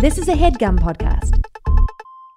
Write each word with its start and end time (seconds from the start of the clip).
This 0.00 0.16
is 0.16 0.28
a 0.28 0.32
headgum 0.32 0.78
podcast. 0.78 1.42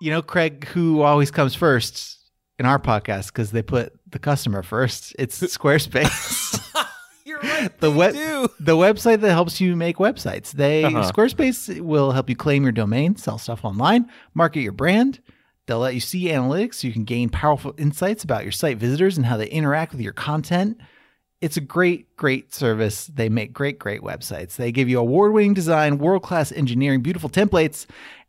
You 0.02 0.12
know, 0.12 0.22
Craig, 0.22 0.66
who 0.66 1.02
always 1.02 1.32
comes 1.32 1.56
first 1.56 2.20
in 2.60 2.66
our 2.66 2.78
podcast 2.78 3.28
because 3.28 3.52
they 3.52 3.62
put 3.62 3.94
the 4.06 4.20
customer 4.20 4.64
first. 4.64 5.16
It's 5.18 5.40
Squarespace. 5.58 6.60
You're 7.26 7.40
right. 7.40 7.80
the 7.80 7.90
web, 7.90 8.16
do. 8.16 8.50
the 8.60 8.76
website 8.76 9.22
that 9.22 9.32
helps 9.32 9.62
you 9.62 9.78
make 9.78 9.96
websites. 9.96 10.52
They 10.52 10.84
Uh-huh. 10.84 11.10
Squarespace 11.10 11.80
will 11.80 12.12
help 12.12 12.30
you 12.30 12.36
claim 12.36 12.64
your 12.64 12.74
domain, 12.74 13.16
sell 13.16 13.38
stuff 13.38 13.64
online, 13.64 14.10
market 14.34 14.60
your 14.60 14.74
brand. 14.74 15.22
They'll 15.66 15.80
let 15.80 15.94
you 15.94 16.02
see 16.02 16.26
analytics 16.26 16.74
so 16.76 16.88
you 16.88 16.94
can 16.94 17.06
gain 17.06 17.30
powerful 17.30 17.74
insights 17.78 18.26
about 18.26 18.44
your 18.44 18.52
site 18.52 18.78
visitors 18.78 19.16
and 19.16 19.26
how 19.26 19.38
they 19.38 19.48
interact 19.48 19.94
with 19.94 20.02
your 20.02 20.12
content. 20.12 20.82
It's 21.44 21.58
a 21.58 21.62
great, 21.62 22.16
great 22.16 22.54
service. 22.54 23.08
They 23.08 23.28
make 23.28 23.52
great, 23.52 23.78
great 23.78 24.00
websites. 24.00 24.56
They 24.56 24.72
give 24.72 24.88
you 24.88 24.98
award 24.98 25.34
winning 25.34 25.54
design, 25.54 25.98
world 25.98 26.24
class 26.24 26.54
engineering, 26.54 27.02
beautiful 27.02 27.30
templates, 27.30 27.86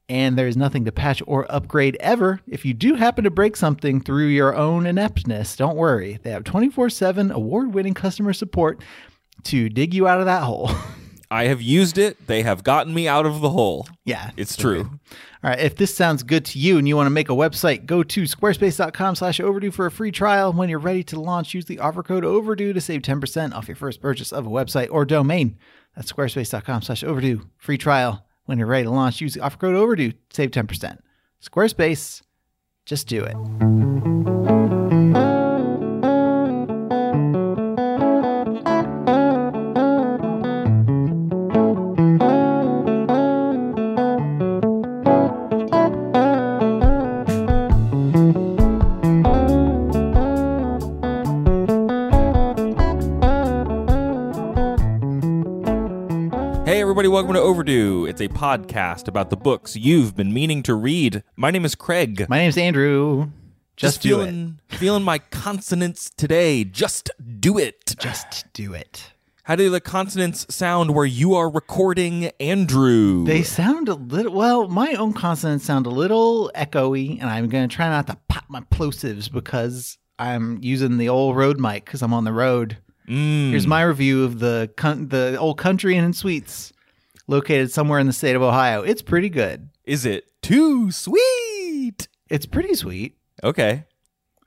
and 0.09 0.36
there's 0.36 0.56
nothing 0.56 0.84
to 0.86 0.91
patch 0.91 1.22
or 1.24 1.46
upgrade 1.48 1.96
ever. 2.00 2.41
If 2.48 2.64
you 2.64 2.74
do 2.74 2.95
happen 2.96 3.22
to 3.22 3.30
break 3.30 3.55
something 3.55 4.00
through 4.00 4.27
your 4.27 4.56
own 4.56 4.84
ineptness, 4.84 5.55
don't 5.55 5.77
worry. 5.77 6.19
They 6.24 6.30
have 6.30 6.42
24 6.42 6.91
7 6.91 7.30
award 7.30 7.72
winning 7.72 7.95
customer 7.95 8.32
support 8.32 8.82
to 9.44 9.69
dig 9.69 9.94
you 9.94 10.08
out 10.08 10.19
of 10.19 10.27
that 10.27 10.42
hole. 10.42 10.72
I 11.34 11.47
have 11.48 11.61
used 11.61 11.98
it. 11.98 12.29
They 12.29 12.43
have 12.43 12.62
gotten 12.62 12.95
me 12.95 13.09
out 13.09 13.27
of 13.27 13.41
the 13.41 13.51
hole. 13.51 13.88
yeah, 14.05 14.30
It's 14.37 14.56
true. 14.56 14.83
All 15.42 15.51
right, 15.51 15.59
if 15.59 15.75
this 15.75 15.92
sounds 15.92 16.23
good 16.23 16.45
to 16.47 16.61
you 16.61 16.79
and 16.79 16.87
you 16.87 16.95
want 16.95 17.06
to 17.06 17.11
make 17.11 17.29
a 17.29 17.33
website, 17.33 17.87
go 17.87 18.05
to 18.05 18.23
squarespace.com 18.23 19.16
slash 19.16 19.41
overdue 19.41 19.73
for 19.73 19.84
a 19.87 19.91
free 19.91 20.12
trial. 20.12 20.52
When 20.52 20.69
you're 20.69 20.78
ready 20.78 21.02
to 21.02 21.20
launch, 21.20 21.52
use 21.52 21.65
the 21.65 21.80
offer 21.80 22.05
code 22.05 22.25
overdue 22.25 22.73
to 22.73 22.80
save 22.80 23.02
10% 23.02 23.52
off 23.52 23.66
your 23.66 23.77
first 23.77 24.01
purchase 24.01 24.33
of 24.33 24.47
a 24.47 24.51
website 24.51 24.89
or 24.92 25.05
domain. 25.05 25.59
That's 25.97 26.12
squarespace.com 26.12 26.83
slash 26.83 27.02
overdue. 27.02 27.48
Free 27.59 27.78
trial. 27.78 28.25
When 28.45 28.56
you're 28.59 28.69
ready 28.69 28.84
to 28.84 28.91
launch, 28.91 29.20
use 29.20 29.34
the 29.34 29.41
offer 29.41 29.59
code 29.59 29.75
overdue 29.75 30.12
to 30.12 30.19
save 30.33 30.53
10%. 30.53 30.98
Squarespace, 31.42 32.23
just 32.86 33.08
do 33.08 33.25
it. 33.25 34.33
Welcome 57.25 57.36
to 57.36 57.41
Overdue. 57.41 58.05
It's 58.05 58.20
a 58.20 58.28
podcast 58.28 59.08
about 59.08 59.30
the 59.30 59.36
books 59.39 59.77
you've 59.77 60.14
been 60.14 60.34
meaning 60.34 60.62
to 60.64 60.75
read. 60.75 61.22
My 61.36 61.50
name 61.50 61.64
is 61.64 61.75
Craig. 61.75 62.27
My 62.28 62.36
name's 62.36 62.58
Andrew. 62.58 63.30
Just, 63.77 64.03
do 64.03 64.20
it. 64.20 64.27
feeling, 64.27 64.61
feeling 64.69 65.03
my 65.03 65.19
consonants 65.19 66.11
today. 66.11 66.64
Just 66.64 67.08
do 67.41 67.56
it. 67.56 67.95
Just 67.98 68.52
do 68.52 68.75
it. 68.75 69.14
How 69.45 69.56
do 69.56 69.70
the 69.70 69.80
consonants 69.80 70.55
sound 70.55 70.95
where 70.95 71.06
you 71.06 71.33
are 71.33 71.48
recording, 71.48 72.27
Andrew? 72.41 73.25
They 73.25 73.42
sound 73.42 73.89
a 73.89 73.95
little, 73.95 74.34
well, 74.34 74.69
my 74.69 74.92
own 74.92 75.14
consonants 75.14 75.64
sound 75.64 75.86
a 75.86 75.91
little 75.91 76.52
echoey, 76.55 77.19
and 77.22 77.30
I'm 77.30 77.48
going 77.48 77.67
to 77.67 77.75
try 77.75 77.89
not 77.89 78.06
to 78.08 78.19
pop 78.28 78.45
my 78.50 78.61
plosives 78.61 79.33
because 79.33 79.97
I'm 80.19 80.58
using 80.62 80.98
the 80.98 81.08
old 81.08 81.36
road 81.36 81.58
mic 81.58 81.86
because 81.86 82.02
I'm 82.02 82.12
on 82.12 82.25
the 82.25 82.34
road. 82.34 82.77
Mm. 83.08 83.48
Here's 83.48 83.67
my 83.67 83.83
review 83.83 84.25
of 84.25 84.41
the 84.41 84.70
con- 84.77 85.08
the 85.08 85.39
old 85.39 85.56
country 85.56 85.97
and 85.97 86.14
suites 86.14 86.73
located 87.27 87.70
somewhere 87.70 87.98
in 87.98 88.06
the 88.06 88.12
state 88.12 88.36
of 88.36 88.42
Ohio. 88.42 88.83
It's 88.83 89.03
pretty 89.03 89.28
good. 89.28 89.70
Is 89.84 90.06
it 90.06 90.25
too 90.42 90.91
sweet? 90.91 92.08
It's 92.28 92.47
pretty 92.47 92.75
sweet. 92.75 93.17
Okay. 93.42 93.84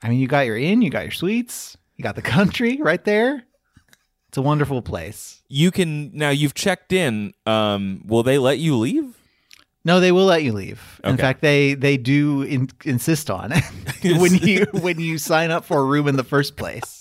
I 0.01 0.09
mean, 0.09 0.19
you 0.19 0.27
got 0.27 0.45
your 0.45 0.57
inn, 0.57 0.81
you 0.81 0.89
got 0.89 1.03
your 1.03 1.11
suites, 1.11 1.77
you 1.95 2.03
got 2.03 2.15
the 2.15 2.21
country 2.21 2.79
right 2.81 3.03
there. 3.03 3.43
It's 4.29 4.37
a 4.37 4.41
wonderful 4.41 4.81
place. 4.81 5.41
You 5.47 5.71
can 5.71 6.11
now 6.13 6.29
you've 6.29 6.53
checked 6.53 6.91
in. 6.91 7.33
Um, 7.45 8.03
will 8.05 8.23
they 8.23 8.37
let 8.37 8.59
you 8.59 8.77
leave? 8.77 9.15
No, 9.85 10.01
they 10.01 10.11
will 10.11 10.25
let 10.25 10.43
you 10.43 10.51
leave. 10.51 10.99
In 11.05 11.15
fact, 11.15 11.41
they 11.41 11.73
they 11.73 11.95
do 11.95 12.41
in, 12.41 12.69
insist 12.83 13.29
on 13.31 13.53
it 13.53 13.63
when 14.19 14.35
you 14.35 14.65
when 14.73 14.99
you 14.99 15.17
sign 15.17 15.49
up 15.49 15.63
for 15.63 15.79
a 15.79 15.85
room 15.85 16.09
in 16.09 16.17
the 16.17 16.25
first 16.25 16.57
place. 16.57 16.99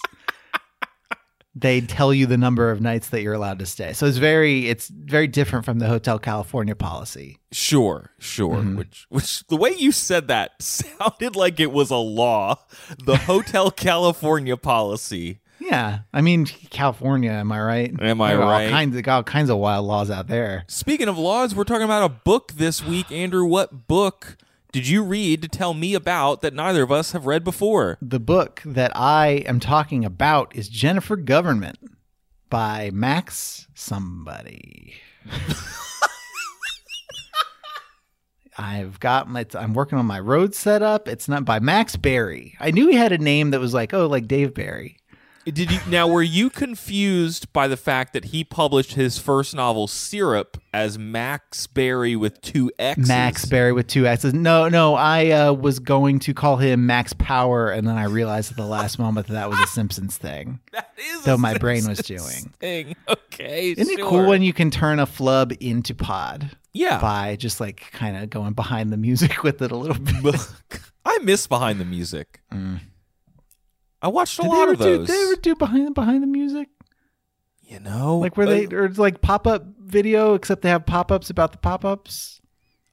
They 1.58 1.80
tell 1.80 2.12
you 2.12 2.26
the 2.26 2.36
number 2.36 2.70
of 2.70 2.82
nights 2.82 3.08
that 3.08 3.22
you're 3.22 3.32
allowed 3.32 3.60
to 3.60 3.66
stay. 3.66 3.94
So 3.94 4.04
it's 4.04 4.18
very 4.18 4.68
it's 4.68 4.88
very 4.88 5.26
different 5.26 5.64
from 5.64 5.78
the 5.78 5.88
Hotel 5.88 6.18
California 6.18 6.76
policy. 6.76 7.38
Sure, 7.50 8.10
sure. 8.18 8.56
Mm-hmm. 8.56 8.76
Which, 8.76 9.06
which 9.08 9.46
the 9.46 9.56
way 9.56 9.70
you 9.70 9.90
said 9.90 10.28
that 10.28 10.52
sounded 10.62 11.34
like 11.34 11.58
it 11.58 11.72
was 11.72 11.90
a 11.90 11.96
law. 11.96 12.58
The 13.02 13.16
Hotel 13.16 13.70
California 13.86 14.58
policy. 14.58 15.40
Yeah, 15.58 16.00
I 16.12 16.20
mean 16.20 16.44
California. 16.44 17.30
Am 17.30 17.50
I 17.50 17.62
right? 17.62 18.02
Am 18.02 18.20
I 18.20 18.36
right? 18.36 18.66
All 18.66 18.70
kinds, 18.70 19.00
got 19.00 19.16
all 19.16 19.22
kinds 19.22 19.48
of 19.48 19.56
wild 19.56 19.86
laws 19.86 20.10
out 20.10 20.26
there. 20.26 20.64
Speaking 20.68 21.08
of 21.08 21.16
laws, 21.16 21.54
we're 21.54 21.64
talking 21.64 21.84
about 21.84 22.04
a 22.04 22.10
book 22.10 22.52
this 22.52 22.84
week. 22.84 23.10
Andrew, 23.10 23.46
what 23.46 23.88
book 23.88 24.36
did 24.76 24.88
you 24.88 25.02
read 25.02 25.40
to 25.40 25.48
tell 25.48 25.72
me 25.72 25.94
about 25.94 26.42
that 26.42 26.52
neither 26.52 26.82
of 26.82 26.92
us 26.92 27.12
have 27.12 27.24
read 27.24 27.42
before? 27.42 27.96
The 28.02 28.20
book 28.20 28.60
that 28.66 28.94
I 28.94 29.42
am 29.46 29.58
talking 29.58 30.04
about 30.04 30.54
is 30.54 30.68
Jennifer 30.68 31.16
Government 31.16 31.78
by 32.50 32.90
Max 32.92 33.68
somebody. 33.72 34.96
I've 38.58 39.00
got 39.00 39.30
my. 39.30 39.46
I'm 39.54 39.72
working 39.72 39.96
on 39.96 40.04
my 40.04 40.20
road 40.20 40.54
setup. 40.54 41.08
It's 41.08 41.26
not 41.26 41.46
by 41.46 41.58
Max 41.58 41.96
Barry. 41.96 42.54
I 42.60 42.70
knew 42.70 42.88
he 42.88 42.96
had 42.96 43.12
a 43.12 43.18
name 43.18 43.52
that 43.52 43.60
was 43.60 43.72
like, 43.72 43.94
oh, 43.94 44.06
like 44.06 44.28
Dave 44.28 44.52
Barry. 44.52 44.98
Did 45.46 45.70
you 45.70 45.78
now 45.88 46.08
were 46.08 46.24
you 46.24 46.50
confused 46.50 47.52
by 47.52 47.68
the 47.68 47.76
fact 47.76 48.12
that 48.14 48.26
he 48.26 48.42
published 48.42 48.94
his 48.94 49.16
first 49.18 49.54
novel 49.54 49.86
Syrup 49.86 50.60
as 50.74 50.98
Maxx 50.98 51.68
Barry 51.68 52.16
with 52.16 52.40
two 52.40 52.72
X's? 52.80 53.06
Maxx 53.06 53.44
Barry 53.44 53.72
with 53.72 53.86
two 53.86 54.08
X's. 54.08 54.34
No, 54.34 54.68
no, 54.68 54.94
I 54.96 55.30
uh, 55.30 55.52
was 55.52 55.78
going 55.78 56.18
to 56.20 56.34
call 56.34 56.56
him 56.56 56.86
Max 56.86 57.12
Power, 57.12 57.70
and 57.70 57.86
then 57.86 57.96
I 57.96 58.04
realized 58.06 58.50
at 58.50 58.56
the 58.56 58.66
last 58.66 58.98
moment 58.98 59.28
that 59.28 59.34
that 59.34 59.48
was 59.48 59.60
a 59.60 59.66
Simpsons 59.68 60.16
thing. 60.18 60.58
That 60.72 60.90
is 60.98 61.22
So 61.22 61.34
a 61.34 61.38
my 61.38 61.56
brain 61.56 61.86
was 61.86 61.98
Simpsons 61.98 62.42
doing. 62.42 62.52
thing. 62.58 62.96
Okay, 63.08 63.74
Isn't 63.76 63.98
it 63.98 64.02
cool 64.04 64.26
when 64.26 64.42
you 64.42 64.52
can 64.52 64.70
turn 64.70 64.98
a 64.98 65.06
flub 65.06 65.52
into 65.60 65.94
pod? 65.94 66.56
Yeah. 66.74 67.00
By 67.00 67.36
just 67.36 67.60
like 67.60 67.90
kind 67.92 68.16
of 68.16 68.28
going 68.30 68.52
behind 68.54 68.92
the 68.92 68.96
music 68.96 69.42
with 69.44 69.62
it 69.62 69.70
a 69.70 69.76
little 69.76 69.96
bit. 70.22 70.40
I 71.06 71.18
miss 71.22 71.46
behind 71.46 71.80
the 71.80 71.84
music. 71.84 72.40
I 74.02 74.08
watched 74.08 74.38
a. 74.38 74.42
Did 74.42 74.50
they 74.50 74.54
lot 74.56 74.62
ever 74.64 74.72
of 74.72 74.78
do? 74.78 74.84
those. 74.98 75.06
Did 75.08 75.16
they 75.16 75.22
ever 75.22 75.36
do 75.40 75.54
behind 75.56 75.94
behind 75.94 76.22
the 76.22 76.26
music? 76.28 76.68
you 77.68 77.80
know, 77.80 78.18
Like 78.18 78.36
where 78.36 78.46
they 78.46 78.66
uh, 78.66 78.70
or 78.76 78.84
it's 78.84 78.98
like 78.98 79.20
pop 79.22 79.44
up 79.46 79.64
video, 79.80 80.34
except 80.34 80.62
they 80.62 80.68
have 80.68 80.86
pop 80.86 81.10
ups 81.10 81.30
about 81.30 81.50
the 81.52 81.58
pop 81.58 81.84
ups. 81.84 82.40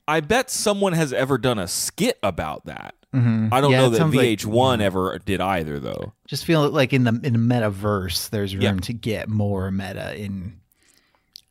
I 0.07 0.19
bet 0.19 0.49
someone 0.49 0.93
has 0.93 1.13
ever 1.13 1.37
done 1.37 1.59
a 1.59 1.67
skit 1.67 2.17
about 2.23 2.65
that. 2.65 2.95
Mm-hmm. 3.13 3.53
I 3.53 3.61
don't 3.61 3.71
Yeah, 3.71 3.81
know 3.81 3.87
it 3.87 3.89
that 3.91 3.97
sounds 3.97 4.15
like- 4.15 4.39
VH1 4.39 4.81
ever 4.81 5.19
did 5.23 5.39
either, 5.41 5.79
though. 5.79 6.13
Just 6.27 6.43
feel 6.45 6.67
like 6.69 6.91
in 6.91 7.03
the 7.03 7.11
in 7.23 7.33
the 7.33 7.39
metaverse, 7.55 8.31
there's 8.31 8.55
room 8.57 8.79
to 8.81 8.93
get 8.93 9.29
more 9.29 9.69
meta 9.69 10.15
in 10.19 10.59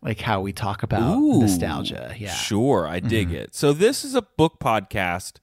like 0.02 0.20
how 0.20 0.40
we 0.40 0.52
talk 0.52 0.82
about 0.82 1.16
Ooh, 1.16 1.42
nostalgia. 1.42 2.14
Yeah. 2.18 2.30
Mm-hmm. 2.30 2.36
Sure, 2.42 2.88
I 2.88 2.98
dig 2.98 3.30
it. 3.32 3.54
So 3.54 3.72
this 3.72 4.04
is 4.04 4.16
a 4.16 4.22
book 4.22 4.58
podcast 4.58 5.34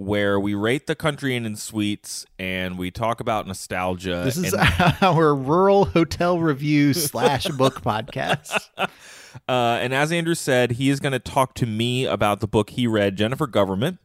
where 0.00 0.40
we 0.40 0.54
rate 0.54 0.86
the 0.86 0.94
country 0.94 1.36
inn 1.36 1.44
and 1.44 1.58
suites 1.58 2.24
and 2.38 2.78
we 2.78 2.90
talk 2.90 3.20
about 3.20 3.46
nostalgia. 3.46 4.22
This 4.24 4.38
is 4.38 4.54
and, 4.54 4.96
our 5.02 5.34
rural 5.34 5.84
hotel 5.84 6.38
review 6.38 6.94
slash 6.94 7.46
book 7.48 7.82
podcast. 7.82 8.70
uh, 8.78 8.88
and 9.46 9.92
as 9.92 10.10
Andrew 10.10 10.34
said, 10.34 10.72
he 10.72 10.88
is 10.88 11.00
going 11.00 11.12
to 11.12 11.18
talk 11.18 11.52
to 11.56 11.66
me 11.66 12.06
about 12.06 12.40
the 12.40 12.48
book 12.48 12.70
he 12.70 12.86
read, 12.86 13.16
Jennifer 13.16 13.46
Government, 13.46 13.98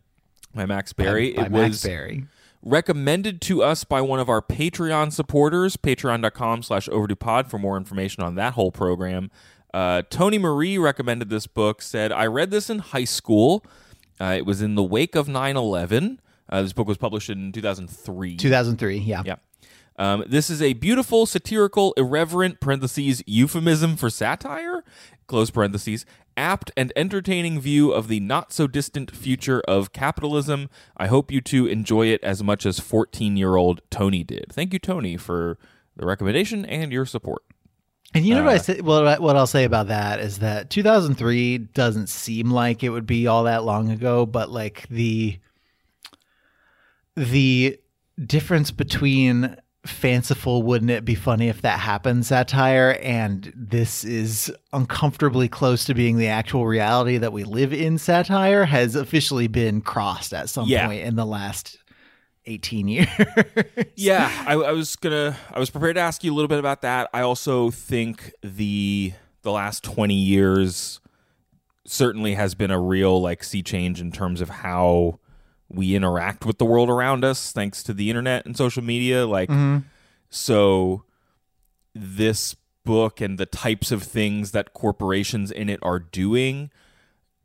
by 0.53 0.65
Max 0.65 0.91
Barry. 0.91 1.31
by 1.31 1.45
it 1.45 1.51
Max 1.53 1.69
was 1.69 1.83
Barry. 1.83 2.25
recommended 2.61 3.39
to 3.43 3.63
us 3.63 3.85
by 3.85 4.01
one 4.01 4.19
of 4.19 4.27
our 4.27 4.41
Patreon 4.41 5.13
supporters, 5.13 5.77
patreon.com 5.77 6.61
slash 6.61 6.89
overduepod 6.89 7.47
for 7.47 7.57
more 7.57 7.77
information 7.77 8.21
on 8.21 8.35
that 8.35 8.55
whole 8.55 8.73
program. 8.73 9.31
Uh, 9.73 10.01
Tony 10.09 10.39
Marie 10.39 10.77
recommended 10.77 11.29
this 11.29 11.47
book, 11.47 11.81
said, 11.81 12.11
I 12.11 12.25
read 12.25 12.51
this 12.51 12.69
in 12.69 12.79
high 12.79 13.05
school. 13.05 13.65
Uh, 14.19 14.35
it 14.37 14.45
was 14.45 14.61
in 14.61 14.75
the 14.75 14.83
wake 14.83 15.15
of 15.15 15.27
9 15.27 15.57
11. 15.57 16.21
Uh, 16.47 16.61
this 16.61 16.73
book 16.73 16.87
was 16.87 16.97
published 16.97 17.29
in 17.29 17.51
2003. 17.51 18.37
2003. 18.37 18.97
Yeah. 18.97 19.23
Yeah. 19.25 19.35
Um, 19.97 20.25
this 20.27 20.49
is 20.49 20.61
a 20.61 20.73
beautiful, 20.73 21.25
satirical, 21.25 21.93
irreverent 21.95 22.59
parentheses 22.59 23.23
euphemism 23.25 23.95
for 23.95 24.09
satire 24.09 24.83
close 25.27 25.49
parentheses 25.49 26.05
apt 26.37 26.71
and 26.75 26.91
entertaining 26.95 27.59
view 27.59 27.91
of 27.91 28.07
the 28.07 28.19
not 28.19 28.51
so 28.51 28.67
distant 28.67 29.15
future 29.15 29.61
of 29.61 29.93
capitalism. 29.93 30.69
I 30.97 31.07
hope 31.07 31.31
you 31.31 31.41
two 31.41 31.65
enjoy 31.65 32.07
it 32.07 32.23
as 32.23 32.43
much 32.43 32.65
as 32.65 32.79
14 32.79 33.37
year 33.37 33.55
old 33.55 33.81
Tony 33.89 34.23
did. 34.23 34.47
Thank 34.51 34.73
you, 34.73 34.79
Tony, 34.79 35.17
for 35.17 35.57
the 35.95 36.05
recommendation 36.05 36.65
and 36.65 36.91
your 36.91 37.05
support. 37.05 37.43
And 38.15 38.25
you 38.25 38.33
know 38.33 38.43
what 38.43 38.53
I 38.53 38.55
Uh, 38.55 38.59
say? 38.59 38.81
Well, 38.81 39.21
what 39.21 39.35
I'll 39.35 39.45
say 39.45 39.65
about 39.65 39.87
that 39.89 40.19
is 40.19 40.39
that 40.39 40.69
2003 40.69 41.57
doesn't 41.57 42.07
seem 42.07 42.49
like 42.49 42.81
it 42.81 42.89
would 42.89 43.05
be 43.05 43.27
all 43.27 43.43
that 43.43 43.63
long 43.65 43.91
ago, 43.91 44.25
but 44.25 44.49
like 44.49 44.87
the 44.89 45.37
the 47.15 47.77
difference 48.25 48.71
between 48.71 49.55
fanciful 49.85 50.63
wouldn't 50.63 50.89
it 50.89 51.05
be 51.05 51.13
funny 51.15 51.47
if 51.47 51.61
that 51.61 51.79
happened 51.79 52.25
satire 52.25 52.97
and 53.03 53.53
this 53.55 54.03
is 54.03 54.51
uncomfortably 54.73 55.47
close 55.47 55.85
to 55.85 55.93
being 55.93 56.17
the 56.17 56.25
actual 56.27 56.65
reality 56.65 57.17
that 57.19 57.31
we 57.31 57.43
live 57.43 57.71
in 57.71 57.97
satire 57.99 58.65
has 58.65 58.95
officially 58.95 59.47
been 59.47 59.81
crossed 59.81 60.33
at 60.33 60.49
some 60.49 60.67
Yeah. 60.67 60.87
point 60.87 61.03
in 61.03 61.15
the 61.15 61.25
last 61.25 61.77
18 62.45 62.87
years. 62.87 63.07
Yeah, 63.95 64.29
I, 64.45 64.53
I 64.53 64.71
was 64.71 64.95
gonna. 64.97 65.37
I 65.51 65.59
was 65.59 65.69
prepared 65.69 65.95
to 65.95 66.01
ask 66.01 66.23
you 66.23 66.33
a 66.33 66.35
little 66.35 66.49
bit 66.49 66.59
about 66.59 66.81
that. 66.81 67.09
I 67.13 67.21
also 67.21 67.71
think 67.71 68.33
the 68.41 69.13
the 69.41 69.51
last 69.51 69.83
twenty 69.83 70.15
years 70.15 70.99
certainly 71.85 72.33
has 72.33 72.55
been 72.55 72.71
a 72.71 72.79
real 72.79 73.21
like 73.21 73.43
sea 73.43 73.63
change 73.63 74.01
in 74.01 74.11
terms 74.11 74.41
of 74.41 74.49
how 74.49 75.19
we 75.69 75.95
interact 75.95 76.45
with 76.45 76.57
the 76.57 76.65
world 76.65 76.89
around 76.89 77.23
us, 77.23 77.51
thanks 77.51 77.83
to 77.83 77.93
the 77.93 78.09
internet 78.09 78.45
and 78.45 78.57
social 78.57 78.83
media. 78.83 79.25
Like, 79.25 79.49
mm-hmm. 79.49 79.87
so 80.29 81.03
this 81.93 82.55
book 82.83 83.21
and 83.21 83.37
the 83.37 83.45
types 83.45 83.91
of 83.91 84.03
things 84.03 84.51
that 84.51 84.73
corporations 84.73 85.51
in 85.51 85.69
it 85.69 85.79
are 85.81 85.99
doing 85.99 86.69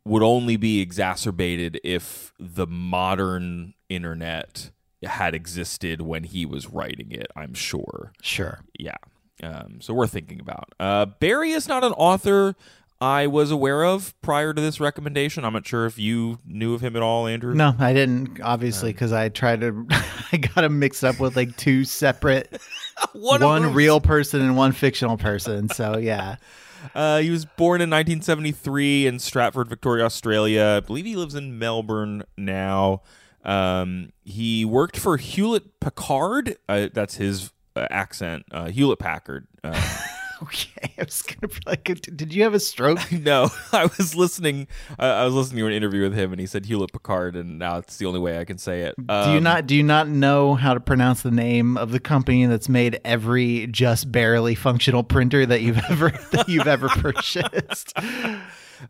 would 0.04 0.22
only 0.22 0.56
be 0.56 0.80
exacerbated 0.80 1.80
if 1.84 2.32
the 2.38 2.66
modern 2.66 3.74
internet 3.88 4.70
had 5.02 5.34
existed 5.34 6.02
when 6.02 6.24
he 6.24 6.44
was 6.44 6.68
writing 6.68 7.12
it, 7.12 7.28
I'm 7.36 7.54
sure. 7.54 8.12
sure. 8.22 8.60
Yeah. 8.78 8.96
Um, 9.42 9.80
so 9.80 9.94
we're 9.94 10.06
thinking 10.06 10.40
about. 10.40 10.74
Uh, 10.78 11.06
Barry 11.06 11.52
is 11.52 11.66
not 11.66 11.82
an 11.82 11.92
author 11.92 12.54
I 13.02 13.28
was 13.28 13.50
aware 13.50 13.82
of 13.82 14.14
prior 14.20 14.52
to 14.52 14.60
this 14.60 14.78
recommendation. 14.78 15.42
I'm 15.42 15.54
not 15.54 15.66
sure 15.66 15.86
if 15.86 15.98
you 15.98 16.38
knew 16.44 16.74
of 16.74 16.82
him 16.82 16.96
at 16.96 17.02
all, 17.02 17.26
Andrew. 17.26 17.54
No, 17.54 17.74
I 17.78 17.94
didn't, 17.94 18.42
obviously, 18.42 18.92
because 18.92 19.10
I 19.10 19.30
tried 19.30 19.62
to, 19.62 19.86
I 20.32 20.36
got 20.36 20.64
him 20.64 20.78
mixed 20.78 21.02
up 21.02 21.18
with 21.18 21.34
like 21.34 21.56
two 21.56 21.84
separate, 21.84 22.60
One 23.12 23.42
one 23.42 23.72
real 23.72 24.00
person 24.00 24.42
and 24.42 24.54
one 24.54 24.72
fictional 24.72 25.16
person. 25.16 25.68
So, 25.70 25.96
yeah. 25.96 26.36
Uh, 26.94 27.18
he 27.18 27.28
was 27.28 27.44
born 27.44 27.82
in 27.82 27.90
1973 27.90 29.06
in 29.06 29.18
Stratford, 29.18 29.68
Victoria, 29.68 30.06
Australia. 30.06 30.76
I 30.78 30.80
believe 30.80 31.04
he 31.04 31.14
lives 31.14 31.34
in 31.34 31.58
Melbourne 31.58 32.24
now. 32.38 33.02
Um, 33.44 34.12
he 34.24 34.64
worked 34.64 34.96
for 34.96 35.16
Hewlett 35.16 35.80
Packard. 35.80 36.56
Uh, 36.68 36.88
that's 36.92 37.16
his 37.16 37.52
uh, 37.76 37.86
accent. 37.90 38.44
Uh, 38.50 38.68
Hewlett 38.70 38.98
Packard. 38.98 39.46
Uh, 39.64 39.98
Okay. 40.42 40.94
I 40.98 41.04
was 41.04 41.20
going 41.20 41.40
to 41.40 41.48
be 41.48 41.56
like, 41.66 41.84
did 42.16 42.32
you 42.32 42.44
have 42.44 42.54
a 42.54 42.60
stroke? 42.60 43.12
no, 43.12 43.50
I 43.74 43.84
was 43.98 44.14
listening. 44.16 44.68
Uh, 44.98 45.02
I 45.02 45.24
was 45.26 45.34
listening 45.34 45.58
to 45.58 45.66
an 45.66 45.74
interview 45.74 46.00
with 46.00 46.14
him, 46.14 46.32
and 46.32 46.40
he 46.40 46.46
said 46.46 46.64
Hewlett 46.64 46.92
Packard, 46.94 47.36
and 47.36 47.58
now 47.58 47.76
it's 47.76 47.98
the 47.98 48.06
only 48.06 48.20
way 48.20 48.38
I 48.38 48.46
can 48.46 48.56
say 48.56 48.80
it. 48.84 48.94
do 48.96 49.02
you 49.04 49.36
Um, 49.36 49.42
not 49.42 49.66
do 49.66 49.76
you 49.76 49.82
not 49.82 50.08
know 50.08 50.54
how 50.54 50.72
to 50.72 50.80
pronounce 50.80 51.20
the 51.20 51.30
name 51.30 51.76
of 51.76 51.92
the 51.92 52.00
company 52.00 52.46
that's 52.46 52.70
made 52.70 52.98
every 53.04 53.66
just 53.66 54.10
barely 54.10 54.54
functional 54.54 55.02
printer 55.04 55.44
that 55.44 55.60
you've 55.60 55.80
ever 55.90 56.08
that 56.32 56.48
you've 56.48 56.66
ever 56.66 56.88
purchased? 56.88 57.92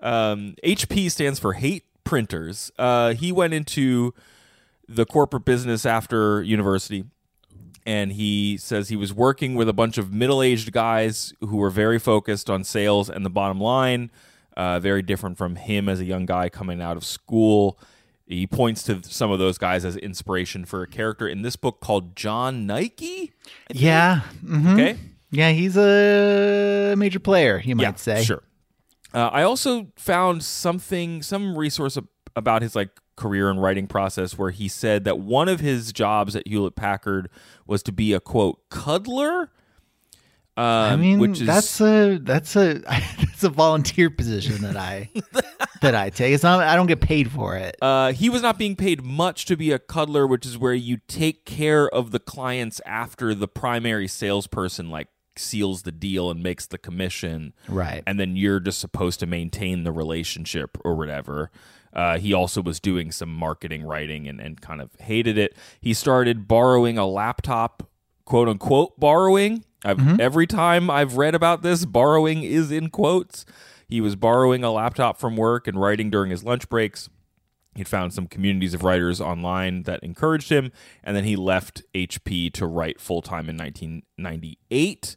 Um, 0.01 0.55
HP 0.65 1.11
stands 1.11 1.41
for 1.41 1.55
Hate 1.55 1.83
Printers. 2.05 2.71
Uh, 2.79 3.15
he 3.15 3.33
went 3.33 3.55
into 3.55 4.15
the 4.91 5.07
corporate 5.07 5.45
business 5.45 5.87
after 5.87 6.43
university, 6.43 7.05
and 7.87 8.13
he 8.13 8.57
says 8.57 8.89
he 8.89 8.97
was 8.97 9.15
working 9.15 9.55
with 9.55 9.69
a 9.69 9.73
bunch 9.73 9.99
of 9.99 10.13
middle-aged 10.13 10.73
guys 10.73 11.33
who 11.41 11.57
were 11.57 11.71
very 11.71 11.99
focused 11.99 12.51
on 12.51 12.65
sales 12.65 13.09
and 13.09 13.25
the 13.25 13.31
bottom 13.31 13.61
line. 13.61 14.11
Uh, 14.57 14.81
very 14.81 15.01
different 15.01 15.39
from 15.39 15.57
him 15.57 15.89
as 15.89 16.01
a 16.01 16.05
young 16.05 16.27
guy 16.27 16.49
coming 16.49 16.83
out 16.83 16.97
of 16.97 17.05
school. 17.05 17.79
He 18.27 18.47
points 18.47 18.83
to 18.85 19.01
some 19.05 19.31
of 19.31 19.39
those 19.39 19.59
guys 19.59 19.85
as 19.85 19.97
inspiration 19.97 20.65
for 20.65 20.83
a 20.83 20.87
character 20.87 21.27
in 21.27 21.43
this 21.43 21.57
book 21.57 21.81
called 21.81 22.17
John 22.17 22.67
Nike. 22.67 23.33
Yeah. 23.73 24.23
mhm. 24.45 24.75
Okay. 24.75 24.99
Yeah, 25.31 25.53
he's 25.53 25.77
a 25.77 26.95
major 26.97 27.21
player, 27.21 27.63
you 27.65 27.77
might 27.77 27.83
yeah, 27.83 27.95
say. 27.95 28.25
Sure. 28.25 28.43
Uh, 29.15 29.29
I 29.29 29.45
also 29.45 29.87
found 29.97 30.43
something, 30.43 31.23
some 31.23 31.57
resource 31.57 31.97
about 32.37 32.63
his 32.63 32.75
like 32.75 32.91
career 33.21 33.51
and 33.51 33.63
writing 33.63 33.87
process 33.87 34.39
where 34.39 34.51
he 34.51 34.67
said 34.67 35.05
that 35.05 35.19
one 35.19 35.49
of 35.49 35.61
his 35.61 35.93
jobs 35.93 36.35
at 36.35 36.49
Hewlett 36.49 36.75
Packard 36.75 37.29
was 37.67 37.83
to 37.83 37.93
be 37.93 38.15
a 38.15 38.21
quote 38.21 38.69
cuddler. 38.71 39.51
Um, 40.57 40.67
I 40.67 40.97
mean, 40.97 41.19
which 41.19 41.41
is 41.41 41.47
that's 41.47 41.81
a 41.81 42.19
that's 42.19 42.57
a 42.57 42.75
that's 42.79 43.45
a 43.45 43.51
volunteer 43.51 44.11
position 44.11 44.63
that 44.63 44.77
I 44.77 45.11
that 45.83 45.95
I 45.95 46.11
take. 46.11 46.33
It's 46.33 46.43
not. 46.43 46.61
I 46.61 46.75
don't 46.77 46.87
get 46.87 47.01
paid 47.01 47.31
for 47.31 47.57
it. 47.57 47.77
Uh, 47.81 48.13
he 48.13 48.31
was 48.31 48.43
not 48.43 48.59
being 48.59 48.75
paid 48.75 49.05
much 49.05 49.45
to 49.47 49.57
be 49.57 49.71
a 49.71 49.79
cuddler, 49.79 50.27
which 50.27 50.47
is 50.47 50.59
where 50.59 50.75
you 50.75 50.99
take 51.07 51.45
care 51.45 51.89
of 51.89 52.11
the 52.11 52.19
clients 52.19 52.81
after 52.87 53.35
the 53.35 53.49
primary 53.49 54.09
salesperson 54.09 54.91
like 54.91 55.09
seals 55.37 55.83
the 55.83 55.93
deal 55.93 56.31
and 56.31 56.43
makes 56.43 56.67
the 56.67 56.79
commission. 56.79 57.53
Right. 57.69 58.03
And 58.07 58.19
then 58.19 58.37
you're 58.37 58.61
just 58.61 58.81
supposed 58.81 59.21
to 59.21 59.27
maintain 59.27 59.85
the 59.85 59.93
relationship 59.93 60.77
or 60.85 60.95
whatever. 60.95 61.51
Uh, 61.93 62.19
he 62.19 62.33
also 62.33 62.63
was 62.63 62.79
doing 62.81 63.11
some 63.11 63.33
marketing 63.35 63.83
writing 63.83 64.29
and, 64.29 64.41
and 64.41 64.61
kind 64.61 64.81
of 64.81 64.91
hated 65.01 65.37
it. 65.37 65.57
He 65.81 65.93
started 65.93 66.47
borrowing 66.47 66.99
a 66.99 67.07
laptop, 67.07 67.89
quote 68.25 68.49
unquote, 68.49 68.99
borrowing. 68.99 69.65
I've, 69.85 69.99
Every 70.21 70.47
time 70.47 70.91
I've 70.91 71.17
read 71.17 71.35
about 71.35 71.63
this, 71.63 71.85
borrowing 71.85 72.43
is 72.43 72.71
in 72.71 72.91
quotes. 72.91 73.45
He 73.89 74.01
was 74.01 74.15
borrowing 74.15 74.63
a 74.63 74.71
laptop 74.71 75.19
from 75.19 75.37
work 75.37 75.67
and 75.67 75.81
writing 75.81 76.11
during 76.11 76.31
his 76.31 76.45
lunch 76.45 76.69
breaks. 76.69 77.09
He'd 77.75 77.89
found 77.89 78.13
some 78.13 78.27
communities 78.27 78.75
of 78.75 78.83
writers 78.85 79.21
online 79.21 79.85
that 79.85 80.01
encouraged 80.03 80.51
him, 80.51 80.71
and 81.03 81.17
then 81.17 81.25
he 81.25 81.35
left 81.37 81.83
HP 81.95 82.53
to 82.55 82.67
write 82.67 83.01
full 83.01 83.23
time 83.23 83.49
in 83.49 83.57
1998. 83.57 85.17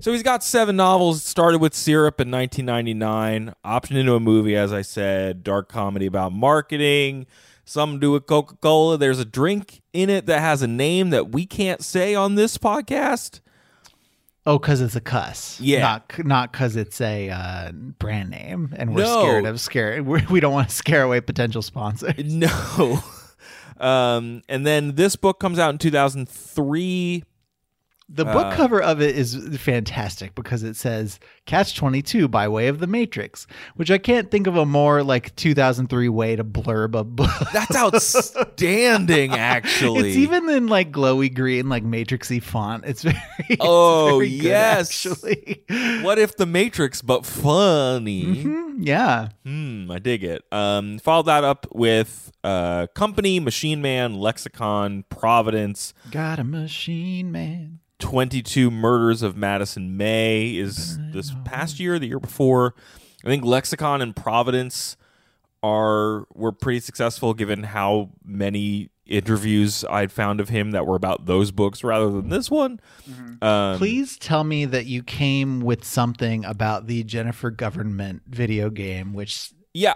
So 0.00 0.12
he's 0.12 0.22
got 0.22 0.44
seven 0.44 0.76
novels. 0.76 1.22
Started 1.22 1.60
with 1.60 1.74
Syrup 1.74 2.20
in 2.20 2.30
1999, 2.30 3.54
optioned 3.64 3.96
into 3.96 4.14
a 4.14 4.20
movie, 4.20 4.54
as 4.56 4.72
I 4.72 4.82
said, 4.82 5.42
dark 5.42 5.68
comedy 5.68 6.06
about 6.06 6.32
marketing. 6.32 7.26
Some 7.64 7.98
do 7.98 8.12
with 8.12 8.26
Coca 8.26 8.56
Cola. 8.56 8.98
There's 8.98 9.18
a 9.18 9.24
drink 9.24 9.80
in 9.92 10.10
it 10.10 10.26
that 10.26 10.40
has 10.40 10.62
a 10.62 10.66
name 10.68 11.10
that 11.10 11.30
we 11.32 11.46
can't 11.46 11.82
say 11.82 12.14
on 12.14 12.34
this 12.34 12.58
podcast. 12.58 13.40
Oh, 14.44 14.58
because 14.60 14.80
it's 14.80 14.94
a 14.94 15.00
cuss. 15.00 15.58
Yeah. 15.60 15.80
Not 15.80 16.24
not 16.24 16.52
because 16.52 16.76
it's 16.76 17.00
a 17.00 17.30
uh, 17.30 17.72
brand 17.72 18.30
name, 18.30 18.72
and 18.76 18.94
we're 18.94 19.02
No. 19.02 19.22
scared 19.22 19.46
of 19.46 19.60
scare. 19.60 20.00
We're, 20.04 20.24
we 20.30 20.38
don't 20.38 20.52
want 20.52 20.68
to 20.68 20.74
scare 20.74 21.02
away 21.02 21.20
potential 21.20 21.62
sponsors. 21.62 22.14
No. 22.24 23.00
Um, 23.78 24.42
and 24.48 24.64
then 24.66 24.94
this 24.94 25.16
book 25.16 25.40
comes 25.40 25.58
out 25.58 25.70
in 25.70 25.78
2003. 25.78 27.24
The 28.08 28.24
Uh, 28.26 28.32
book 28.32 28.54
cover 28.54 28.80
of 28.80 29.00
it 29.00 29.16
is 29.16 29.34
fantastic 29.58 30.34
because 30.34 30.62
it 30.62 30.76
says 30.76 31.18
Catch 31.46 31.76
22 31.76 32.26
by 32.28 32.48
way 32.48 32.66
of 32.68 32.80
the 32.80 32.86
Matrix, 32.88 33.46
which 33.76 33.90
I 33.90 33.98
can't 33.98 34.30
think 34.30 34.46
of 34.48 34.56
a 34.56 34.66
more 34.66 35.02
like 35.04 35.34
2003 35.36 36.08
way 36.08 36.34
to 36.36 36.42
blurb 36.44 36.98
a 36.98 37.04
book. 37.04 37.30
That's 37.52 37.76
outstanding, 37.76 39.32
actually. 39.32 40.08
It's 40.10 40.16
even 40.18 40.48
in 40.50 40.66
like 40.66 40.90
glowy 40.90 41.32
green, 41.32 41.68
like 41.68 41.84
matrixy 41.84 42.42
font. 42.42 42.84
It's 42.84 43.02
very 43.04 43.16
it's 43.48 43.56
Oh, 43.60 44.18
very 44.18 44.30
good, 44.30 44.42
yes. 44.42 45.06
actually. 45.06 45.64
what 46.02 46.18
if 46.18 46.36
the 46.36 46.46
Matrix, 46.46 47.00
but 47.02 47.24
funny? 47.24 48.42
Hmm, 48.42 48.82
yeah. 48.82 49.28
Hmm, 49.44 49.90
I 49.90 49.98
dig 49.98 50.24
it. 50.24 50.42
Um, 50.52 50.98
followed 50.98 51.26
that 51.26 51.44
up 51.44 51.66
with 51.72 52.32
uh, 52.42 52.88
Company, 52.94 53.40
Machine 53.40 53.80
Man, 53.80 54.14
Lexicon, 54.14 55.04
Providence, 55.10 55.94
Got 56.10 56.38
a 56.38 56.44
machine 56.44 57.30
man. 57.32 57.78
22 57.98 58.70
Murders 58.70 59.22
of 59.22 59.38
Madison 59.38 59.96
May 59.96 60.54
is 60.54 60.98
this 61.12 61.32
past 61.44 61.80
year, 61.80 61.98
the 61.98 62.06
year 62.08 62.20
before. 62.20 62.74
I 63.24 63.28
think 63.28 63.44
Lexicon 63.44 64.02
and 64.02 64.14
Providence 64.14 64.96
are 65.62 66.26
were 66.34 66.52
pretty 66.52 66.80
successful 66.80 67.34
given 67.34 67.64
how 67.64 68.10
many 68.24 68.90
interviews 69.06 69.84
I'd 69.88 70.12
found 70.12 70.40
of 70.40 70.48
him 70.48 70.72
that 70.72 70.86
were 70.86 70.96
about 70.96 71.26
those 71.26 71.50
books 71.50 71.84
rather 71.84 72.10
than 72.10 72.28
this 72.28 72.50
one. 72.50 72.80
Um, 73.40 73.78
Please 73.78 74.18
tell 74.18 74.44
me 74.44 74.64
that 74.64 74.86
you 74.86 75.02
came 75.02 75.60
with 75.60 75.84
something 75.84 76.44
about 76.44 76.86
the 76.86 77.04
Jennifer 77.04 77.50
Government 77.50 78.22
video 78.26 78.68
game, 78.70 79.12
which 79.12 79.52
yeah, 79.72 79.94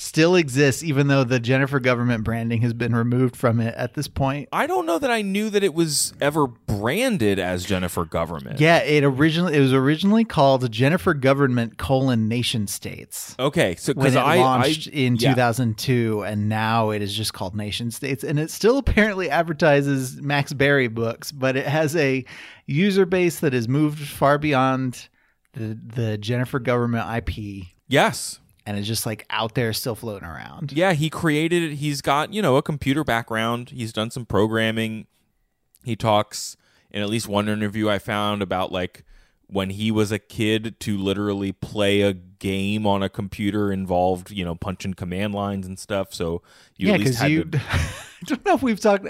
still 0.00 0.36
exists, 0.36 0.84
even 0.84 1.08
though 1.08 1.24
the 1.24 1.40
Jennifer 1.40 1.80
Government 1.80 2.22
branding 2.22 2.62
has 2.62 2.72
been 2.72 2.94
removed 2.94 3.34
from 3.34 3.58
it 3.60 3.74
at 3.74 3.94
this 3.94 4.06
point. 4.06 4.48
I 4.52 4.68
don't 4.68 4.86
know 4.86 4.98
that 5.00 5.10
I 5.10 5.22
knew 5.22 5.50
that 5.50 5.64
it 5.64 5.74
was 5.74 6.14
ever 6.20 6.46
branded 6.46 7.40
as 7.40 7.64
Jennifer 7.64 8.04
Government. 8.04 8.60
Yeah, 8.60 8.78
it 8.78 9.02
originally 9.02 9.56
it 9.56 9.60
was 9.60 9.72
originally 9.72 10.24
called 10.24 10.70
Jennifer 10.70 11.14
Government 11.14 11.78
colon 11.78 12.28
Nation 12.28 12.68
States 12.68 13.34
Okay, 13.40 13.74
so 13.74 13.92
because 13.92 14.14
it 14.14 14.18
I 14.18 14.36
launched 14.38 14.88
I, 14.88 14.96
in 14.96 15.16
yeah. 15.16 15.30
2002, 15.30 16.22
and 16.22 16.48
now 16.48 16.90
it 16.90 17.02
is 17.02 17.12
just 17.12 17.34
called 17.34 17.56
Nation 17.56 17.90
States, 17.90 18.22
and 18.22 18.38
it 18.38 18.50
still 18.52 18.78
apparently 18.78 19.28
advertises 19.28 20.22
Max 20.22 20.52
Barry 20.52 20.88
books, 20.88 21.32
but 21.32 21.56
it 21.56 21.66
has 21.66 21.96
a 21.96 22.24
user 22.66 23.04
base 23.04 23.40
that 23.40 23.52
has 23.52 23.66
moved 23.66 23.98
far 23.98 24.38
beyond 24.38 25.08
the 25.54 25.76
the 25.84 26.16
Jennifer 26.18 26.60
government 26.60 27.28
IP 27.28 27.64
Yes. 27.88 28.38
And 28.68 28.76
it's 28.76 28.86
just 28.86 29.06
like 29.06 29.24
out 29.30 29.54
there 29.54 29.72
still 29.72 29.94
floating 29.94 30.28
around. 30.28 30.72
Yeah, 30.72 30.92
he 30.92 31.08
created 31.08 31.62
it. 31.62 31.76
He's 31.76 32.02
got, 32.02 32.34
you 32.34 32.42
know, 32.42 32.58
a 32.58 32.62
computer 32.62 33.02
background. 33.02 33.70
He's 33.70 33.94
done 33.94 34.10
some 34.10 34.26
programming. 34.26 35.06
He 35.84 35.96
talks 35.96 36.58
in 36.90 37.00
at 37.00 37.08
least 37.08 37.28
one 37.28 37.48
interview 37.48 37.88
I 37.88 37.98
found 37.98 38.42
about 38.42 38.70
like 38.70 39.04
when 39.46 39.70
he 39.70 39.90
was 39.90 40.12
a 40.12 40.18
kid 40.18 40.78
to 40.80 40.98
literally 40.98 41.50
play 41.50 42.02
a 42.02 42.12
game 42.12 42.86
on 42.86 43.02
a 43.02 43.08
computer 43.08 43.72
involved, 43.72 44.30
you 44.30 44.44
know, 44.44 44.54
punching 44.54 44.92
command 44.92 45.34
lines 45.34 45.66
and 45.66 45.78
stuff. 45.78 46.12
So 46.12 46.42
you 46.76 46.88
yeah, 46.88 46.94
at 46.94 47.00
least 47.00 47.18
had 47.20 47.30
you. 47.30 47.44
to 47.44 47.58
I 47.70 47.80
don't 48.26 48.44
know 48.44 48.52
if 48.52 48.62
we've 48.62 48.78
talked 48.78 49.06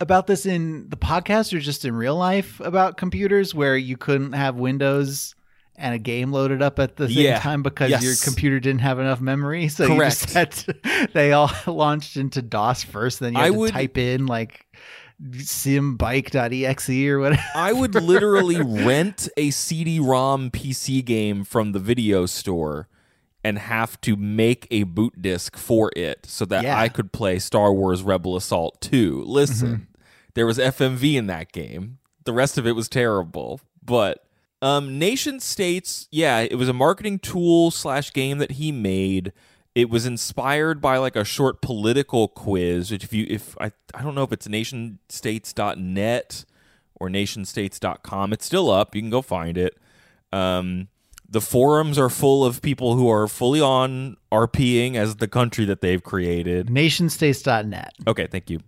about 0.00 0.26
this 0.26 0.46
in 0.46 0.88
the 0.88 0.96
podcast 0.96 1.52
or 1.52 1.60
just 1.60 1.84
in 1.84 1.94
real 1.94 2.16
life 2.16 2.60
about 2.60 2.96
computers 2.96 3.54
where 3.54 3.76
you 3.76 3.98
couldn't 3.98 4.32
have 4.32 4.56
Windows 4.56 5.35
and 5.78 5.94
a 5.94 5.98
game 5.98 6.32
loaded 6.32 6.62
up 6.62 6.78
at 6.78 6.96
the 6.96 7.08
same 7.08 7.18
Yeah. 7.24 7.38
time 7.38 7.62
because 7.62 7.90
Yes. 7.90 8.02
your 8.02 8.14
computer 8.24 8.58
didn't 8.60 8.80
have 8.80 8.98
enough 8.98 9.20
memory. 9.20 9.68
So 9.76 9.86
you 9.86 9.98
just 10.00 10.32
had 10.32 10.52
to, 10.52 11.08
they 11.12 11.32
all 11.32 11.50
launched 11.66 12.16
into 12.16 12.42
DOS 12.42 12.82
first. 12.82 13.20
Then 13.20 13.34
you 13.34 13.38
had 13.38 13.44
I 13.46 13.50
to 13.50 13.54
would- 13.58 13.72
type 13.72 13.98
in 13.98 14.26
like 14.26 14.66
simbike.exe 15.32 16.90
or 17.08 17.18
whatever. 17.20 17.42
I 17.54 17.72
would 17.72 17.94
literally 17.94 18.60
rent 18.60 19.28
a 19.36 19.50
CD-ROM 19.50 20.50
PC 20.50 21.04
game 21.04 21.44
from 21.44 21.72
the 21.72 21.78
video 21.78 22.26
store 22.26 22.88
and 23.44 23.58
have 23.58 24.00
to 24.02 24.16
make 24.16 24.66
a 24.70 24.82
boot 24.82 25.20
disk 25.22 25.56
for 25.56 25.90
it 25.96 26.26
so 26.26 26.44
that 26.46 26.64
Yeah. 26.64 26.78
I 26.78 26.88
could 26.88 27.12
play 27.12 27.38
Star 27.38 27.72
Wars 27.72 28.02
Rebel 28.02 28.36
Assault 28.36 28.80
2. 28.80 29.22
Listen, 29.24 29.68
mm-hmm. 29.68 29.82
there 30.34 30.46
was 30.46 30.58
FMV 30.58 31.14
in 31.14 31.26
that 31.28 31.52
game. 31.52 31.98
The 32.24 32.32
rest 32.32 32.58
of 32.58 32.66
it 32.66 32.72
was 32.72 32.88
terrible. 32.88 33.60
But 33.84 34.25
um, 34.62 34.98
Nation 34.98 35.40
States, 35.40 36.08
yeah, 36.10 36.40
it 36.40 36.56
was 36.56 36.68
a 36.68 36.72
marketing 36.72 37.18
tool 37.18 37.70
slash 37.70 38.12
game 38.12 38.38
that 38.38 38.52
he 38.52 38.72
made. 38.72 39.32
It 39.74 39.90
was 39.90 40.06
inspired 40.06 40.80
by 40.80 40.96
like 40.96 41.16
a 41.16 41.24
short 41.24 41.60
political 41.60 42.28
quiz, 42.28 42.90
which 42.90 43.04
if 43.04 43.12
you 43.12 43.26
if 43.28 43.56
I 43.60 43.72
I 43.94 44.02
don't 44.02 44.14
know 44.14 44.22
if 44.22 44.32
it's 44.32 44.48
nationstates.net 44.48 46.44
or 46.98 47.08
nationstates.com. 47.08 48.32
It's 48.32 48.46
still 48.46 48.70
up. 48.70 48.94
You 48.94 49.02
can 49.02 49.10
go 49.10 49.22
find 49.22 49.58
it. 49.58 49.76
Um, 50.32 50.88
the 51.28 51.40
forums 51.40 51.98
are 51.98 52.08
full 52.08 52.44
of 52.44 52.62
people 52.62 52.94
who 52.96 53.10
are 53.10 53.28
fully 53.28 53.60
on 53.60 54.16
RPing 54.32 54.94
as 54.94 55.16
the 55.16 55.28
country 55.28 55.64
that 55.66 55.80
they've 55.80 56.02
created. 56.02 56.68
Nationstates.net. 56.68 57.92
Okay, 58.06 58.26
thank 58.28 58.48
you. 58.48 58.60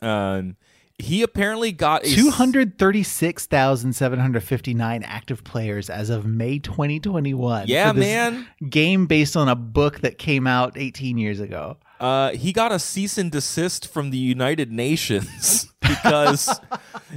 Um, 0.00 0.56
he 0.98 1.22
apparently 1.22 1.72
got 1.72 2.04
a 2.04 2.14
236,759 2.14 5.02
active 5.04 5.44
players 5.44 5.88
as 5.88 6.10
of 6.10 6.26
May 6.26 6.58
2021. 6.58 7.68
Yeah, 7.68 7.92
man. 7.92 8.46
Game 8.68 9.06
based 9.06 9.36
on 9.36 9.48
a 9.48 9.54
book 9.54 10.00
that 10.00 10.18
came 10.18 10.48
out 10.48 10.76
18 10.76 11.16
years 11.16 11.40
ago. 11.40 11.76
Uh, 12.00 12.32
he 12.32 12.52
got 12.52 12.72
a 12.72 12.78
cease 12.78 13.18
and 13.18 13.30
desist 13.30 13.86
from 13.88 14.10
the 14.10 14.18
United 14.18 14.72
Nations 14.72 15.66
because 15.80 16.60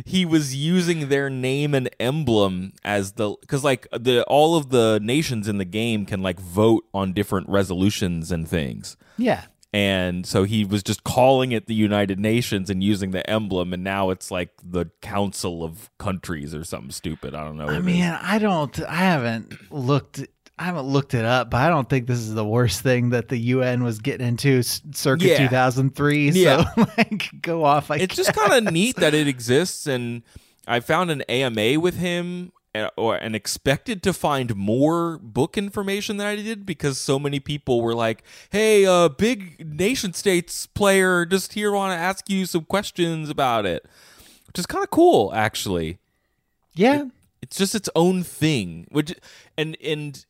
he 0.06 0.26
was 0.26 0.56
using 0.56 1.10
their 1.10 1.30
name 1.30 1.76
and 1.76 1.90
emblem 2.00 2.74
as 2.84 3.12
the 3.14 3.36
because 3.42 3.64
like 3.64 3.88
the 3.92 4.24
all 4.24 4.56
of 4.56 4.70
the 4.70 5.00
nations 5.04 5.48
in 5.48 5.60
the 5.60 5.66
game 5.66 6.06
can 6.06 6.22
like 6.24 6.40
vote 6.40 6.86
on 6.94 7.14
different 7.14 7.48
resolutions 7.50 8.32
and 8.32 8.48
things. 8.48 8.98
Yeah. 9.18 9.46
And 9.74 10.26
so 10.26 10.44
he 10.44 10.66
was 10.66 10.84
just 10.84 11.06
calling 11.06 11.54
it 11.54 11.68
the 11.68 11.74
United 11.74 12.20
Nations 12.20 12.70
and 12.70 12.84
using 12.84 13.12
the 13.12 13.28
emblem, 13.30 13.72
and 13.74 13.84
now 13.84 14.10
it's 14.10 14.30
like 14.30 14.50
the 14.64 14.88
Council 15.02 15.64
of 15.64 15.90
Countries 15.98 16.54
or 16.54 16.66
something 16.66 16.92
stupid. 16.92 17.34
I 17.34 17.46
don't 17.46 17.56
know. 17.58 17.68
I 17.70 17.78
is. 17.78 17.84
mean, 17.84 18.04
I 18.04 18.38
don't, 18.38 18.78
I 18.84 18.96
haven't 18.96 19.72
looked. 19.72 20.26
I 20.60 20.66
haven't 20.66 20.86
looked 20.86 21.14
it 21.16 21.26
up, 21.26 21.50
but 21.50 21.58
I 21.62 21.70
don't 21.70 21.90
think 21.90 22.06
this 22.06 22.20
is 22.20 22.36
the 22.36 22.46
worst 22.46 22.82
thing 22.82 23.10
that 23.12 23.30
the 23.30 23.38
UN 23.38 23.84
was 23.84 23.98
getting 24.00 24.28
into 24.28 24.62
circa 24.62 25.26
Yeah. 25.26 25.38
2003. 25.48 26.30
Yeah. 26.32 26.66
Like, 26.98 27.30
go 27.42 27.64
off. 27.64 27.90
I 27.90 27.96
it's 27.96 28.16
just 28.16 28.34
kind 28.36 28.68
of 28.68 28.72
neat 28.72 28.98
that 28.98 29.14
it 29.16 29.28
exists 29.28 29.88
and 29.88 30.22
i 30.68 30.80
found 30.80 31.10
an 31.10 31.22
ama 31.24 31.80
with 31.80 31.96
him 31.98 32.52
or 32.98 33.16
and 33.16 33.36
expected 33.36 34.02
to 34.04 34.14
find 34.14 34.56
more 34.56 35.18
book 35.18 35.58
information 35.58 36.18
than 36.18 36.28
i 36.28 36.36
did 36.36 36.66
because 36.66 36.98
so 36.98 37.20
many 37.20 37.40
people 37.40 37.82
were 37.82 37.94
like 37.94 38.24
hey 38.52 38.86
uh 38.86 39.10
big 39.10 39.66
nation 39.66 40.14
states 40.14 40.68
player 40.68 41.26
just 41.26 41.54
here 41.54 41.72
want 41.72 41.92
to 41.92 41.98
ask 41.98 42.30
you 42.30 42.46
some 42.46 42.64
questions 42.64 43.30
about 43.30 43.66
it 43.66 43.86
which 44.48 44.58
is 44.58 44.66
kind 44.66 44.84
of 44.84 44.90
cool 44.90 45.34
actually 45.34 45.98
yeah. 46.74 47.06
it's 47.42 47.58
just 47.58 47.76
its 47.76 47.90
own 47.96 48.24
thing 48.24 48.88
which 48.90 49.14
and 49.58 49.78
and 49.84 50.26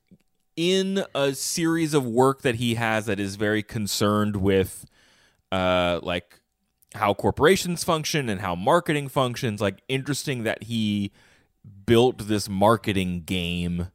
in 0.56 1.04
a 1.14 1.34
series 1.34 1.94
of 1.94 2.06
work 2.06 2.42
that 2.42 2.56
he 2.56 2.76
has 2.76 3.06
that 3.06 3.20
is 3.20 3.36
very 3.36 3.64
concerned 3.64 4.36
with 4.38 4.86
uh 5.52 6.00
like 6.02 6.40
how 6.96 7.14
corporations 7.14 7.84
function 7.84 8.28
and 8.28 8.42
how 8.42 8.56
marketing 8.56 9.08
functions 9.08 9.62
like 9.62 9.82
interesting 9.88 10.44
that 10.44 10.64
he 10.64 11.12
built 11.86 12.28
this 12.28 12.48
marketing 12.50 13.24
game 13.26 13.88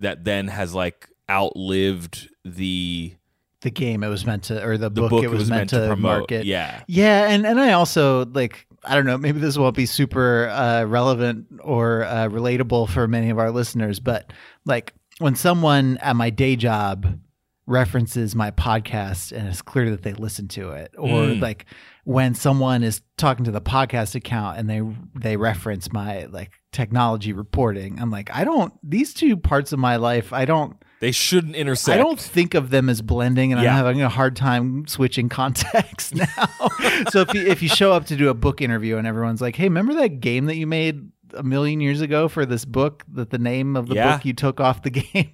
that 0.00 0.24
then 0.24 0.48
has 0.48 0.74
like 0.74 1.08
outlived 1.30 2.28
the 2.44 3.14
The 3.62 3.70
game 3.70 4.02
it 4.04 4.08
was 4.08 4.24
meant 4.26 4.44
to, 4.44 4.64
or 4.64 4.76
the, 4.78 4.88
the 4.90 5.00
book, 5.02 5.10
book 5.10 5.24
it 5.24 5.28
was, 5.28 5.48
meant, 5.50 5.70
to, 5.70 5.86
promote 5.86 6.20
market. 6.20 6.46
yeah 6.46 6.82
Yeah, 6.86 7.28
and 7.28 7.46
and 7.46 7.58
I 7.60 7.72
also 7.72 8.26
like 8.26 8.66
I 8.84 8.94
don't 8.94 9.06
know, 9.06 9.18
maybe 9.18 9.40
this 9.40 9.58
won't 9.58 9.74
be 9.74 9.86
super 9.86 10.48
uh, 10.48 10.84
relevant 10.84 11.46
or 11.60 12.04
uh, 12.04 12.28
relatable 12.28 12.88
for 12.88 13.08
many 13.08 13.30
of 13.30 13.38
our 13.38 13.50
listeners, 13.50 13.98
but 13.98 14.32
like 14.64 14.92
when 15.18 15.34
someone 15.34 15.96
at 15.98 16.14
my 16.14 16.30
day 16.30 16.54
job 16.54 17.18
references 17.66 18.36
my 18.36 18.52
podcast 18.52 19.32
and 19.36 19.48
it's 19.48 19.60
clear 19.62 19.90
that 19.90 20.02
they 20.02 20.12
listen 20.12 20.46
to 20.48 20.70
it, 20.70 20.94
or 20.96 21.08
Mm. 21.08 21.40
like 21.42 21.66
when 22.06 22.36
someone 22.36 22.84
is 22.84 23.02
talking 23.16 23.44
to 23.44 23.50
the 23.50 23.60
podcast 23.60 24.14
account 24.14 24.58
and 24.58 24.70
they 24.70 24.80
they 25.18 25.36
reference 25.36 25.92
my 25.92 26.26
like 26.26 26.52
technology 26.72 27.32
reporting, 27.32 27.98
I'm 28.00 28.12
like, 28.12 28.30
I 28.32 28.44
don't 28.44 28.72
these 28.82 29.12
two 29.12 29.36
parts 29.36 29.72
of 29.72 29.80
my 29.80 29.96
life, 29.96 30.32
I 30.32 30.44
don't 30.44 30.76
they 31.00 31.10
shouldn't 31.10 31.56
intersect 31.56 31.98
I 31.98 32.02
don't 32.02 32.18
think 32.18 32.54
of 32.54 32.70
them 32.70 32.88
as 32.88 33.02
blending, 33.02 33.52
and 33.52 33.60
Yeah. 33.60 33.70
I'm 33.70 33.76
having 33.84 34.02
a 34.02 34.08
hard 34.08 34.36
time 34.36 34.86
switching 34.86 35.28
context 35.40 36.14
now. 36.14 36.26
so 37.10 37.22
if 37.22 37.34
you 37.34 37.44
if 37.44 37.60
you 37.60 37.68
show 37.68 37.92
up 37.92 38.06
to 38.06 38.16
do 38.16 38.28
a 38.28 38.34
book 38.34 38.62
interview 38.62 38.98
and 38.98 39.06
everyone's 39.06 39.40
like, 39.40 39.56
"Hey, 39.56 39.64
remember 39.64 39.94
that 39.94 40.20
game 40.20 40.46
that 40.46 40.54
you 40.56 40.68
made 40.68 41.10
a 41.34 41.42
million 41.42 41.80
years 41.80 42.02
ago 42.02 42.28
for 42.28 42.46
this 42.46 42.64
book? 42.64 43.02
That 43.14 43.30
the 43.30 43.38
name 43.38 43.74
of 43.76 43.88
the 43.88 43.96
Yeah. 43.96 44.12
book 44.16 44.24
you 44.24 44.32
took 44.32 44.60
off 44.60 44.82
the 44.82 44.90
game." 45.02 45.32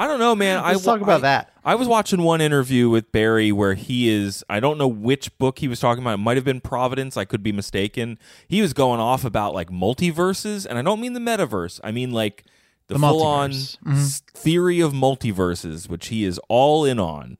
I 0.00 0.06
don't 0.06 0.18
know, 0.18 0.34
man. 0.34 0.62
Let's 0.62 0.80
I 0.86 0.92
talk 0.92 1.00
about 1.02 1.18
I- 1.20 1.22
that. 1.22 1.52
I 1.62 1.74
was 1.74 1.86
watching 1.86 2.22
one 2.22 2.40
interview 2.40 2.88
with 2.88 3.12
Barry 3.12 3.52
where 3.52 3.74
he 3.74 4.08
is. 4.08 4.42
I 4.48 4.60
don't 4.60 4.78
know 4.78 4.88
which 4.88 5.36
book 5.36 5.58
he 5.58 5.68
was 5.68 5.78
talking 5.78 6.02
about. 6.02 6.14
It 6.14 6.22
might 6.22 6.38
have 6.38 6.44
been 6.44 6.62
Providence. 6.62 7.18
I 7.18 7.26
could 7.26 7.42
be 7.42 7.52
mistaken. 7.52 8.18
He 8.48 8.62
was 8.62 8.72
going 8.72 8.98
off 8.98 9.24
about 9.26 9.52
like 9.54 9.68
multiverses, 9.68 10.64
and 10.64 10.78
I 10.78 10.82
don't 10.82 11.00
mean 11.02 11.12
the 11.12 11.20
metaverse. 11.20 11.78
I 11.84 11.90
mean 11.92 12.12
like 12.12 12.44
the, 12.86 12.94
The 12.94 13.00
full-on. 13.00 13.50
Mm-hmm. 13.50 14.02
theory 14.34 14.80
of 14.80 14.92
multiverses, 14.94 15.88
which 15.90 16.08
he 16.08 16.24
is 16.24 16.40
all 16.48 16.84
in 16.86 16.98
on. 16.98 17.36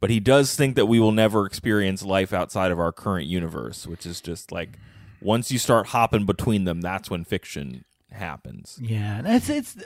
But 0.00 0.08
he 0.10 0.18
does 0.18 0.56
think 0.56 0.76
that 0.76 0.86
we 0.86 0.98
will 0.98 1.12
never 1.12 1.44
experience 1.44 2.02
life 2.02 2.32
outside 2.32 2.70
of 2.70 2.80
our 2.80 2.90
current 2.92 3.26
universe, 3.26 3.86
which 3.86 4.06
is 4.06 4.20
just 4.22 4.50
like 4.50 4.78
once 5.20 5.52
you 5.52 5.58
start 5.58 5.88
hopping 5.88 6.24
between 6.24 6.64
them, 6.64 6.80
that's 6.80 7.10
when 7.10 7.24
fiction 7.24 7.84
happens. 8.10 8.78
Yeah, 8.80 9.20
it's 9.26 9.50
it's. 9.50 9.76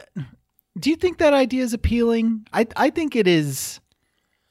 Do 0.78 0.90
you 0.90 0.96
think 0.96 1.18
that 1.18 1.34
idea 1.34 1.62
is 1.62 1.74
appealing? 1.74 2.46
I 2.52 2.66
I 2.76 2.90
think 2.90 3.14
it 3.16 3.26
is. 3.28 3.80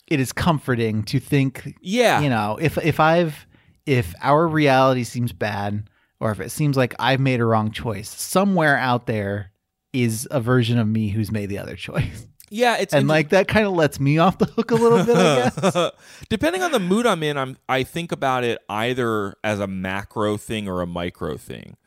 It 0.07 0.19
is 0.19 0.31
comforting 0.33 1.03
to 1.03 1.19
think 1.19 1.75
Yeah. 1.81 2.19
you 2.19 2.29
know 2.29 2.57
if 2.61 2.77
if 2.77 2.99
i've 2.99 3.47
if 3.85 4.13
our 4.21 4.45
reality 4.45 5.05
seems 5.05 5.31
bad 5.31 5.87
or 6.19 6.31
if 6.31 6.41
it 6.41 6.49
seems 6.51 6.75
like 6.75 6.93
i've 6.99 7.21
made 7.21 7.39
a 7.39 7.45
wrong 7.45 7.71
choice 7.71 8.09
somewhere 8.09 8.75
out 8.77 9.07
there 9.07 9.51
is 9.93 10.27
a 10.29 10.41
version 10.41 10.77
of 10.79 10.85
me 10.87 11.07
who's 11.09 11.31
made 11.31 11.47
the 11.47 11.57
other 11.59 11.77
choice 11.77 12.27
Yeah, 12.49 12.75
it's 12.77 12.93
and 12.93 13.07
like 13.07 13.29
that 13.29 13.47
kind 13.47 13.65
of 13.65 13.71
lets 13.71 14.01
me 14.01 14.17
off 14.17 14.37
the 14.37 14.47
hook 14.47 14.71
a 14.71 14.75
little 14.75 15.05
bit 15.05 15.15
i 15.15 15.49
guess 15.49 15.91
Depending 16.29 16.61
on 16.61 16.73
the 16.73 16.79
mood 16.81 17.05
I'm 17.05 17.23
in, 17.23 17.37
I'm 17.37 17.55
I 17.69 17.83
think 17.83 18.11
about 18.11 18.43
it 18.43 18.59
either 18.67 19.35
as 19.45 19.61
a 19.61 19.67
macro 19.67 20.35
thing 20.35 20.67
or 20.67 20.81
a 20.81 20.87
micro 20.87 21.37
thing. 21.37 21.77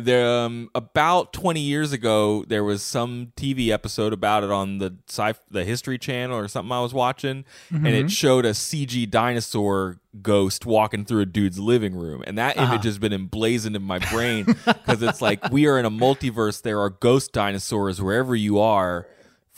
There, 0.00 0.26
um, 0.26 0.70
about 0.74 1.32
20 1.32 1.60
years 1.60 1.92
ago, 1.92 2.44
there 2.48 2.64
was 2.64 2.82
some 2.82 3.32
TV 3.36 3.68
episode 3.68 4.12
about 4.12 4.42
it 4.44 4.50
on 4.50 4.78
the 4.78 4.96
sci- 5.08 5.34
the 5.50 5.64
History 5.64 5.98
Channel 5.98 6.36
or 6.36 6.48
something 6.48 6.72
I 6.72 6.80
was 6.80 6.92
watching, 6.94 7.44
and 7.70 7.86
it 7.86 8.10
showed 8.10 8.44
a 8.44 8.50
CG 8.50 9.08
dinosaur 9.10 9.98
ghost 10.22 10.66
walking 10.66 11.04
through 11.04 11.20
a 11.20 11.26
dude's 11.26 11.58
living 11.58 11.94
room, 11.94 12.22
and 12.26 12.36
that 12.38 12.56
image 12.56 12.84
has 12.84 12.98
been 12.98 13.12
emblazoned 13.12 13.76
in 13.76 13.82
my 13.82 13.98
brain 14.10 14.44
because 14.44 15.02
it's 15.02 15.20
like 15.22 15.50
we 15.50 15.66
are 15.66 15.78
in 15.78 15.84
a 15.84 15.90
multiverse. 15.90 16.62
There 16.62 16.80
are 16.80 16.90
ghost 16.90 17.32
dinosaurs 17.32 18.00
wherever 18.02 18.34
you 18.34 18.58
are 18.58 19.06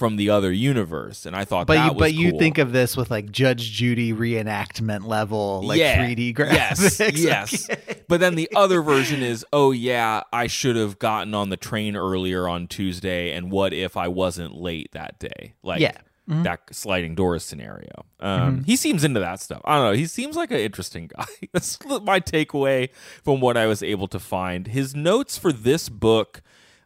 from 0.03 0.17
the 0.17 0.31
other 0.31 0.51
universe, 0.51 1.25
and 1.27 1.37
I 1.37 1.45
thought 1.45 1.69
but 1.69 1.75
that 1.75 1.85
you 1.87 1.93
was 1.93 1.99
but 2.01 2.15
you 2.15 2.37
think 2.39 2.59
of 2.59 2.73
this 2.73 2.97
with 2.97 3.09
like 3.09 3.31
judge 3.31 3.71
judy 3.71 4.13
reenactment 4.13 5.05
level 5.07 5.63
like 5.65 5.79
Yeah. 5.79 6.05
3d 6.05 6.37
Yes, 6.39 6.81
graphics 6.99 7.17
yes. 7.23 7.71
Okay. 7.71 8.03
but 8.09 8.19
then 8.19 8.35
the 8.35 8.51
other 8.57 8.83
version 8.83 9.23
is, 9.23 9.47
oh 9.53 9.71
yeah, 9.71 10.23
I 10.33 10.49
should 10.49 10.75
have 10.75 10.99
gotten 10.99 11.35
on 11.35 11.51
the 11.51 11.57
train 11.57 11.95
earlier 11.97 12.49
on 12.49 12.67
Tuesday, 12.67 13.31
and 13.33 13.53
what 13.53 13.73
if 13.73 13.97
I 13.97 14.09
wasn't 14.09 14.57
late 14.57 14.91
that 14.93 15.21
day? 15.21 15.55
Like 15.63 15.81
Yeah. 15.81 15.97
that 16.27 16.63
sliding 16.73 17.15
doors 17.15 17.45
scenario. 17.45 18.05
Um, 18.19 18.65
He 18.65 18.75
seems 18.75 19.05
into 19.05 19.21
that 19.21 19.41
stuff. 19.41 19.61
I 19.65 19.77
don't 19.77 19.85
know. 19.93 19.97
He 19.97 20.07
seems 20.07 20.35
like 20.35 20.51
an 20.51 20.59
interesting 20.59 21.11
guy. 21.17 21.27
That's 21.53 21.79
my 21.85 22.19
takeaway 22.19 22.89
from 23.23 23.41
what 23.41 23.57
I 23.57 23.67
was 23.67 23.83
able 23.85 24.09
to 24.09 24.19
find. 24.19 24.67
His 24.67 24.97
notes 24.97 25.39
for 25.39 25.53
this 25.53 25.89
book. 25.89 26.43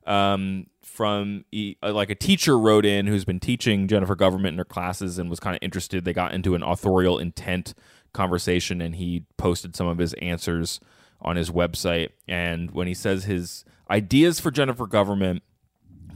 Um, 0.06 0.66
from 0.96 1.44
uh, 1.54 1.92
like 1.92 2.08
a 2.08 2.14
teacher 2.14 2.58
wrote 2.58 2.86
in 2.86 3.06
who's 3.06 3.26
been 3.26 3.38
teaching 3.38 3.86
Jennifer 3.86 4.14
Government 4.14 4.54
in 4.54 4.58
her 4.58 4.64
classes 4.64 5.18
and 5.18 5.28
was 5.28 5.38
kind 5.38 5.54
of 5.54 5.58
interested. 5.62 6.04
They 6.04 6.14
got 6.14 6.32
into 6.32 6.54
an 6.54 6.62
authorial 6.62 7.18
intent 7.18 7.74
conversation, 8.14 8.80
and 8.80 8.96
he 8.96 9.26
posted 9.36 9.76
some 9.76 9.86
of 9.86 9.98
his 9.98 10.14
answers 10.14 10.80
on 11.20 11.36
his 11.36 11.50
website. 11.50 12.08
And 12.26 12.70
when 12.70 12.86
he 12.86 12.94
says 12.94 13.24
his 13.24 13.64
ideas 13.90 14.40
for 14.40 14.50
Jennifer 14.50 14.86
Government 14.86 15.42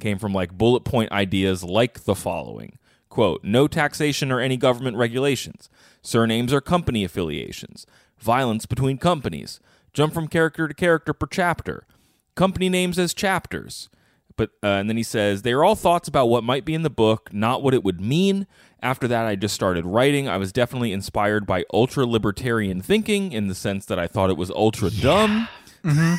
came 0.01 0.19
from 0.19 0.33
like 0.33 0.57
bullet 0.57 0.85
point 0.85 1.13
ideas 1.13 1.63
like 1.63 2.05
the 2.05 2.15
following. 2.15 2.79
Quote 3.11 3.45
no 3.45 3.69
taxation 3.69 4.33
or 4.33 4.41
any 4.41 4.57
government 4.57 4.97
regulations. 4.97 5.69
Surnames 6.01 6.55
or 6.55 6.63
company 6.63 7.05
affiliations. 7.05 7.87
Violence 8.19 8.65
between 8.65 8.97
companies. 8.97 9.61
Jump 9.93 10.15
from 10.15 10.27
character 10.27 10.67
to 10.67 10.73
character 10.73 11.13
per 11.13 11.27
chapter. 11.27 11.87
Company 12.35 12.71
names 12.71 12.99
as 12.99 13.13
chapters 13.13 13.91
but 14.37 14.51
uh, 14.63 14.69
and 14.69 14.89
then 14.89 14.97
he 14.97 15.03
says 15.03 15.43
they 15.43 15.53
are 15.53 15.65
all 15.65 15.77
thoughts 15.77 16.09
about 16.09 16.27
what 16.27 16.45
might 16.45 16.65
be 16.65 16.75
in 16.75 16.83
the 16.83 16.91
book 16.91 17.33
not 17.33 17.63
what 17.63 17.75
it 17.75 17.85
would 17.85 18.01
mean. 18.01 18.47
After 18.83 19.07
that 19.09 19.27
i 19.27 19.37
just 19.37 19.55
started 19.55 19.85
writing. 19.85 20.29
I 20.29 20.37
was 20.37 20.53
definitely 20.53 20.93
inspired 20.93 21.47
by 21.47 21.65
ultra 21.73 22.07
libertarian 22.07 22.81
thinking 22.81 23.33
in 23.33 23.49
the 23.49 23.55
sense 23.55 23.87
that 23.87 23.99
i 23.99 24.07
thought 24.07 24.31
it 24.31 24.37
was 24.37 24.51
ultra 24.51 24.91
dumb. 24.91 25.49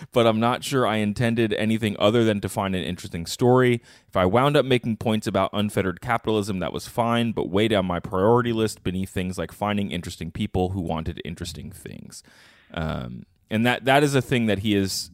But 0.12 0.26
I'm 0.26 0.40
not 0.40 0.64
sure 0.64 0.86
I 0.86 0.96
intended 0.96 1.52
anything 1.52 1.96
other 1.98 2.24
than 2.24 2.40
to 2.40 2.48
find 2.48 2.74
an 2.74 2.82
interesting 2.82 3.26
story. 3.26 3.82
If 4.08 4.16
I 4.16 4.24
wound 4.24 4.56
up 4.56 4.64
making 4.64 4.96
points 4.96 5.26
about 5.26 5.50
unfettered 5.52 6.00
capitalism, 6.00 6.58
that 6.60 6.72
was 6.72 6.88
fine, 6.88 7.32
but 7.32 7.50
way 7.50 7.68
down 7.68 7.86
my 7.86 8.00
priority 8.00 8.52
list 8.52 8.82
beneath 8.82 9.10
things 9.10 9.38
like 9.38 9.52
finding 9.52 9.90
interesting 9.90 10.30
people 10.30 10.70
who 10.70 10.80
wanted 10.80 11.20
interesting 11.24 11.70
things. 11.70 12.22
Um, 12.72 13.26
and 13.50 13.66
that 13.66 13.84
that 13.84 14.02
is 14.02 14.14
a 14.14 14.22
thing 14.22 14.46
that 14.46 14.60
he 14.60 14.74
is 14.74 15.10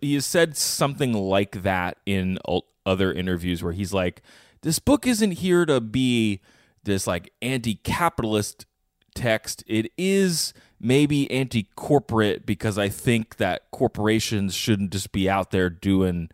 he 0.00 0.14
has 0.14 0.26
said 0.26 0.56
something 0.56 1.12
like 1.12 1.62
that 1.62 1.98
in 2.04 2.38
other 2.84 3.12
interviews 3.12 3.62
where 3.62 3.72
he's 3.72 3.92
like, 3.92 4.22
"This 4.62 4.78
book 4.78 5.06
isn't 5.06 5.32
here 5.32 5.64
to 5.66 5.80
be 5.80 6.40
this 6.84 7.06
like 7.06 7.32
anti-capitalist 7.40 8.66
text. 9.14 9.62
It 9.66 9.92
is 9.96 10.52
maybe 10.80 11.30
anti 11.30 11.68
corporate 11.76 12.46
because 12.46 12.78
I 12.78 12.88
think 12.88 13.36
that 13.36 13.70
corporations 13.70 14.54
shouldn't 14.54 14.90
just 14.90 15.12
be 15.12 15.28
out 15.28 15.50
there 15.50 15.70
doing 15.70 16.30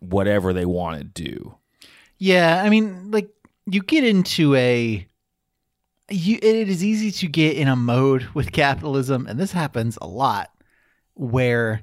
whatever 0.00 0.52
they 0.52 0.64
want 0.64 0.98
to 0.98 1.04
do. 1.04 1.56
Yeah, 2.18 2.62
I 2.64 2.68
mean, 2.68 3.10
like 3.10 3.28
you 3.66 3.82
get 3.82 4.04
into 4.04 4.54
a 4.54 5.06
you 6.10 6.38
it 6.42 6.68
is 6.68 6.84
easy 6.84 7.10
to 7.10 7.26
get 7.26 7.56
in 7.56 7.68
a 7.68 7.76
mode 7.76 8.24
with 8.34 8.52
capitalism 8.52 9.26
and 9.26 9.38
this 9.38 9.52
happens 9.52 9.96
a 10.02 10.06
lot 10.06 10.50
where 11.14 11.82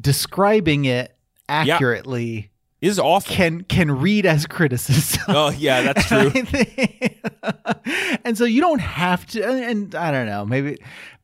describing 0.00 0.84
it 0.86 1.14
accurately 1.48 2.50
Is 2.80 2.98
awful. 2.98 3.34
can 3.34 3.62
can 3.64 3.90
read 3.90 4.24
as 4.26 4.46
criticism. 4.46 5.22
oh 5.28 5.50
yeah, 5.50 5.82
that's 5.82 6.06
true. 6.06 6.18
I 6.34 6.42
think- 6.42 8.20
and 8.24 8.38
so 8.38 8.44
you 8.44 8.60
don't 8.60 8.80
have 8.80 9.26
to 9.28 9.44
and 9.44 9.94
I 9.94 10.10
don't 10.10 10.26
know, 10.26 10.44
maybe 10.46 10.78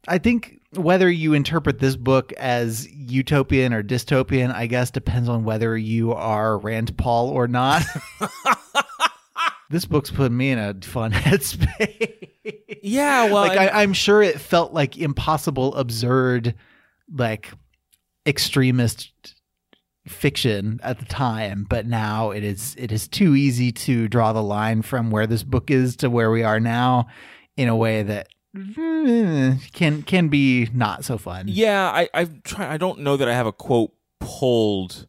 I 0.07 0.19
think 0.19 0.61
whether 0.75 1.11
you 1.11 1.33
interpret 1.33 1.79
this 1.79 1.97
book 1.97 2.33
as 2.35 2.87
utopian 2.93 3.73
or 3.73 3.83
dystopian, 3.83 4.53
I 4.55 4.67
guess 4.67 4.91
depends 4.91 5.29
on 5.29 5.45
whether 5.45 5.77
you 5.79 6.13
are 6.13 6.59
Rand 6.59 6.97
Paul 6.99 7.31
or 7.31 7.49
not. 7.49 7.83
this 9.71 9.85
book's 9.85 10.11
putting 10.11 10.37
me 10.37 10.51
in 10.51 10.59
a 10.59 10.75
fun 10.83 11.13
headspace. 11.13 12.29
yeah, 12.83 13.25
well, 13.25 13.47
like 13.47 13.59
I, 13.59 13.83
I'm 13.83 13.93
sure 13.93 14.23
it 14.23 14.41
felt 14.41 14.73
like 14.73 14.97
impossible, 14.99 15.75
absurd, 15.75 16.55
like 17.15 17.51
extremist 18.29 19.11
fiction 20.07 20.81
at 20.83 20.99
the 20.99 21.05
time, 21.05 21.67
but 21.69 21.87
now 21.87 22.31
it 22.31 22.45
is 22.45 22.75
it 22.79 22.93
is 22.93 23.09
too 23.09 23.35
easy 23.35 23.73
to 23.73 24.09
draw 24.09 24.33
the 24.33 24.43
line 24.43 24.83
from 24.83 25.11
where 25.11 25.27
this 25.27 25.43
book 25.43 25.71
is 25.71 25.97
to 25.97 26.09
where 26.11 26.31
we 26.31 26.43
are 26.43 26.61
now 26.61 27.07
in 27.57 27.69
a 27.69 27.77
way 27.77 28.03
that 28.03 28.29
eh, 28.57 29.55
can 29.73 30.03
can 30.03 30.29
be 30.29 30.69
not 30.73 31.05
so 31.05 31.19
fun. 31.19 31.47
Yeah, 31.49 31.91
I 31.91 32.09
I 32.15 32.25
try. 32.45 32.73
I 32.73 32.77
don't 32.77 33.01
know 33.01 33.17
that 33.17 33.29
I 33.29 33.35
have 33.35 33.47
a 33.47 33.53
quote 33.53 33.93
pulled, 34.21 35.07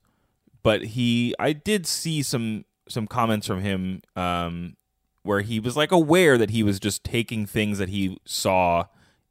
but 0.63 0.81
he. 0.83 1.33
I 1.39 1.53
did 1.53 1.85
see 1.87 2.21
some 2.21 2.65
some 2.87 3.07
comments 3.07 3.47
from 3.47 3.61
him 3.61 4.01
um, 4.15 4.75
where 5.23 5.41
he 5.41 5.59
was 5.59 5.77
like 5.77 5.91
aware 5.91 6.37
that 6.37 6.49
he 6.49 6.63
was 6.63 6.79
just 6.79 7.03
taking 7.03 7.45
things 7.45 7.77
that 7.77 7.89
he 7.89 8.17
saw 8.25 8.85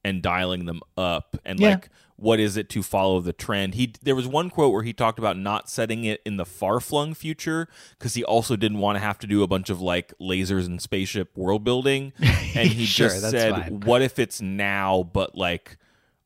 and 0.05 0.23
dialing 0.23 0.65
them 0.67 0.81
up, 0.97 1.37
and 1.45 1.59
Yeah. 1.61 1.71
like 1.71 1.89
what 2.21 2.41
is 2.41 2.57
it 2.57 2.69
to 2.71 2.83
follow 2.83 3.21
the 3.21 3.33
trend. 3.33 3.75
He 3.75 3.95
there 4.03 4.17
was 4.17 4.27
one 4.27 4.51
quote 4.51 4.73
where 4.73 4.83
he 4.83 4.93
talked 4.93 5.21
about 5.21 5.37
not 5.39 5.71
setting 5.71 6.05
it 6.05 6.21
in 6.27 6.37
the 6.37 6.45
far 6.45 6.81
flung 6.81 7.15
future 7.15 7.69
because 7.97 8.15
he 8.15 8.25
also 8.25 8.57
didn't 8.57 8.79
want 8.79 8.97
to 8.97 9.01
have 9.01 9.19
to 9.21 9.27
do 9.29 9.43
a 9.45 9.47
bunch 9.47 9.71
of 9.71 9.81
like 9.81 10.13
lasers 10.21 10.67
and 10.67 10.83
spaceship 10.83 11.37
world 11.37 11.63
building, 11.63 12.13
and 12.21 12.69
he 12.69 12.85
Sure, 12.85 13.09
just 13.09 13.31
said 13.31 13.53
fine. 13.53 13.81
what 13.81 14.03
if 14.03 14.19
it's 14.19 14.41
now 14.41 15.09
but 15.13 15.37
like 15.37 15.77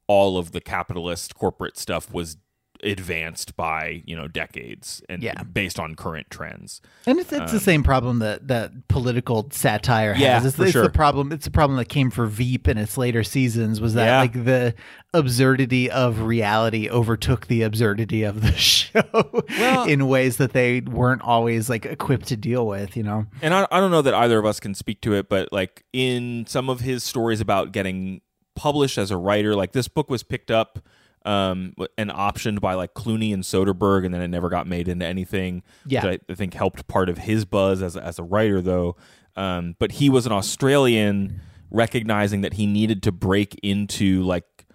all 0.06 0.38
of 0.38 0.52
the 0.52 0.60
capitalist 0.60 1.34
corporate 1.34 1.76
stuff 1.76 2.12
was 2.12 2.36
advanced 2.82 3.56
by 3.56 4.02
you 4.06 4.16
know 4.16 4.26
decades 4.28 5.02
and 5.08 5.22
Yeah. 5.22 5.42
based 5.44 5.78
on 5.78 5.94
current 5.94 6.28
trends 6.30 6.80
And 7.06 7.18
it's, 7.18 7.32
it's 7.32 7.52
the 7.52 7.60
same 7.60 7.82
problem 7.82 8.18
that, 8.18 8.48
that 8.48 8.88
political 8.88 9.48
satire 9.52 10.14
Um, 10.14 10.20
Yeah, 10.20 10.34
has. 10.34 10.46
It's, 10.46 10.56
for 10.56 10.62
it's 10.64 10.72
sure. 10.72 10.82
the 10.82 10.90
problem. 10.90 11.30
It's 11.32 11.46
a 11.46 11.50
problem 11.50 11.76
that 11.78 11.86
came 11.88 12.10
for 12.10 12.26
Veep 12.26 12.66
in 12.68 12.78
its 12.78 12.96
later 12.98 13.22
seasons. 13.22 13.80
Was 13.80 13.94
that 13.94 14.06
Yeah. 14.06 14.18
like 14.20 14.44
the 14.44 14.74
absurdity 15.14 15.90
of 15.90 16.20
reality 16.22 16.88
overtook 16.88 17.46
the 17.46 17.62
absurdity 17.62 18.22
of 18.22 18.40
the 18.40 18.52
show 18.56 19.42
Well- 19.58 19.84
in 19.84 20.08
ways 20.08 20.38
that 20.38 20.52
they 20.52 20.80
weren't 20.80 21.22
always 21.22 21.68
like 21.70 21.84
equipped 21.86 22.26
to 22.28 22.36
deal 22.36 22.66
with. 22.66 22.96
You 22.96 23.02
know? 23.04 23.26
and 23.40 23.54
I, 23.54 23.66
I 23.70 23.78
don't 23.80 23.90
know 23.90 24.02
that 24.02 24.14
either 24.14 24.38
of 24.38 24.46
us 24.46 24.58
can 24.60 24.74
speak 24.74 25.00
to 25.02 25.14
it 25.14 25.28
but 25.28 25.52
like 25.52 25.84
in 25.92 26.46
some 26.46 26.68
of 26.68 26.80
his 26.80 27.04
stories 27.04 27.40
about 27.40 27.72
getting 27.72 28.20
published 28.54 28.98
as 28.98 29.10
a 29.10 29.16
writer 29.16 29.54
like 29.54 29.72
this 29.72 29.88
book 29.88 30.10
was 30.10 30.22
picked 30.22 30.50
up 30.50 30.78
um 31.24 31.74
and 31.96 32.10
optioned 32.10 32.60
by 32.60 32.74
like 32.74 32.94
Clooney 32.94 33.32
and 33.32 33.42
Soderbergh 33.42 34.04
and 34.04 34.14
then 34.14 34.22
it 34.22 34.28
never 34.28 34.48
got 34.48 34.66
made 34.66 34.88
into 34.88 35.06
anything 35.06 35.62
Yeah. 35.86 36.06
I, 36.06 36.18
I 36.28 36.34
think 36.34 36.54
helped 36.54 36.86
part 36.88 37.08
of 37.08 37.18
his 37.18 37.44
buzz 37.44 37.82
as 37.82 37.96
a, 37.96 38.02
as 38.02 38.18
a 38.18 38.22
writer 38.22 38.60
though 38.60 38.96
um 39.36 39.76
but 39.78 39.92
he 39.92 40.10
was 40.10 40.26
an 40.26 40.32
Australian 40.32 41.40
recognizing 41.70 42.42
that 42.42 42.54
he 42.54 42.66
needed 42.66 43.02
to 43.04 43.12
break 43.12 43.58
into 43.62 44.22
like 44.22 44.66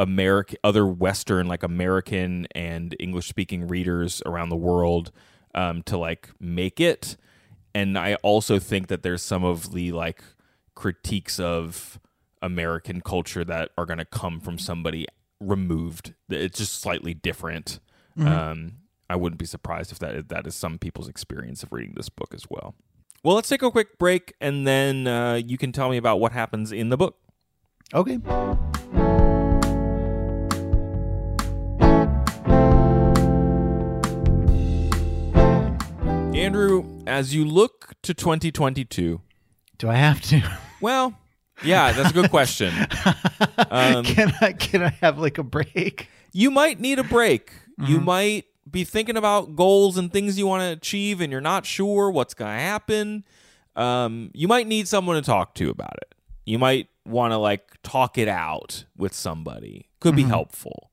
American, 0.00 0.56
other 0.64 0.86
Western, 0.86 1.46
like 1.46 1.62
American 1.62 2.46
and 2.54 2.96
English 2.98 3.28
speaking 3.28 3.68
readers 3.68 4.22
around 4.24 4.48
the 4.48 4.56
world 4.56 5.12
um, 5.54 5.82
to 5.82 5.98
like 5.98 6.30
make 6.40 6.80
it. 6.80 7.16
And 7.74 7.98
I 7.98 8.14
also 8.16 8.58
think 8.58 8.88
that 8.88 9.02
there's 9.02 9.22
some 9.22 9.44
of 9.44 9.72
the 9.72 9.92
like 9.92 10.22
critiques 10.74 11.38
of 11.38 12.00
American 12.40 13.02
culture 13.02 13.44
that 13.44 13.70
are 13.76 13.84
going 13.84 13.98
to 13.98 14.06
come 14.06 14.40
from 14.40 14.58
somebody 14.58 15.06
removed. 15.40 16.14
It's 16.28 16.58
just 16.58 16.80
slightly 16.80 17.14
different. 17.14 17.80
Um, 18.18 18.74
I 19.08 19.16
wouldn't 19.16 19.38
be 19.38 19.46
surprised 19.46 19.92
if 19.92 19.98
that 20.00 20.28
that 20.28 20.46
is 20.46 20.54
some 20.54 20.78
people's 20.78 21.08
experience 21.08 21.62
of 21.62 21.72
reading 21.72 21.94
this 21.96 22.08
book 22.08 22.34
as 22.34 22.44
well. 22.50 22.74
Well, 23.24 23.34
let's 23.34 23.48
take 23.48 23.62
a 23.62 23.70
quick 23.70 23.98
break, 23.98 24.34
and 24.40 24.66
then 24.66 25.06
uh, 25.06 25.34
you 25.34 25.58
can 25.58 25.72
tell 25.72 25.90
me 25.90 25.96
about 25.96 26.20
what 26.20 26.32
happens 26.32 26.70
in 26.72 26.90
the 26.90 26.96
book. 26.96 27.16
Okay. 27.92 28.18
Andrew, 36.34 36.84
as 37.06 37.34
you 37.34 37.44
look 37.44 37.94
to 38.02 38.14
2022, 38.14 39.20
Do 39.78 39.88
I 39.90 39.94
have 39.96 40.20
to? 40.22 40.42
well, 40.80 41.14
yeah, 41.64 41.92
that's 41.92 42.10
a 42.10 42.14
good 42.14 42.30
question. 42.30 42.72
Um, 43.70 44.04
can 44.04 44.32
I 44.40 44.52
can 44.52 44.82
I 44.82 44.88
have 45.00 45.18
like 45.18 45.38
a 45.38 45.42
break? 45.42 46.08
you 46.32 46.50
might 46.50 46.80
need 46.80 46.98
a 46.98 47.04
break. 47.04 47.52
You 47.78 48.00
might 48.00 48.46
be 48.68 48.84
thinking 48.84 49.16
about 49.16 49.54
goals 49.54 49.96
and 49.96 50.12
things 50.12 50.38
you 50.38 50.46
want 50.46 50.62
to 50.62 50.70
achieve, 50.70 51.20
and 51.20 51.30
you're 51.30 51.40
not 51.40 51.64
sure 51.66 52.10
what's 52.10 52.34
going 52.34 52.50
to 52.56 52.60
happen. 52.62 53.24
Um, 53.76 54.30
you 54.34 54.48
might 54.48 54.66
need 54.66 54.88
someone 54.88 55.16
to 55.16 55.22
talk 55.22 55.54
to 55.56 55.70
about 55.70 55.94
it. 56.02 56.14
You 56.44 56.58
might 56.58 56.88
want 57.06 57.32
to 57.32 57.36
like 57.36 57.76
talk 57.82 58.18
it 58.18 58.28
out 58.28 58.84
with 58.96 59.14
somebody. 59.14 59.88
Could 60.00 60.16
be 60.16 60.22
helpful. 60.24 60.90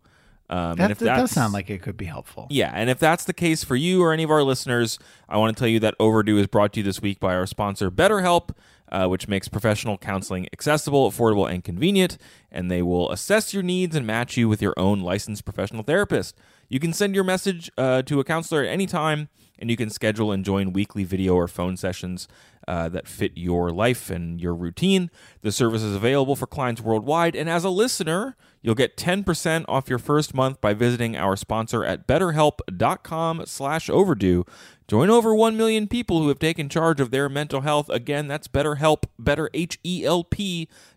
Um, 0.49 0.77
That, 0.77 0.83
and 0.83 0.91
if 0.91 0.99
that 0.99 1.17
does 1.17 1.31
sound 1.31 1.53
like 1.53 1.69
it 1.69 1.81
could 1.81 1.97
be 1.97 2.05
helpful. 2.05 2.47
Yeah, 2.49 2.71
and 2.73 2.89
if 2.89 2.99
that's 2.99 3.23
the 3.25 3.33
case 3.33 3.63
for 3.63 3.75
you 3.75 4.01
or 4.03 4.13
any 4.13 4.23
of 4.23 4.31
our 4.31 4.43
listeners, 4.43 4.99
I 5.27 5.37
want 5.37 5.55
to 5.55 5.59
tell 5.59 5.67
you 5.69 5.79
that 5.81 5.95
Overdue 5.99 6.37
is 6.37 6.47
brought 6.47 6.73
to 6.73 6.79
you 6.79 6.83
this 6.83 7.01
week 7.01 7.19
by 7.19 7.35
our 7.35 7.45
sponsor, 7.47 7.89
BetterHelp. 7.91 8.51
Uh, 8.91 9.07
which 9.07 9.27
makes 9.27 9.47
professional 9.47 9.97
counseling 9.97 10.47
accessible, 10.53 11.09
affordable, 11.09 11.49
and 11.51 11.63
convenient. 11.63 12.17
And 12.51 12.71
they 12.71 12.81
will 12.81 13.11
assess 13.11 13.53
your 13.53 13.63
needs 13.63 13.95
and 13.95 14.05
match 14.05 14.37
you 14.37 14.47
with 14.47 14.61
your 14.61 14.73
own 14.77 15.01
licensed 15.01 15.45
professional 15.45 15.83
therapist. 15.83 16.37
You 16.69 16.79
can 16.79 16.93
send 16.93 17.15
your 17.15 17.23
message 17.23 17.71
uh, 17.77 18.01
to 18.03 18.19
a 18.19 18.23
counselor 18.23 18.63
at 18.63 18.69
any 18.69 18.85
time, 18.85 19.29
and 19.57 19.69
you 19.69 19.77
can 19.77 19.89
schedule 19.89 20.31
and 20.31 20.43
join 20.43 20.73
weekly 20.73 21.03
video 21.03 21.35
or 21.35 21.47
phone 21.47 21.77
sessions 21.77 22.27
uh, 22.67 22.89
that 22.89 23.07
fit 23.07 23.31
your 23.35 23.71
life 23.71 24.09
and 24.09 24.41
your 24.41 24.53
routine. 24.53 25.09
The 25.41 25.51
service 25.51 25.81
is 25.81 25.95
available 25.95 26.35
for 26.35 26.45
clients 26.45 26.81
worldwide, 26.81 27.35
and 27.35 27.49
as 27.49 27.63
a 27.63 27.69
listener, 27.69 28.35
you'll 28.61 28.75
get 28.75 28.97
10% 28.97 29.63
off 29.69 29.89
your 29.89 29.99
first 29.99 30.33
month 30.33 30.59
by 30.59 30.73
visiting 30.73 31.15
our 31.15 31.37
sponsor 31.37 31.85
at 31.85 32.05
betterhelp.com 32.07 33.43
slash 33.45 33.89
overdue. 33.89 34.45
Join 34.87 35.09
over 35.09 35.35
1 35.35 35.57
million 35.57 35.87
people 35.87 36.21
who 36.21 36.29
have 36.29 36.39
taken 36.39 36.69
charge 36.69 37.01
of 37.01 37.11
their 37.11 37.27
mental 37.27 37.61
health. 37.61 37.89
Again, 37.89 38.27
that's 38.27 38.47
betterhelp, 38.47 39.03
better 39.19 39.49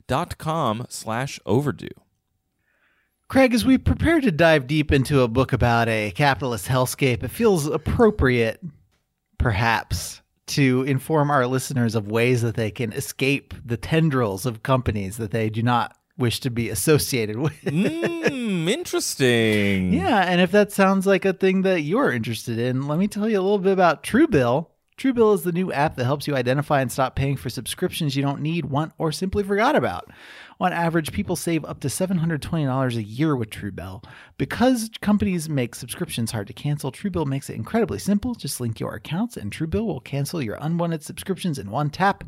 dot 0.07 0.39
com 0.39 0.87
slash 0.89 1.41
overdue. 1.45 1.89
Craig, 3.27 3.55
as 3.55 3.65
we 3.65 3.79
prepare 3.79 4.21
to 4.21 4.31
dive 4.31 4.67
deep 4.67 4.93
into 4.93 5.23
a 5.23 5.29
book 5.29 5.53
about 5.53 5.89
a 5.89 6.13
capitalist 6.13 6.67
hellscape, 6.67 7.23
it 7.23 7.31
feels 7.31 7.67
appropriate, 7.67 8.61
perhaps, 9.39 10.21
to 10.47 10.83
inform 10.83 11.31
our 11.31 11.47
listeners 11.47 11.95
of 11.95 12.11
ways 12.11 12.43
that 12.43 12.57
they 12.57 12.73
can 12.73 12.93
escape 12.93 13.55
the 13.65 13.77
tendrils 13.77 14.47
of 14.47 14.63
companies 14.65 15.17
that 15.17 15.31
they 15.31 15.49
do 15.49 15.63
not 15.63 15.97
wish 16.21 16.39
to 16.41 16.51
be 16.51 16.69
associated 16.69 17.37
with. 17.39 17.61
mm, 17.63 18.69
interesting. 18.71 19.93
Yeah, 19.93 20.21
and 20.21 20.41
if 20.41 20.53
that 20.53 20.71
sounds 20.71 21.07
like 21.07 21.25
a 21.25 21.33
thing 21.33 21.63
that 21.63 21.81
you're 21.81 22.13
interested 22.13 22.59
in, 22.59 22.87
let 22.87 22.99
me 22.99 23.09
tell 23.09 23.29
you 23.29 23.41
a 23.41 23.43
little 23.43 23.59
bit 23.59 23.73
about 23.73 24.03
Truebill. 24.05 24.67
Truebill 25.01 25.35
is 25.35 25.45
the 25.45 25.53
new 25.53 25.73
app 25.73 25.97
that 25.97 26.05
helps 26.05 26.27
you 26.27 26.37
identify 26.37 26.83
and 26.83 26.93
stop 26.93 27.17
paying 27.17 27.39
for 27.39 27.49
subscriptions 27.49 28.17
you 28.17 28.23
don't 28.23 28.43
need, 28.43 28.67
want, 28.67 28.93
or 28.99 29.11
simply 29.13 29.43
forgot 29.43 29.75
about. 29.75 30.11
On 30.61 30.75
average, 30.75 31.11
people 31.11 31.37
save 31.37 31.65
up 31.65 31.81
to 31.81 31.89
$720 31.89 32.97
a 32.97 33.03
year 33.03 33.35
with 33.35 33.49
Truebill. 33.49 34.05
Because 34.37 34.91
companies 35.01 35.49
make 35.49 35.75
subscriptions 35.75 36.33
hard 36.33 36.49
to 36.49 36.53
cancel, 36.53 36.93
Truebill 36.93 37.25
makes 37.25 37.49
it 37.49 37.57
incredibly 37.57 37.99
simple. 37.99 38.35
Just 38.35 38.61
link 38.61 38.79
your 38.79 38.95
accounts, 38.95 39.39
and 39.39 39.51
Truebill 39.51 39.87
will 39.87 40.01
cancel 40.01 40.43
your 40.43 40.59
unwanted 40.61 41.03
subscriptions 41.03 41.59
in 41.59 41.71
one 41.71 41.89
tap. 41.89 42.23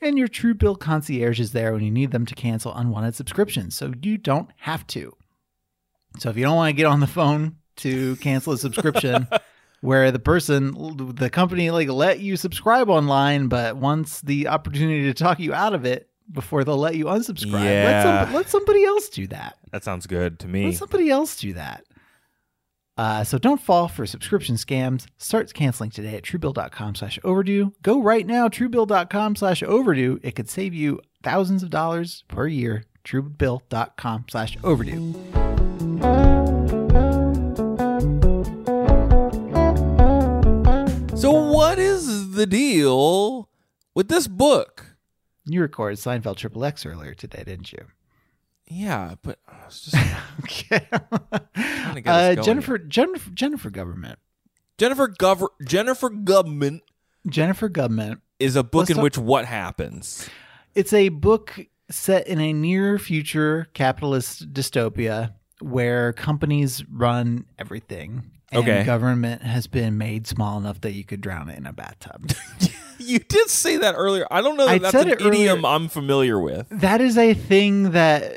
And 0.00 0.16
your 0.16 0.28
Truebill 0.28 0.78
concierge 0.78 1.40
is 1.40 1.50
there 1.50 1.72
when 1.72 1.82
you 1.82 1.90
need 1.90 2.12
them 2.12 2.26
to 2.26 2.34
cancel 2.36 2.76
unwanted 2.76 3.16
subscriptions, 3.16 3.74
so 3.74 3.92
you 4.00 4.18
don't 4.18 4.50
have 4.58 4.86
to. 4.88 5.16
So 6.20 6.30
if 6.30 6.36
you 6.36 6.44
don't 6.44 6.54
want 6.54 6.68
to 6.68 6.80
get 6.80 6.86
on 6.86 7.00
the 7.00 7.08
phone 7.08 7.56
to 7.78 8.14
cancel 8.16 8.52
a 8.52 8.58
subscription, 8.58 9.26
where 9.84 10.10
the 10.10 10.18
person, 10.18 10.72
the 11.14 11.28
company, 11.28 11.70
like 11.70 11.88
let 11.88 12.18
you 12.20 12.36
subscribe 12.36 12.88
online, 12.88 13.48
but 13.48 13.76
wants 13.76 14.22
the 14.22 14.48
opportunity 14.48 15.02
to 15.04 15.14
talk 15.14 15.38
you 15.38 15.52
out 15.52 15.74
of 15.74 15.84
it 15.84 16.08
before 16.32 16.64
they'll 16.64 16.78
let 16.78 16.96
you 16.96 17.04
unsubscribe. 17.04 17.52
Let, 17.52 17.64
Yeah. 17.64 18.24
some, 18.24 18.34
let 18.34 18.48
somebody 18.48 18.82
else 18.84 19.10
do 19.10 19.26
that. 19.26 19.58
That 19.72 19.84
sounds 19.84 20.06
good 20.06 20.38
to 20.38 20.48
me. 20.48 20.64
Let 20.66 20.74
somebody 20.76 21.10
else 21.10 21.36
do 21.36 21.52
that. 21.52 21.84
Uh, 22.96 23.24
so 23.24 23.36
don't 23.38 23.60
fall 23.60 23.88
for 23.88 24.06
subscription 24.06 24.54
scams. 24.56 25.06
Start 25.18 25.52
canceling 25.52 25.90
today 25.90 26.14
at 26.16 26.22
truebill.com 26.22 26.94
slash 26.94 27.18
overdue. 27.22 27.72
Go 27.82 28.00
right 28.00 28.26
now, 28.26 28.48
truebill.com 28.48 29.36
slash 29.36 29.62
overdue. 29.64 30.18
It 30.22 30.34
could 30.34 30.48
save 30.48 30.72
you 30.72 31.00
thousands 31.22 31.62
of 31.62 31.70
dollars 31.70 32.24
per 32.28 32.46
year. 32.46 32.84
truebill.com 33.04 34.24
slash 34.30 34.56
overdue. 34.64 35.14
The 42.34 42.46
deal 42.46 43.48
with 43.94 44.08
this 44.08 44.26
book? 44.28 44.96
You 45.46 45.60
recorded 45.60 45.98
Seinfeld 45.98 46.36
Triple 46.36 46.64
X 46.64 46.84
earlier 46.86 47.14
today, 47.14 47.42
didn't 47.44 47.72
you? 47.72 47.86
Yeah, 48.66 49.14
but 49.22 49.38
I 49.46 49.66
was 49.66 49.80
just 49.82 49.96
Okay. 50.40 50.86
to 50.90 52.00
get 52.00 52.06
us 52.06 52.38
uh, 52.38 52.42
Jennifer, 52.42 52.78
Jennifer, 52.78 53.30
Jennifer 53.30 53.70
Government. 53.70 54.18
Jennifer 54.78 55.08
Gover- 55.08 55.48
Jennifer 55.66 56.10
Gubman 56.10 56.80
Jennifer 57.28 57.68
Government. 57.68 58.20
is 58.38 58.56
a 58.56 58.62
book 58.64 58.80
Let's 58.80 58.90
in 58.90 58.96
talk- 58.96 59.02
which 59.04 59.18
what 59.18 59.44
happens? 59.44 60.28
It's 60.74 60.92
a 60.92 61.10
book 61.10 61.60
set 61.90 62.26
in 62.26 62.40
a 62.40 62.52
near 62.52 62.98
future 62.98 63.68
capitalist 63.74 64.52
dystopia 64.52 65.34
where 65.60 66.12
companies 66.14 66.82
run 66.90 67.44
everything. 67.58 68.30
And 68.52 68.62
Okay. 68.62 68.84
government 68.84 69.42
has 69.42 69.66
been 69.66 69.98
made 69.98 70.26
small 70.26 70.58
enough 70.58 70.80
that 70.82 70.92
you 70.92 71.04
could 71.04 71.20
drown 71.20 71.48
it 71.48 71.58
in 71.58 71.66
a 71.66 71.72
bathtub. 71.72 72.30
You 72.98 73.18
did 73.18 73.50
say 73.50 73.76
that 73.78 73.94
earlier. 73.98 74.24
I 74.30 74.40
don't 74.40 74.56
know 74.56 74.66
that 74.66 74.70
I 74.72 74.78
that's 74.78 74.94
an 74.94 75.08
it 75.08 75.20
earlier. 75.20 75.32
idiom 75.50 75.64
I'm 75.64 75.88
familiar 75.88 76.38
with. 76.40 76.66
that 76.70 77.00
is 77.00 77.18
a 77.18 77.34
thing 77.34 77.90
that 77.90 78.32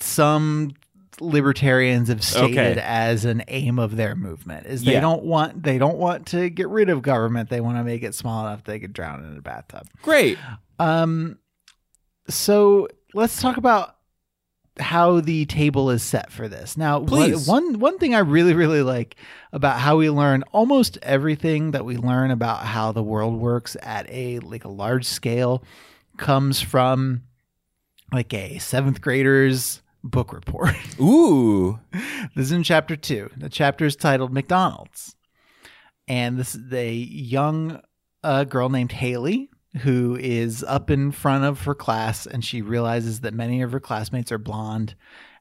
some 0.00 0.72
libertarians 1.20 2.08
have 2.08 2.24
stated 2.24 2.78
Okay. 2.78 2.80
as 2.82 3.24
an 3.26 3.44
aim 3.48 3.78
of 3.78 3.96
their 3.96 4.16
movement 4.16 4.66
is 4.66 4.82
they 4.84 4.92
Yeah. 4.94 5.00
don't 5.00 5.22
want 5.24 5.62
they 5.62 5.76
don't 5.78 5.98
want 5.98 6.26
to 6.28 6.48
get 6.48 6.68
rid 6.68 6.88
of 6.88 7.02
government 7.02 7.48
they 7.50 7.60
want 7.60 7.76
to 7.76 7.84
make 7.84 8.02
it 8.02 8.14
small 8.14 8.46
enough 8.46 8.64
they 8.64 8.80
could 8.80 8.92
drown 8.94 9.22
it 9.22 9.28
in 9.28 9.36
a 9.36 9.42
bathtub 9.42 9.86
Great. 10.00 10.38
um 10.80 11.38
so 12.28 12.88
let's 13.14 13.40
talk 13.40 13.56
about 13.58 13.96
how 14.78 15.20
the 15.20 15.44
table 15.46 15.90
is 15.90 16.02
set 16.02 16.32
for 16.32 16.48
this 16.48 16.76
now 16.78 16.98
Please. 16.98 17.46
one 17.46 17.78
one 17.78 17.98
thing 17.98 18.14
i 18.14 18.20
really 18.20 18.54
really 18.54 18.82
like 18.82 19.16
about 19.52 19.78
how 19.78 19.96
we 19.98 20.08
learn 20.08 20.42
almost 20.52 20.98
everything 21.02 21.72
that 21.72 21.84
we 21.84 21.98
learn 21.98 22.30
about 22.30 22.64
how 22.64 22.90
the 22.90 23.02
world 23.02 23.38
works 23.38 23.76
at 23.82 24.08
a 24.08 24.38
like 24.38 24.64
a 24.64 24.70
large 24.70 25.04
scale 25.04 25.62
comes 26.16 26.60
from 26.60 27.22
like 28.12 28.32
a 28.32 28.58
seventh 28.58 29.00
grader's 29.00 29.82
book 30.04 30.32
report 30.32 30.74
Ooh. 31.00 31.78
this 32.34 32.46
is 32.46 32.52
in 32.52 32.62
chapter 32.62 32.96
two. 32.96 33.30
The 33.36 33.48
chapter 33.48 33.84
is 33.84 33.96
titled 33.96 34.32
McDonald's. 34.32 35.14
And 36.08 36.38
this 36.38 36.54
is 36.54 36.72
a 36.72 36.92
young 36.92 37.80
uh, 38.24 38.44
girl 38.44 38.68
named 38.68 38.92
Hayley 38.92 39.50
who 39.78 40.16
is 40.20 40.62
up 40.64 40.90
in 40.90 41.10
front 41.10 41.44
of 41.44 41.62
her 41.62 41.74
class 41.74 42.26
and 42.26 42.44
she 42.44 42.60
realizes 42.60 43.20
that 43.20 43.32
many 43.32 43.62
of 43.62 43.72
her 43.72 43.80
classmates 43.80 44.30
are 44.30 44.38
blonde 44.38 44.94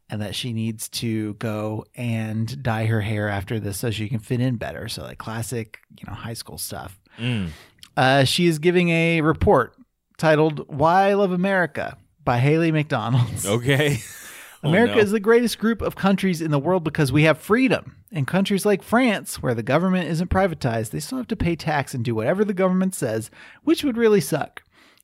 and 0.09 0.21
that 0.21 0.35
she 0.35 0.53
needs 0.53 0.89
to 0.89 1.33
go 1.35 1.85
and 1.95 2.61
dye 2.61 2.85
her 2.85 3.01
hair 3.01 3.29
after 3.29 3.59
this 3.59 3.77
so 3.77 3.91
she 3.91 4.09
can 4.09 4.19
fit 4.19 4.41
in 4.41 4.57
better. 4.57 4.87
So, 4.87 5.03
like 5.03 5.17
classic, 5.17 5.79
you 5.97 6.05
know, 6.07 6.13
high 6.13 6.33
school 6.33 6.57
stuff. 6.57 6.99
Mm. 7.17 7.49
Uh, 7.95 8.23
she 8.23 8.47
is 8.47 8.59
giving 8.59 8.89
a 8.89 9.21
report 9.21 9.75
titled 10.17 10.65
Why 10.67 11.09
I 11.09 11.13
Love 11.13 11.31
America 11.31 11.97
by 12.23 12.37
Hayley 12.37 12.71
McDonald's. 12.71 13.45
Okay. 13.45 13.99
Oh, 14.63 14.69
America 14.69 14.95
no. 14.95 15.01
is 15.01 15.11
the 15.11 15.19
greatest 15.19 15.57
group 15.57 15.81
of 15.81 15.95
countries 15.95 16.41
in 16.41 16.51
the 16.51 16.59
world 16.59 16.83
because 16.83 17.11
we 17.11 17.23
have 17.23 17.39
freedom. 17.39 17.95
In 18.11 18.25
countries 18.25 18.65
like 18.65 18.83
France, 18.83 19.41
where 19.41 19.55
the 19.55 19.63
government 19.63 20.09
isn't 20.09 20.29
privatized, 20.29 20.91
they 20.91 20.99
still 20.99 21.17
have 21.17 21.27
to 21.27 21.35
pay 21.35 21.55
tax 21.55 21.93
and 21.93 22.05
do 22.05 22.13
whatever 22.13 22.45
the 22.45 22.53
government 22.53 22.93
says, 22.93 23.31
which 23.63 23.83
would 23.83 23.97
really 23.97 24.21
suck. 24.21 24.61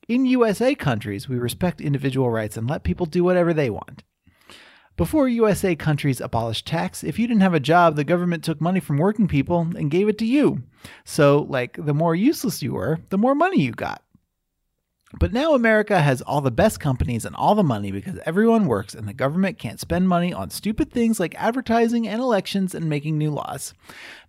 In 0.08 0.26
USA 0.26 0.74
countries, 0.74 1.28
we 1.28 1.36
respect 1.38 1.80
individual 1.80 2.30
rights 2.30 2.56
and 2.56 2.68
let 2.68 2.84
people 2.84 3.06
do 3.06 3.24
whatever 3.24 3.52
they 3.52 3.68
want. 3.68 4.04
Before 4.96 5.28
USA 5.28 5.76
countries 5.76 6.20
abolished 6.20 6.66
tax, 6.66 7.04
if 7.04 7.18
you 7.18 7.28
didn't 7.28 7.42
have 7.42 7.54
a 7.54 7.60
job, 7.60 7.94
the 7.94 8.04
government 8.04 8.42
took 8.42 8.60
money 8.60 8.80
from 8.80 8.98
working 8.98 9.28
people 9.28 9.60
and 9.60 9.90
gave 9.90 10.08
it 10.08 10.18
to 10.18 10.26
you. 10.26 10.62
So, 11.04 11.46
like, 11.48 11.78
the 11.84 11.94
more 11.94 12.16
useless 12.16 12.62
you 12.62 12.72
were, 12.72 12.98
the 13.10 13.18
more 13.18 13.36
money 13.36 13.60
you 13.60 13.70
got. 13.72 14.02
But 15.14 15.32
now 15.32 15.54
America 15.54 16.02
has 16.02 16.20
all 16.20 16.42
the 16.42 16.50
best 16.50 16.80
companies 16.80 17.24
and 17.24 17.34
all 17.34 17.54
the 17.54 17.62
money 17.62 17.90
because 17.90 18.18
everyone 18.26 18.66
works 18.66 18.94
and 18.94 19.08
the 19.08 19.14
government 19.14 19.58
can't 19.58 19.80
spend 19.80 20.06
money 20.06 20.34
on 20.34 20.50
stupid 20.50 20.92
things 20.92 21.18
like 21.18 21.34
advertising 21.36 22.06
and 22.06 22.20
elections 22.20 22.74
and 22.74 22.90
making 22.90 23.16
new 23.16 23.30
laws. 23.30 23.72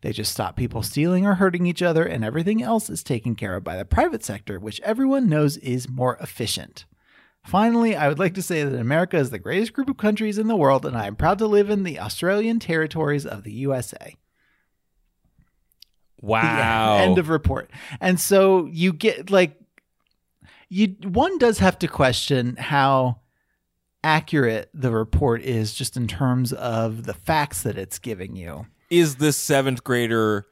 They 0.02 0.14
just 0.14 0.32
stop 0.32 0.56
people 0.56 0.82
stealing 0.82 1.26
or 1.26 1.36
hurting 1.36 1.66
each 1.66 1.82
other 1.82 2.06
and 2.06 2.24
everything 2.24 2.64
else 2.64 2.90
is 2.90 3.04
taken 3.04 3.36
care 3.36 3.56
of 3.56 3.64
by 3.64 3.76
the 3.76 3.84
private 3.84 4.24
sector, 4.24 4.58
which 4.58 4.80
everyone 4.82 5.28
knows 5.28 5.58
is 5.58 5.90
more 5.90 6.18
efficient. 6.22 6.86
Finally, 7.44 7.96
I 7.96 8.08
would 8.08 8.20
like 8.20 8.34
to 8.36 8.42
say 8.42 8.64
that 8.64 8.80
America 8.80 9.18
is 9.18 9.32
the 9.32 9.40
greatest 9.40 9.74
group 9.74 9.90
of 9.90 9.98
countries 9.98 10.38
in 10.38 10.48
the 10.48 10.56
world 10.56 10.86
and 10.86 10.96
I 10.96 11.08
am 11.08 11.18
proud 11.18 11.40
to 11.40 11.48
live 11.48 11.70
in 11.70 11.84
the 11.84 12.00
Australian 12.00 12.60
territories 12.60 13.26
of 13.26 13.44
the 13.44 13.52
USA. 13.52 14.16
Wow. 16.22 16.98
End 17.00 17.18
of 17.18 17.28
report. 17.28 17.70
And 18.00 18.18
so 18.18 18.66
you 18.68 18.94
get 18.94 19.30
like 19.30 19.59
you 20.70 20.96
one 21.04 21.38
does 21.38 21.60
have 21.60 21.78
to 21.80 21.88
question 21.88 22.56
how 22.58 23.20
accurate 24.04 24.70
the 24.74 24.92
report 24.92 25.42
is 25.42 25.74
just 25.74 25.98
in 25.98 26.08
terms 26.08 26.54
of 26.54 27.04
the 27.04 27.14
facts 27.14 27.64
that 27.64 27.78
it's 27.78 28.00
giving 28.00 28.36
you. 28.36 28.66
is 28.90 29.18
this 29.18 29.36
seventh 29.36 29.84
grader 29.84 30.46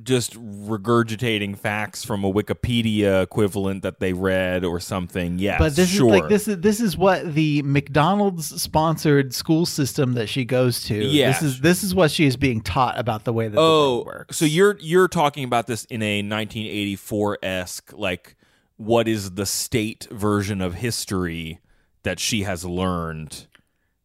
just 0.00 0.34
regurgitating 0.40 1.58
facts 1.58 2.04
from 2.04 2.22
a 2.22 2.32
Wikipedia 2.32 3.20
equivalent 3.20 3.82
that 3.82 3.98
they 3.98 4.12
read 4.12 4.64
or 4.64 4.78
something? 4.78 5.40
Yes, 5.40 5.58
but 5.58 5.74
this 5.74 5.90
sure. 5.90 6.06
is 6.14 6.20
like 6.20 6.28
this 6.28 6.46
is 6.48 6.60
this 6.60 6.80
is 6.80 6.96
what 6.96 7.34
the 7.34 7.62
McDonald's 7.62 8.62
sponsored 8.62 9.34
school 9.34 9.66
system 9.66 10.14
that 10.14 10.28
she 10.28 10.44
goes 10.44 10.84
to. 10.84 10.94
Yeah. 10.94 11.32
This 11.32 11.42
is 11.42 11.60
this 11.60 11.82
is 11.82 11.94
what 11.96 12.10
she 12.12 12.26
is 12.26 12.36
being 12.36 12.60
taught 12.60 12.96
about 12.98 13.24
the 13.24 13.32
way 13.32 13.48
that 13.48 13.56
the 13.56 13.60
Oh, 13.60 13.94
world 13.96 14.06
works. 14.06 14.36
so 14.36 14.44
you're 14.44 14.78
you're 14.80 15.08
talking 15.08 15.42
about 15.44 15.66
this 15.66 15.84
in 15.86 16.00
a 16.00 16.18
1984 16.22 17.38
esque 17.42 17.92
like 17.92 18.36
what 18.78 19.06
is 19.06 19.32
the 19.32 19.44
state 19.44 20.08
version 20.10 20.60
of 20.62 20.74
history 20.74 21.60
that 22.04 22.18
she 22.18 22.44
has 22.44 22.64
learned. 22.64 23.46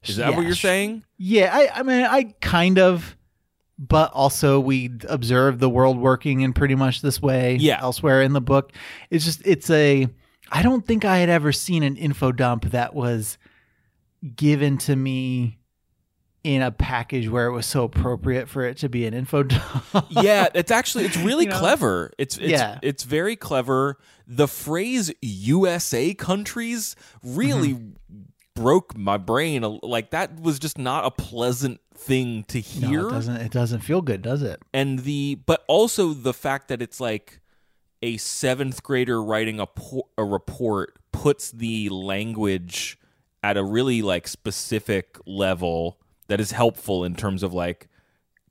Is 0.04 0.18
that 0.18 0.32
Yeah, 0.32 0.36
what 0.36 0.46
you're 0.46 0.56
saying? 0.56 1.04
Yeah, 1.18 1.50
I, 1.54 1.80
I 1.80 1.84
mean, 1.84 2.04
I 2.04 2.36
kind 2.42 2.78
of, 2.78 3.16
but 3.80 4.12
also 4.12 4.60
we 4.60 4.90
observe 5.08 5.60
the 5.60 5.70
world 5.70 5.98
working 5.98 6.42
in 6.42 6.52
pretty 6.54 6.76
much 6.76 7.02
this 7.02 7.22
way. 7.22 7.56
Yeah. 7.56 7.80
elsewhere 7.82 8.22
in 8.22 8.34
the 8.34 8.42
book, 8.42 8.74
it's 9.10 9.24
just 9.24 9.42
it's 9.46 9.70
a. 9.70 10.08
I 10.52 10.62
don't 10.62 10.86
think 10.86 11.06
I 11.06 11.20
had 11.20 11.30
ever 11.30 11.52
seen 11.52 11.84
an 11.84 11.96
info 11.96 12.32
dump 12.32 12.66
that 12.72 12.94
was 12.94 13.38
given 14.36 14.78
to 14.80 14.96
me 14.96 15.60
in 16.44 16.62
a 16.62 16.72
package 16.72 17.30
where 17.30 17.48
it 17.48 17.52
was 17.54 17.66
so 17.66 17.84
appropriate 17.86 18.50
for 18.50 18.66
it 18.66 18.78
to 18.78 18.90
be 18.90 19.06
an 19.06 19.14
info 19.14 19.44
dump. 19.44 19.86
yeah, 20.10 20.48
it's 20.54 20.72
actually 20.72 21.06
it's 21.06 21.18
really 21.18 21.46
You 21.46 21.52
know? 21.52 21.60
clever. 21.60 22.12
It's 22.18 22.38
it's 22.38 22.48
Yeah. 22.52 22.80
it's 22.82 23.04
very 23.04 23.36
clever. 23.36 23.98
The 24.28 24.48
phrase 24.48 25.12
USA 25.22 26.14
countries 26.14 26.96
really 27.24 27.74
Mm-hmm. 27.74 28.22
broke 28.56 28.96
my 28.98 29.18
brain. 29.18 29.64
Like 29.82 30.12
that 30.12 30.40
was 30.40 30.60
just 30.60 30.78
not 30.78 31.06
a 31.06 31.12
pleasant 31.12 31.80
thing 31.96 32.44
to 32.50 32.58
No, 32.82 32.88
hear. 32.88 33.08
it 33.08 33.12
doesn't. 33.12 33.36
It 33.38 33.52
doesn't 33.52 33.80
feel 33.82 34.02
good, 34.02 34.22
does 34.22 34.42
it? 34.42 34.62
and 34.74 35.00
the 35.00 35.40
but 35.46 35.64
also 35.68 36.14
the 36.14 36.34
fact 36.34 36.68
that 36.68 36.82
it's 36.82 37.00
like 37.00 37.40
a 38.02 38.18
seventh 38.18 38.84
grader 38.84 39.24
writing 39.24 39.62
a 39.62 39.68
a 40.18 40.26
report 40.26 40.98
puts 41.14 41.52
the 41.52 41.88
language 41.90 42.98
at 43.42 43.56
a 43.56 43.64
really 43.64 44.02
like 44.02 44.28
specific 44.28 45.18
level 45.26 46.00
that 46.28 46.40
is 46.40 46.52
helpful 46.52 47.04
in 47.06 47.16
terms 47.16 47.44
of 47.44 47.54
like 47.54 47.88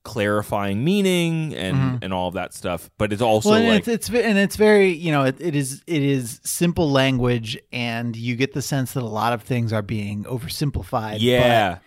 clarifying 0.05 0.83
meaning 0.83 1.55
and 1.55 2.03
and 2.03 2.13
all 2.13 2.27
of 2.27 2.35
that 2.35 2.53
stuff 2.53 2.91
but 2.99 3.13
it's 3.13 3.23
also 3.23 3.51
Mm-hmm. 3.51 3.55
well, 3.55 3.61
and 3.63 3.69
like 3.87 3.89
it's, 3.89 4.09
it's 4.11 4.27
and 4.27 4.37
it's 4.37 4.57
very 4.57 4.89
you 4.91 5.13
know 5.13 5.23
it, 5.25 5.41
it 5.41 5.55
is 5.55 5.83
it 5.87 6.03
is 6.03 6.41
simple 6.43 6.91
language, 6.91 7.57
and 7.73 8.17
you 8.17 8.35
get 8.35 8.53
the 8.53 8.63
sense 8.63 8.95
that 8.95 9.03
a 9.05 9.07
lot 9.07 9.33
of 9.33 9.43
things 9.43 9.73
are 9.73 9.83
being 9.83 10.25
oversimplified. 10.25 11.17
yeah 11.21 11.79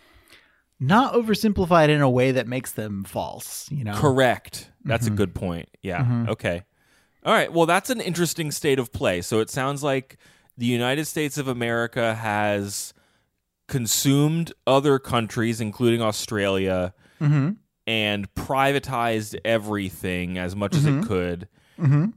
not 0.80 1.14
oversimplified 1.14 1.90
in 1.90 2.02
a 2.02 2.10
way 2.10 2.32
that 2.34 2.48
makes 2.48 2.74
them 2.74 3.04
false. 3.06 3.70
You 3.72 3.84
know, 3.84 3.96
correct 3.96 4.72
that's 4.86 5.06
Mm-hmm. 5.06 5.14
a 5.14 5.18
good 5.18 5.36
point 5.36 5.70
yeah 5.82 6.26
okay 6.30 6.64
all 7.26 7.34
right 7.34 7.52
well 7.52 7.66
that's 7.66 7.90
an 7.90 8.00
interesting 8.00 8.52
state 8.52 8.80
of 8.80 8.94
play 8.94 9.22
so 9.22 9.40
it 9.40 9.50
sounds 9.50 9.82
like 9.84 10.18
the 10.58 10.68
united 10.68 11.06
states 11.06 11.38
of 11.38 11.48
america 11.48 12.14
has 12.16 12.94
consumed 13.68 14.52
other 14.68 15.00
countries 15.00 15.60
including 15.62 16.02
australia 16.02 16.94
Mm-hmm. 17.22 17.52
and 17.88 18.34
privatized 18.36 19.36
everything 19.46 20.38
as 20.38 20.56
much 20.56 20.76
as 20.76 20.84
Mm-hmm. 20.86 21.00
it 21.00 21.08
could 21.08 21.48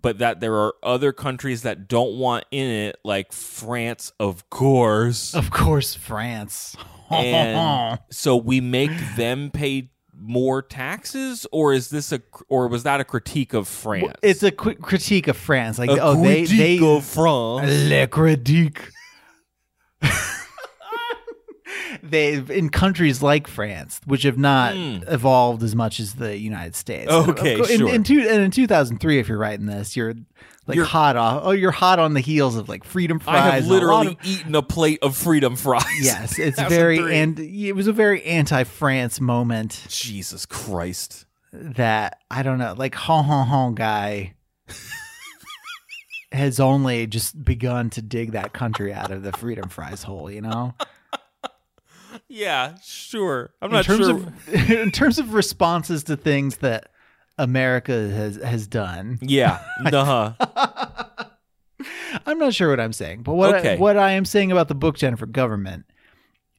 but 0.02 0.18
that 0.18 0.38
there 0.40 0.54
are 0.54 0.74
other 0.84 1.12
countries 1.12 1.62
that 1.62 1.88
don't 1.88 2.16
want 2.16 2.44
in 2.50 2.68
it 2.68 2.96
like 3.04 3.32
france 3.32 4.12
of 4.20 4.48
course 4.50 5.34
Of 5.34 5.50
course, 5.50 5.94
France. 5.94 6.76
and 7.10 7.98
so 8.10 8.36
we 8.36 8.60
make 8.60 8.90
them 9.16 9.50
pay 9.52 9.90
more 10.20 10.62
taxes 10.62 11.46
or 11.52 11.72
is 11.72 11.90
this 11.90 12.10
a 12.12 12.20
or 12.48 12.66
was 12.68 12.82
that 12.84 13.00
a 13.00 13.04
critique 13.04 13.54
of 13.54 13.66
france 13.68 14.12
it's 14.22 14.42
a 14.42 14.50
quick 14.50 14.80
critique 14.80 15.28
of 15.28 15.36
France. 15.36 15.78
Like, 15.78 15.90
a 15.90 16.00
oh, 16.02 16.20
they 16.22 16.44
they 16.44 16.78
of 16.84 17.04
france 17.04 17.68
Le 17.88 18.06
critique. 18.08 18.80
They 22.10 22.34
in 22.34 22.70
countries 22.70 23.22
like 23.22 23.46
France, 23.46 24.00
which 24.04 24.22
have 24.22 24.38
not 24.38 24.74
hmm. 24.74 24.98
evolved 25.06 25.62
as 25.62 25.74
much 25.74 26.00
as 26.00 26.14
the 26.14 26.36
United 26.36 26.74
States. 26.74 27.10
Okay, 27.10 27.56
course- 27.56 27.70
in, 27.70 27.78
sure. 27.78 27.94
in, 27.94 28.02
two, 28.02 28.20
and 28.20 28.42
in 28.42 28.50
2003, 28.50 29.18
if 29.18 29.28
you're 29.28 29.38
writing 29.38 29.66
this, 29.66 29.96
you're 29.96 30.14
like 30.66 30.76
You're- 30.76 30.88
hot 30.88 31.16
off. 31.16 31.42
Oh, 31.44 31.50
you're 31.52 31.70
hot 31.70 31.98
on 31.98 32.14
the 32.14 32.20
heels 32.20 32.56
of 32.56 32.68
like 32.68 32.84
freedom 32.84 33.18
fries. 33.18 33.36
i 33.36 33.40
have 33.40 33.54
and 33.54 33.66
a 33.66 33.68
literally 33.68 34.06
of- 34.08 34.16
eaten 34.24 34.54
a 34.54 34.62
plate 34.62 34.98
of 35.02 35.16
freedom 35.16 35.56
fries 35.56 35.84
yes, 36.00 36.38
it's 36.38 36.60
very 36.62 36.98
and 37.16 37.38
it 37.38 37.72
was 37.72 37.86
a 37.86 37.92
very 37.92 38.22
anti-France 38.24 39.20
moment 39.20 39.86
jesus 39.88 40.44
christ 40.44 41.24
that 41.52 42.18
I 42.30 42.42
don't 42.42 42.58
know, 42.58 42.74
like 42.76 42.94
hon 42.94 43.24
hon 43.24 43.46
hon 43.46 43.74
guy 43.74 44.34
has 46.32 46.60
only 46.60 47.06
just 47.06 47.42
begun 47.42 47.90
to 47.90 48.02
dig 48.02 48.32
that 48.32 48.52
country 48.52 48.92
out 48.92 49.10
of 49.10 49.22
the 49.22 49.32
freedom 49.32 49.68
fries 49.68 50.02
hole, 50.02 50.30
you 50.30 50.42
know? 50.42 50.74
Yeah 52.28 52.74
sure 52.82 53.50
i'm 53.62 53.70
In 53.70 53.76
not 53.76 53.84
terms 53.84 54.06
sure 54.06 54.16
of 54.16 54.70
in 54.70 54.90
terms 54.90 55.18
of 55.18 55.34
responses 55.34 56.04
to 56.04 56.16
things 56.16 56.58
that 56.58 56.90
America 57.38 57.92
has 57.92 58.36
has 58.36 58.66
done. 58.66 59.18
yeah 59.22 59.60
uh-huh 59.92 60.32
I'm 62.26 62.38
not 62.38 62.54
sure 62.54 62.70
what 62.70 62.80
I'm 62.80 62.92
saying, 62.92 63.22
but 63.22 63.34
what 63.34 63.54
Okay. 63.56 63.74
I, 63.74 63.76
what 63.76 63.96
I 63.96 64.12
am 64.12 64.24
saying 64.24 64.50
about 64.50 64.68
the 64.68 64.74
book 64.74 64.96
Jennifer 64.96 65.26
government 65.26 65.84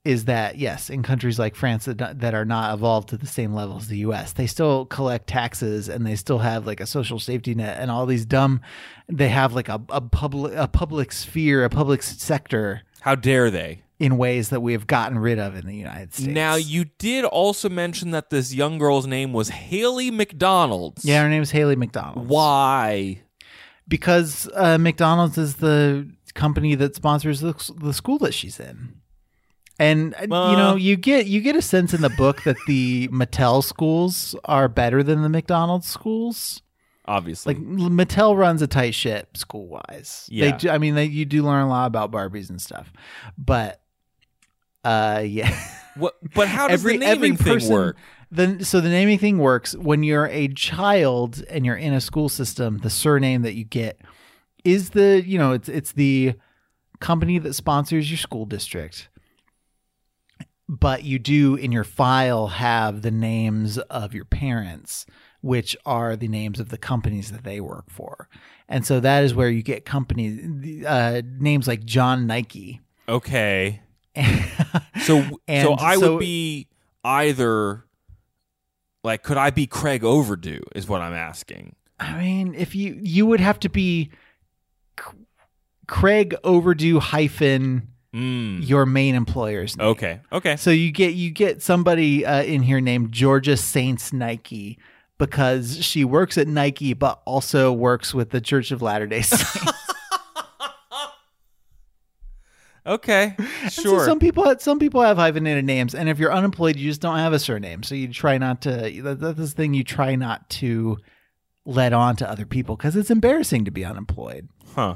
is 0.05 0.25
that 0.25 0.57
yes, 0.57 0.89
in 0.89 1.03
countries 1.03 1.37
like 1.37 1.55
France 1.55 1.85
that, 1.85 2.19
that 2.19 2.33
are 2.33 2.45
not 2.45 2.73
evolved 2.73 3.09
to 3.09 3.17
the 3.17 3.27
same 3.27 3.53
level 3.53 3.77
as 3.77 3.87
the 3.89 3.97
U.S., 3.97 4.31
they 4.33 4.47
still 4.47 4.85
collect 4.85 5.27
taxes 5.27 5.89
and 5.89 6.05
they 6.07 6.15
still 6.15 6.39
have 6.39 6.65
like 6.65 6.79
a 6.79 6.85
social 6.87 7.19
safety 7.19 7.53
net 7.53 7.77
and 7.79 7.91
all 7.91 8.05
these 8.05 8.25
dumb. 8.25 8.61
They 9.09 9.27
have 9.29 9.53
like 9.53 9.67
a, 9.69 9.81
a 9.89 9.99
public 10.01 10.53
a 10.55 10.67
public 10.67 11.11
sphere, 11.11 11.65
a 11.65 11.69
public 11.69 12.01
sector 12.03 12.83
how 13.01 13.15
dare 13.15 13.49
they 13.51 13.81
in 13.99 14.17
ways 14.17 14.49
that 14.49 14.61
we 14.61 14.71
have 14.73 14.87
gotten 14.87 15.19
rid 15.19 15.37
of 15.39 15.55
in 15.55 15.65
the 15.67 15.75
United 15.75 16.13
States. 16.13 16.27
now 16.29 16.55
you 16.55 16.85
did 16.97 17.25
also 17.25 17.67
mention 17.69 18.11
that 18.11 18.29
this 18.29 18.53
young 18.53 18.77
girl's 18.77 19.05
name 19.05 19.33
was 19.33 19.49
hayley 19.49 20.09
mcdonald's 20.09 21.03
yeah, 21.03 21.21
her 21.21 21.29
name 21.29 21.41
is 21.41 21.51
Hayley 21.51 21.75
McDonald. 21.75 22.27
why 22.29 23.21
Because 23.87 24.47
uh, 24.55 24.77
McDonald's 24.77 25.37
is 25.37 25.55
the 25.55 26.09
company 26.35 26.75
that 26.75 26.95
sponsors 26.95 27.41
the, 27.41 27.53
the 27.81 27.91
school 27.93 28.17
that 28.19 28.33
she's 28.33 28.59
in. 28.59 28.93
And 29.79 30.13
uh, 30.13 30.17
you 30.29 30.33
Uh. 30.33 30.55
know, 30.57 30.75
you 30.75 30.95
get 30.95 31.25
you 31.25 31.41
get 31.41 31.55
a 31.55 31.61
sense 31.61 31.93
in 31.93 32.01
the 32.01 32.09
book 32.11 32.43
that 32.43 32.57
the 32.67 33.07
Mattel 33.09 33.63
schools 33.63 34.35
are 34.45 34.67
better 34.69 35.01
than 35.03 35.21
the 35.23 35.29
McDonald's 35.29 35.87
schools. 35.87 36.61
obviously 37.05 37.55
Like 37.55 37.63
Mattel 37.63 38.37
runs 38.37 38.61
a 38.61 38.67
tight 38.67 38.93
ship 38.93 39.35
school 39.37 39.67
wise. 39.67 40.27
Yeah. 40.29 40.51
They 40.51 40.57
do, 40.57 40.69
I 40.69 40.77
mean, 40.77 40.95
they, 40.95 41.05
you 41.05 41.25
do 41.25 41.43
learn 41.43 41.63
a 41.65 41.69
lot 41.69 41.87
about 41.87 42.11
Barbies 42.11 42.49
and 42.51 42.61
stuff, 42.61 42.91
but 43.37 43.81
uh, 44.89 45.19
yeah. 45.19 45.55
what 45.95 46.15
but 46.33 46.47
how 46.47 46.67
does 46.67 46.83
the 46.83 46.97
naming 46.97 47.35
thing 47.35 47.69
work 47.69 47.97
The, 48.31 48.63
so 48.63 48.79
the 48.79 48.89
naming 48.89 49.19
thing 49.19 49.37
works 49.37 49.75
when 49.75 50.03
you're 50.03 50.27
a 50.27 50.47
child 50.49 51.43
and 51.49 51.65
you're 51.65 51.75
in 51.75 51.93
a 51.93 52.01
school 52.01 52.29
system. 52.29 52.79
The 52.79 52.89
surname 52.89 53.41
that 53.43 53.53
you 53.53 53.63
get 53.63 54.01
is 54.63 54.91
the 54.91 55.23
you 55.25 55.37
know 55.37 55.53
it's 55.53 55.69
it's 55.69 55.91
the 55.93 56.33
company 56.99 57.39
that 57.39 57.53
sponsors 57.53 58.09
your 58.09 58.17
school 58.17 58.45
district. 58.45 59.09
But 60.67 61.03
you 61.03 61.17
do 61.17 61.55
in 61.55 61.71
your 61.71 61.83
file 61.83 62.47
have 62.47 63.01
the 63.01 63.09
names 63.09 63.79
of 63.79 64.13
your 64.13 64.25
parents, 64.25 65.07
which 65.41 65.75
are 65.83 66.15
the 66.15 66.27
names 66.27 66.59
of 66.59 66.69
the 66.69 66.77
companies 66.77 67.31
that 67.31 67.43
they 67.43 67.59
work 67.59 67.89
for, 67.89 68.29
and 68.67 68.85
so 68.85 68.99
that 68.99 69.23
is 69.23 69.33
where 69.33 69.49
you 69.49 69.63
get 69.63 69.85
companies 69.85 70.85
uh, 70.85 71.21
names 71.39 71.67
like 71.67 71.85
John 71.85 72.27
Nike. 72.27 72.81
Okay. 73.07 73.81
So 75.03 75.23
so 75.47 75.75
I 75.79 75.95
so- 75.95 76.13
would 76.13 76.19
be 76.19 76.67
either 77.03 77.85
like 79.03 79.23
could 79.23 79.37
I 79.37 79.49
be 79.49 79.65
Craig 79.65 80.03
Overdue 80.03 80.61
is 80.75 80.87
what 80.87 81.01
I'm 81.01 81.13
asking. 81.13 81.75
I 81.99 82.17
mean, 82.17 82.53
if 82.55 82.75
you 82.75 82.99
you 83.01 83.25
would 83.25 83.39
have 83.39 83.59
to 83.61 83.69
be 83.69 84.11
C- 84.99 85.05
Craig 85.87 86.35
Overdue 86.43 86.99
hyphen 86.99 87.87
Mm. 88.13 88.67
your 88.67 88.87
main 88.87 89.13
employer's 89.13 89.77
name. 89.77 89.87
Okay. 89.89 90.19
Okay. 90.33 90.55
So 90.57 90.71
you 90.71 90.91
get 90.91 91.13
you 91.13 91.29
get 91.29 91.61
somebody 91.61 92.25
uh, 92.25 92.41
in 92.41 92.63
here 92.63 92.81
named 92.81 93.11
Georgia 93.11 93.55
Saints 93.55 94.11
Nike 94.11 94.79
because 95.19 95.85
she 95.85 96.03
works 96.03 96.35
at 96.37 96.47
Nike 96.47 96.93
but 96.93 97.21
also 97.25 97.71
works 97.71 98.11
with 98.13 98.31
the 98.31 98.41
Church 98.41 98.71
of 98.71 98.81
Latter 98.81 99.05
Day 99.05 99.21
Saints. 99.21 99.67
Okay. 102.89 103.35
And 103.63 103.71
so 103.71 103.81
Sure. 103.83 104.05
some 104.05 104.19
people 104.19 104.53
some 104.59 104.79
people 104.79 105.01
have 105.01 105.17
hyphenated 105.17 105.63
names, 105.65 105.93
and 105.95 106.09
if 106.09 106.17
you're 106.19 106.33
unemployed, 106.33 106.75
you 106.75 106.89
just 106.89 107.01
don't 107.01 107.17
have 107.19 107.31
a 107.33 107.39
surname. 107.39 107.83
So 107.83 107.93
you 107.95 108.07
try 108.07 108.37
not 108.37 108.61
to. 108.63 108.71
that- 109.03 109.19
That's 109.21 109.37
the 109.37 109.47
thing. 109.47 109.73
You 109.73 109.83
try 109.83 110.15
not 110.15 110.49
to 110.61 110.97
let 111.65 111.93
on 111.93 112.15
to 112.17 112.29
other 112.29 112.45
people 112.45 112.75
because 112.75 112.95
it's 112.95 113.11
embarrassing 113.11 113.65
to 113.65 113.71
be 113.71 113.85
unemployed. 113.85 114.49
huh. 114.75 114.95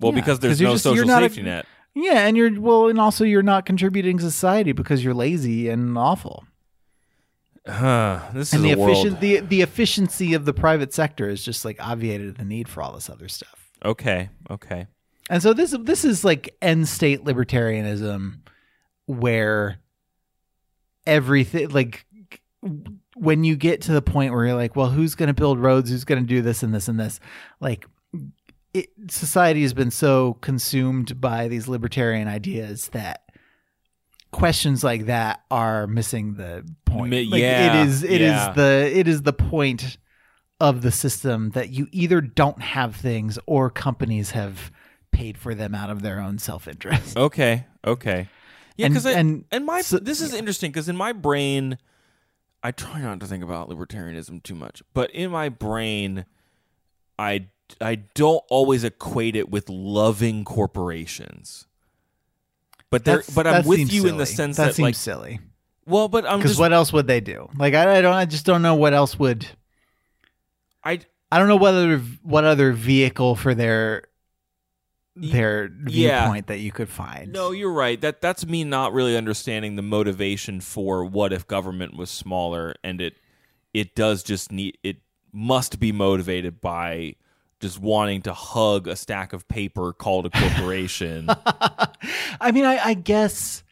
Well, 0.00 0.12
Yeah, 0.12 0.20
because 0.20 0.40
there's 0.40 0.60
no 0.60 0.72
just- 0.72 0.84
social 0.84 1.04
not 1.06 1.22
a- 1.22 1.26
safety 1.26 1.42
net. 1.42 1.66
Yeah, 1.94 2.26
and 2.26 2.36
you're 2.36 2.58
well, 2.60 2.88
and 2.88 2.98
also 2.98 3.24
you're 3.24 3.42
not 3.42 3.66
contributing 3.66 4.16
to 4.18 4.24
society 4.24 4.72
because 4.72 5.04
you're 5.04 5.12
lazy 5.14 5.68
and 5.68 5.98
awful. 5.98 6.44
Huh. 7.66 8.20
This 8.34 8.52
And 8.52 8.64
is 8.66 8.74
the 8.76 8.82
efficient 8.82 9.20
the 9.20 9.40
the 9.40 9.60
efficiency 9.62 10.34
of 10.34 10.44
the 10.44 10.52
private 10.52 10.92
sector 10.92 11.28
is 11.28 11.44
just 11.44 11.64
like 11.64 11.76
obviated 11.80 12.36
the 12.36 12.44
need 12.44 12.68
for 12.68 12.82
all 12.82 12.92
this 12.92 13.08
other 13.08 13.28
stuff. 13.28 13.70
Okay. 13.84 14.30
Okay. 14.50 14.86
And 15.32 15.42
so 15.42 15.54
this 15.54 15.74
this 15.80 16.04
is 16.04 16.26
like 16.26 16.54
end 16.60 16.86
state 16.86 17.24
libertarianism 17.24 18.40
where 19.06 19.78
everything 21.06 21.70
like 21.70 22.04
when 23.16 23.42
you 23.42 23.56
get 23.56 23.80
to 23.82 23.92
the 23.92 24.02
point 24.02 24.34
where 24.34 24.44
you're 24.44 24.54
like, 24.54 24.76
well, 24.76 24.90
who's 24.90 25.14
going 25.14 25.28
to 25.28 25.34
build 25.34 25.58
roads? 25.58 25.88
Who's 25.88 26.04
going 26.04 26.22
to 26.22 26.28
do 26.28 26.42
this 26.42 26.62
and 26.62 26.74
this 26.74 26.86
and 26.86 27.00
this? 27.00 27.18
Like 27.60 27.86
it, 28.74 28.90
society 29.08 29.62
has 29.62 29.72
been 29.72 29.90
so 29.90 30.34
consumed 30.42 31.18
by 31.18 31.48
these 31.48 31.66
libertarian 31.66 32.28
ideas 32.28 32.88
that 32.88 33.22
questions 34.32 34.84
like 34.84 35.06
that 35.06 35.40
are 35.50 35.86
missing 35.86 36.34
the 36.34 36.62
point. 36.84 37.10
Like, 37.10 37.40
yeah, 37.40 37.80
it 37.80 37.88
is 37.88 38.04
it 38.04 38.20
is 38.20 38.32
yeah. 38.32 38.52
the 38.52 38.92
it 38.94 39.08
is 39.08 39.22
the 39.22 39.32
point 39.32 39.96
of 40.60 40.82
the 40.82 40.92
system 40.92 41.52
that 41.52 41.70
you 41.70 41.88
either 41.90 42.20
don't 42.20 42.60
have 42.60 42.94
things 42.94 43.38
or 43.46 43.70
companies 43.70 44.32
have 44.32 44.70
paid 45.12 45.38
for 45.38 45.54
them 45.54 45.74
out 45.74 45.90
of 45.90 46.02
their 46.02 46.20
own 46.20 46.38
self-interest. 46.38 47.16
Okay. 47.16 47.66
Okay. 47.84 48.28
Yeah, 48.76 48.88
because 48.88 49.06
and 49.06 49.44
and 49.50 49.66
my 49.66 49.82
so- 49.82 49.98
this 49.98 50.20
is 50.20 50.32
interesting 50.34 50.70
because 50.70 50.88
in 50.88 50.96
my 50.96 51.12
brain, 51.12 51.78
I 52.62 52.70
try 52.72 53.00
not 53.00 53.20
to 53.20 53.26
think 53.26 53.44
about 53.44 53.68
libertarianism 53.68 54.42
too 54.42 54.54
much, 54.54 54.82
but 54.94 55.10
in 55.10 55.30
my 55.30 55.48
brain, 55.50 56.24
I 57.18 57.46
I 57.80 57.96
don't 58.14 58.42
always 58.48 58.82
equate 58.84 59.36
it 59.36 59.50
with 59.50 59.68
loving 59.68 60.44
corporations. 60.44 61.66
But 62.90 63.04
there, 63.04 63.22
but 63.34 63.46
I'm 63.46 63.66
with 63.66 63.92
you 63.92 64.06
in 64.06 64.16
the 64.16 64.26
sense 64.26 64.56
that, 64.56 64.66
that, 64.66 64.74
seems 64.74 64.84
like, 64.84 64.94
silly. 64.94 65.40
well, 65.86 66.08
but 66.08 66.26
I'm 66.26 66.38
Because 66.38 66.58
what 66.58 66.72
else 66.72 66.92
would 66.92 67.06
they 67.06 67.20
do? 67.20 67.48
Like 67.56 67.74
I, 67.74 67.98
I 67.98 68.00
don't 68.00 68.14
I 68.14 68.24
just 68.26 68.44
don't 68.44 68.62
know 68.62 68.74
what 68.74 68.92
else 68.92 69.18
would 69.18 69.46
I 70.84 71.00
I 71.30 71.38
don't 71.38 71.48
know 71.48 71.56
whether 71.56 71.98
what 72.22 72.44
other 72.44 72.72
vehicle 72.72 73.34
for 73.34 73.54
their 73.54 74.04
their 75.14 75.70
yeah. 75.86 76.22
viewpoint 76.24 76.46
that 76.46 76.58
you 76.58 76.72
could 76.72 76.88
find. 76.88 77.32
No, 77.32 77.50
you're 77.50 77.72
right. 77.72 78.00
That 78.00 78.20
that's 78.20 78.46
me 78.46 78.64
not 78.64 78.92
really 78.92 79.16
understanding 79.16 79.76
the 79.76 79.82
motivation 79.82 80.60
for 80.60 81.04
what 81.04 81.32
if 81.32 81.46
government 81.46 81.96
was 81.96 82.10
smaller 82.10 82.74
and 82.82 83.00
it 83.00 83.14
it 83.74 83.94
does 83.94 84.22
just 84.22 84.50
need 84.50 84.78
it 84.82 84.98
must 85.32 85.78
be 85.78 85.92
motivated 85.92 86.60
by 86.60 87.14
just 87.60 87.78
wanting 87.78 88.22
to 88.22 88.34
hug 88.34 88.88
a 88.88 88.96
stack 88.96 89.32
of 89.32 89.46
paper 89.48 89.92
called 89.92 90.26
a 90.26 90.30
corporation. 90.30 91.28
I 92.40 92.50
mean, 92.52 92.64
I, 92.64 92.78
I 92.78 92.94
guess 92.94 93.62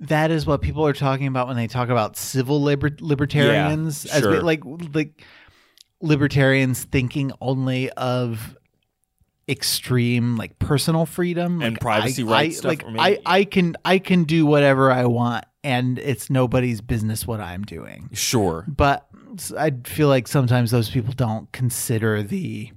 that 0.00 0.30
is 0.30 0.46
what 0.46 0.62
people 0.62 0.86
are 0.86 0.94
talking 0.94 1.26
about 1.26 1.46
when 1.46 1.56
they 1.56 1.66
talk 1.66 1.88
about 1.88 2.16
civil 2.16 2.62
liber- 2.62 2.96
libertarians, 3.00 4.06
Yeah, 4.06 4.14
as 4.14 4.22
sure. 4.22 4.42
like 4.42 4.62
like 4.92 5.22
libertarians 6.00 6.84
thinking 6.84 7.32
only 7.40 7.90
of 7.90 8.56
extreme 9.48 10.36
like 10.36 10.58
personal 10.58 11.04
freedom 11.06 11.60
And 11.60 11.74
Like, 11.74 11.80
privacy 11.80 12.22
I, 12.22 12.26
rights 12.26 12.56
I, 12.64 12.74
stuff, 12.74 12.86
like 12.86 12.98
I, 12.98 13.18
I 13.40 13.44
can 13.44 13.76
I 13.84 13.98
can 13.98 14.24
do 14.24 14.46
whatever 14.46 14.90
I 14.90 15.04
want 15.04 15.44
and 15.62 15.98
it's 15.98 16.30
nobody's 16.30 16.80
business 16.80 17.26
what 17.26 17.40
I'm 17.40 17.62
doing. 17.62 18.08
sure. 18.12 18.64
but 18.68 19.06
I 19.58 19.72
feel 19.84 20.08
like 20.08 20.28
sometimes 20.28 20.70
those 20.70 20.88
people 20.88 21.12
don't 21.12 21.50
consider 21.52 22.22
the 22.22 22.70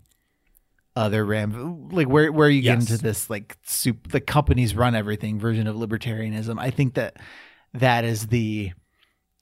other 0.96 1.24
ram 1.24 1.90
like 1.90 2.08
where 2.08 2.32
where 2.32 2.50
you 2.50 2.64
get 2.64 2.80
into 2.80 2.98
this 2.98 3.30
like 3.30 3.56
soup 3.64 4.10
the 4.10 4.20
companies 4.20 4.76
run 4.76 4.96
everything 4.96 5.40
version 5.40 5.68
of 5.68 5.76
libertarianism. 5.76 6.60
I 6.60 6.72
think 6.72 6.96
that 6.96 7.18
that 7.76 8.04
is 8.04 8.28
the 8.28 8.72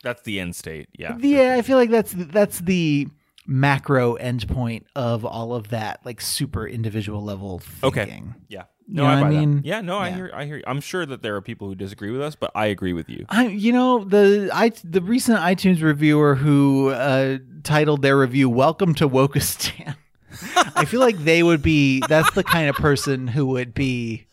That's 0.04 0.22
the 0.24 0.42
end 0.42 0.56
state. 0.56 0.90
Yeah. 0.98 1.18
yeah. 1.18 1.56
I 1.58 1.62
feel 1.62 1.78
like 1.78 1.90
that's 1.90 2.14
that's 2.14 2.60
the 2.60 3.08
macro 3.48 4.16
endpoint 4.18 4.84
of 4.96 5.24
all 5.26 5.54
of 5.54 5.70
that 5.70 6.00
like 6.06 6.20
super 6.22 6.68
individual 6.68 7.24
level 7.24 7.62
Okay. 7.84 8.06
thinking. 8.06 8.36
Yeah. 8.48 8.64
You 8.88 8.96
No, 8.96 9.04
know 9.04 9.10
I 9.10 9.14
I 9.14 9.22
buy 9.22 9.30
that. 9.32 9.36
mean? 9.40 9.62
Yeah, 9.64 9.82
no, 9.82 9.98
I 9.98 10.08
Yeah. 10.10 10.16
hear 10.16 10.32
I 10.34 10.46
hear 10.46 10.62
I'm 10.68 10.80
sure 10.82 11.06
that 11.06 11.22
there 11.24 11.36
are 11.36 11.42
people 11.42 11.68
who 11.68 11.76
disagree 11.76 12.12
with 12.12 12.22
us, 12.22 12.36
but 12.36 12.52
I 12.54 12.68
agree 12.68 12.94
with 12.94 13.10
you. 13.10 13.26
I, 13.30 13.48
you 13.48 13.72
know, 13.72 14.04
the 14.04 14.50
I 14.54 14.70
the 14.84 15.02
recent 15.02 15.40
iTunes 15.40 15.82
reviewer 15.82 16.36
who 16.36 16.90
uh, 16.90 17.40
titled 17.64 18.02
their 18.04 18.18
review 18.18 18.48
"Welcome 18.50 18.94
to 18.96 19.10
Wokistan." 19.10 19.96
I 20.76 20.86
feel 20.86 21.00
like 21.00 21.18
they 21.18 21.42
would 21.42 21.62
be. 21.64 22.02
That's 22.08 22.30
the 22.34 22.44
kind 22.44 22.70
of 22.70 22.76
person 22.76 23.28
who 23.28 23.46
would 23.48 23.74
be. 23.74 24.28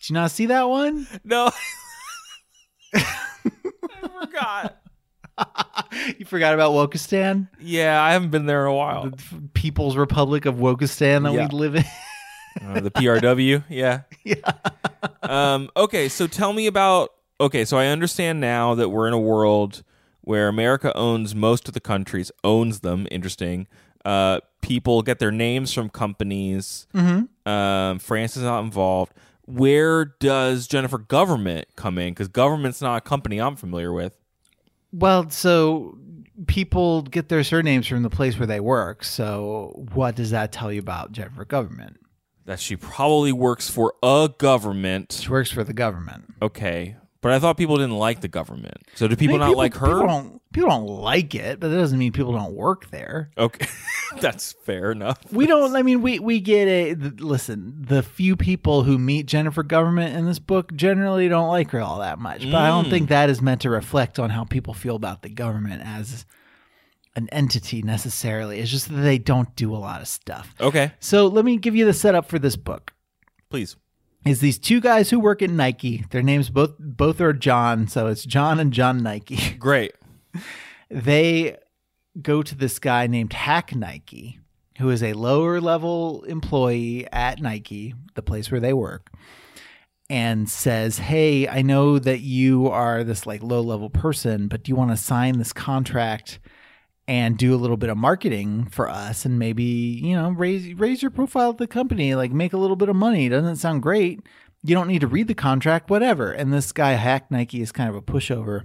Did 0.00 0.10
you 0.10 0.14
not 0.14 0.30
see 0.32 0.46
that 0.46 0.68
one? 0.68 1.06
No. 1.24 1.50
I 2.94 3.04
forgot. 4.20 4.81
you 6.18 6.24
forgot 6.24 6.54
about 6.54 6.72
Wokistan, 6.72 7.48
Yeah, 7.60 8.02
I 8.02 8.12
haven't 8.12 8.30
been 8.30 8.46
there 8.46 8.62
in 8.66 8.72
a 8.72 8.74
while. 8.74 9.10
the 9.10 9.22
People's 9.54 9.96
Republic 9.96 10.46
of 10.46 10.56
Wokistan 10.56 11.24
that 11.24 11.32
Yeah. 11.32 11.48
we 11.50 11.56
live 11.58 11.74
in. 11.76 11.84
Uh, 12.62 12.80
the 12.80 12.90
PRW, 12.90 13.64
yeah. 13.70 14.02
yeah. 14.24 14.34
Um, 15.22 15.70
okay, 15.74 16.08
so 16.10 16.26
tell 16.26 16.52
me 16.52 16.66
about. 16.66 17.10
Okay, 17.40 17.64
so 17.64 17.78
I 17.78 17.86
understand 17.86 18.40
now 18.42 18.74
that 18.74 18.90
we're 18.90 19.08
in 19.08 19.14
a 19.14 19.18
world 19.18 19.82
where 20.20 20.48
America 20.48 20.94
owns 20.96 21.34
most 21.34 21.66
of 21.66 21.72
the 21.74 21.80
countries, 21.80 22.30
owns 22.44 22.80
them. 22.80 23.08
Interesting. 23.10 23.68
Uh, 24.04 24.40
people 24.60 25.00
get 25.00 25.18
their 25.18 25.30
names 25.30 25.72
from 25.72 25.88
companies. 25.88 26.86
Mm-hmm. 26.94 27.48
Um, 27.50 27.98
France 28.00 28.36
is 28.36 28.42
not 28.42 28.60
involved. 28.64 29.14
Where 29.46 30.04
does 30.04 30.66
Jennifer 30.66 30.98
Government 30.98 31.66
come 31.74 31.96
in? 31.98 32.10
Because 32.12 32.28
government's 32.28 32.82
not 32.82 32.96
a 32.98 33.00
company 33.00 33.40
I'm 33.40 33.56
familiar 33.56 33.92
with. 33.94 34.18
Well, 34.92 35.30
so 35.30 35.98
people 36.46 37.02
get 37.02 37.28
their 37.28 37.44
surnames 37.44 37.86
from 37.86 38.02
the 38.02 38.10
place 38.10 38.38
where 38.38 38.46
they 38.46 38.60
work. 38.60 39.04
So 39.04 39.86
what 39.92 40.16
does 40.16 40.30
that 40.30 40.52
tell 40.52 40.72
you 40.72 40.80
about 40.80 41.12
Jennifer 41.12 41.44
Government? 41.44 41.98
That 42.44 42.60
she 42.60 42.76
probably 42.76 43.32
works 43.32 43.70
for 43.70 43.94
a 44.02 44.30
government. 44.36 45.12
She 45.22 45.30
works 45.30 45.50
for 45.50 45.64
the 45.64 45.72
government. 45.72 46.24
Okay, 46.42 46.96
but 47.22 47.32
I 47.32 47.38
thought 47.38 47.56
people 47.56 47.76
didn't 47.76 47.96
like 47.96 48.20
the 48.20 48.28
government. 48.28 48.76
So 48.94 49.08
do 49.08 49.16
people 49.16 49.36
I 49.36 49.38
mean, 49.38 49.48
not 49.48 49.56
like 49.56 49.74
her? 49.76 49.86
People 49.86 50.06
don't, 50.06 50.52
people 50.52 50.68
don't 50.68 50.86
like 50.86 51.34
it, 51.34 51.58
but 51.60 51.68
that 51.68 51.76
doesn't 51.76 51.98
mean 51.98 52.12
people 52.12 52.32
don't 52.32 52.52
work 52.52 52.90
there. 52.90 53.30
Okay, 53.38 53.66
that's 54.20 54.52
fair 54.52 54.92
enough. 54.92 55.18
We 55.32 55.46
don't. 55.46 55.74
I 55.74 55.82
mean, 55.82 56.02
we 56.02 56.18
we 56.18 56.40
get 56.40 56.68
a 56.68 56.94
th- 56.94 57.20
listen. 57.20 57.74
The 57.78 58.02
few 58.02 58.36
people 58.36 58.82
who 58.82 58.98
meet 58.98 59.24
Jennifer 59.26 59.62
Government 59.62 60.14
in 60.14 60.26
this 60.26 60.38
book 60.38 60.74
generally 60.74 61.28
don't 61.28 61.48
like 61.48 61.70
her 61.70 61.80
all 61.80 62.00
that 62.00 62.18
much. 62.18 62.42
But 62.42 62.56
I 62.56 62.68
don't 62.68 62.86
Mm. 62.86 62.90
think 62.90 63.08
that 63.08 63.30
is 63.30 63.40
meant 63.40 63.62
to 63.62 63.70
reflect 63.70 64.18
on 64.18 64.28
how 64.30 64.44
people 64.44 64.74
feel 64.74 64.96
about 64.96 65.22
the 65.22 65.30
government 65.30 65.80
as 65.84 66.26
an 67.14 67.28
entity 67.30 67.82
necessarily. 67.82 68.58
It's 68.58 68.70
just 68.70 68.88
that 68.88 68.96
they 69.02 69.18
don't 69.18 69.54
do 69.54 69.74
a 69.74 69.76
lot 69.76 70.00
of 70.00 70.08
stuff. 70.08 70.54
Okay, 70.60 70.92
So 70.98 71.26
let 71.26 71.44
me 71.44 71.58
give 71.58 71.76
you 71.76 71.84
the 71.84 71.92
setup 71.92 72.26
for 72.28 72.38
this 72.38 72.56
book. 72.56 72.94
please. 73.50 73.76
Is 74.24 74.40
these 74.40 74.58
two 74.58 74.80
guys 74.80 75.10
who 75.10 75.18
work 75.18 75.42
at 75.42 75.50
Nike? 75.50 76.04
Their 76.10 76.22
names 76.22 76.48
both 76.48 76.74
both 76.78 77.20
are 77.20 77.32
John, 77.32 77.88
so 77.88 78.06
it's 78.06 78.24
John 78.24 78.60
and 78.60 78.72
John 78.72 79.02
Nike. 79.02 79.54
Great. 79.58 79.94
they 80.88 81.56
go 82.20 82.42
to 82.42 82.54
this 82.54 82.78
guy 82.78 83.06
named 83.08 83.32
Hack 83.32 83.74
Nike, 83.74 84.38
who 84.78 84.90
is 84.90 85.02
a 85.02 85.14
lower 85.14 85.60
level 85.60 86.22
employee 86.24 87.06
at 87.12 87.40
Nike, 87.40 87.94
the 88.14 88.22
place 88.22 88.50
where 88.50 88.60
they 88.60 88.72
work, 88.72 89.10
and 90.08 90.48
says, 90.48 90.98
Hey, 90.98 91.48
I 91.48 91.62
know 91.62 91.98
that 91.98 92.20
you 92.20 92.68
are 92.68 93.02
this 93.02 93.26
like 93.26 93.42
low 93.42 93.60
level 93.60 93.90
person, 93.90 94.46
but 94.46 94.62
do 94.62 94.70
you 94.70 94.76
want 94.76 94.92
to 94.92 94.96
sign 94.96 95.38
this 95.38 95.52
contract 95.52 96.38
and 97.12 97.36
do 97.36 97.54
a 97.54 97.56
little 97.56 97.76
bit 97.76 97.90
of 97.90 97.98
marketing 97.98 98.66
for 98.70 98.88
us 98.88 99.26
and 99.26 99.38
maybe, 99.38 99.62
you 99.62 100.16
know, 100.16 100.30
raise 100.30 100.72
raise 100.74 101.02
your 101.02 101.10
profile 101.10 101.50
at 101.50 101.58
the 101.58 101.66
company, 101.66 102.14
like 102.14 102.32
make 102.32 102.54
a 102.54 102.56
little 102.56 102.76
bit 102.76 102.88
of 102.88 102.96
money. 102.96 103.28
Doesn't 103.28 103.56
sound 103.56 103.82
great. 103.82 104.20
You 104.62 104.74
don't 104.74 104.88
need 104.88 105.02
to 105.02 105.06
read 105.06 105.28
the 105.28 105.34
contract, 105.34 105.90
whatever. 105.90 106.32
And 106.32 106.52
this 106.52 106.72
guy 106.72 106.92
Hack 106.92 107.30
Nike 107.30 107.60
is 107.60 107.70
kind 107.70 107.90
of 107.90 107.96
a 107.96 108.00
pushover 108.00 108.62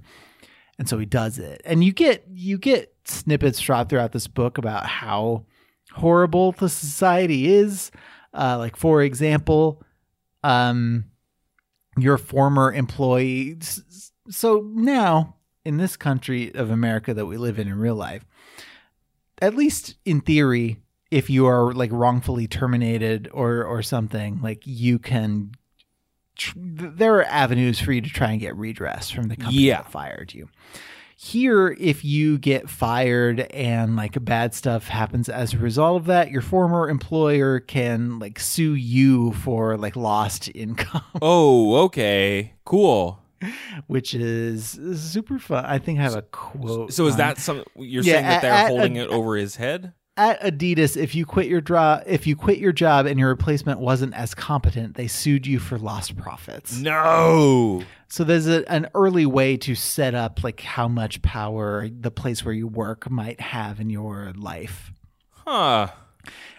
and 0.79 0.87
so 0.87 0.97
he 0.97 1.05
does 1.05 1.39
it 1.39 1.61
and 1.65 1.83
you 1.83 1.91
get 1.91 2.23
you 2.31 2.57
get 2.57 2.93
snippets 3.05 3.59
shot 3.59 3.89
throughout 3.89 4.11
this 4.11 4.27
book 4.27 4.57
about 4.57 4.85
how 4.85 5.45
horrible 5.93 6.51
the 6.53 6.69
society 6.69 7.53
is 7.53 7.91
uh, 8.33 8.57
like 8.57 8.75
for 8.75 9.01
example 9.01 9.81
um 10.43 11.05
your 11.97 12.17
former 12.17 12.71
employee 12.71 13.57
so 14.29 14.69
now 14.73 15.35
in 15.65 15.77
this 15.77 15.97
country 15.97 16.53
of 16.53 16.69
america 16.69 17.13
that 17.13 17.25
we 17.25 17.37
live 17.37 17.57
in 17.57 17.67
in 17.67 17.77
real 17.77 17.95
life 17.95 18.25
at 19.41 19.55
least 19.55 19.95
in 20.05 20.21
theory 20.21 20.77
if 21.11 21.29
you 21.29 21.45
are 21.45 21.73
like 21.73 21.91
wrongfully 21.93 22.47
terminated 22.47 23.29
or 23.33 23.63
or 23.63 23.81
something 23.81 24.41
like 24.41 24.61
you 24.65 24.99
can 24.99 25.51
tr- 26.35 26.53
there 26.57 27.15
are 27.15 27.25
avenues 27.25 27.79
for 27.79 27.91
you 27.91 28.01
to 28.01 28.09
try 28.09 28.31
and 28.31 28.39
get 28.41 28.55
redress 28.55 29.09
from 29.09 29.29
the 29.29 29.35
company 29.35 29.61
Yeah. 29.63 29.77
that 29.83 29.91
fired 29.91 30.33
you 30.33 30.49
here 31.19 31.75
if 31.79 32.05
you 32.05 32.37
get 32.37 32.69
fired 32.69 33.39
and 33.51 33.95
like 33.95 34.23
bad 34.23 34.53
stuff 34.53 34.87
happens 34.87 35.29
as 35.29 35.53
a 35.53 35.57
result 35.57 36.01
of 36.01 36.05
that 36.05 36.29
your 36.29 36.43
former 36.43 36.87
employer 36.89 37.59
can 37.59 38.19
like 38.19 38.39
sue 38.39 38.75
you 38.75 39.31
for 39.33 39.77
like 39.77 39.95
lost 39.95 40.47
income 40.55 41.01
Oh, 41.21 41.75
okay. 41.85 42.53
Cool. 42.65 43.19
which 43.87 44.13
is 44.13 44.79
super 44.95 45.39
fun 45.39 45.65
i 45.65 45.77
think 45.79 45.99
i 45.99 46.03
have 46.03 46.15
a 46.15 46.21
quote 46.23 46.91
So 46.93 47.05
is 47.05 47.13
on- 47.13 47.17
that 47.19 47.37
some 47.37 47.63
you're 47.75 48.03
Yeah, 48.03 48.13
saying 48.13 48.25
that 48.25 48.41
they're 48.41 48.51
at- 48.51 48.67
holding 48.69 48.97
at- 48.97 49.05
it 49.05 49.09
over 49.09 49.35
his 49.35 49.55
head? 49.57 49.93
at 50.19 50.41
Adidas, 50.41 50.97
if 50.97 51.13
you 51.13 51.27
quit 51.27 51.45
your 51.45 51.61
job, 51.61 52.01
if 52.07 52.25
you 52.25 52.35
quit 52.35 52.57
your 52.57 52.71
job 52.71 53.05
and 53.05 53.19
your 53.19 53.29
replacement 53.29 53.79
wasn't 53.79 54.15
as 54.15 54.33
competent, 54.33 54.95
they 54.95 55.05
sued 55.05 55.45
you 55.45 55.59
for 55.59 55.77
lost 55.77 56.17
profits. 56.17 56.75
No. 56.79 57.83
So 58.09 58.23
there's 58.23 58.47
a, 58.47 58.67
an 58.71 58.87
early 58.95 59.27
way 59.27 59.57
to 59.57 59.75
set 59.75 60.15
up 60.15 60.43
like 60.43 60.61
how 60.61 60.87
much 60.87 61.21
power 61.21 61.87
the 61.87 62.09
place 62.09 62.43
where 62.43 62.55
you 62.55 62.65
work 62.65 63.11
might 63.11 63.39
have 63.39 63.79
in 63.79 63.91
your 63.91 64.33
life. 64.35 64.91
Huh. 65.29 65.89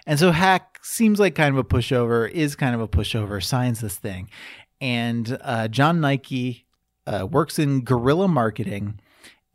And 0.07 0.21
so 0.21 0.31
Hack 0.31 0.79
seems 0.85 1.19
like 1.19 1.35
kind 1.35 1.53
of 1.53 1.59
a 1.59 1.65
pushover, 1.65 2.31
is 2.31 2.55
kind 2.55 2.77
of 2.77 2.81
a 2.81 2.87
pushover, 2.87 3.43
signs 3.43 3.81
this 3.81 3.97
thing. 3.97 4.31
And 4.81 5.37
uh, 5.41 5.67
John 5.67 6.01
Nike 6.01 6.65
uh, 7.09 7.27
works 7.27 7.59
in 7.59 7.81
guerrilla 7.83 8.29
marketing. 8.29 9.01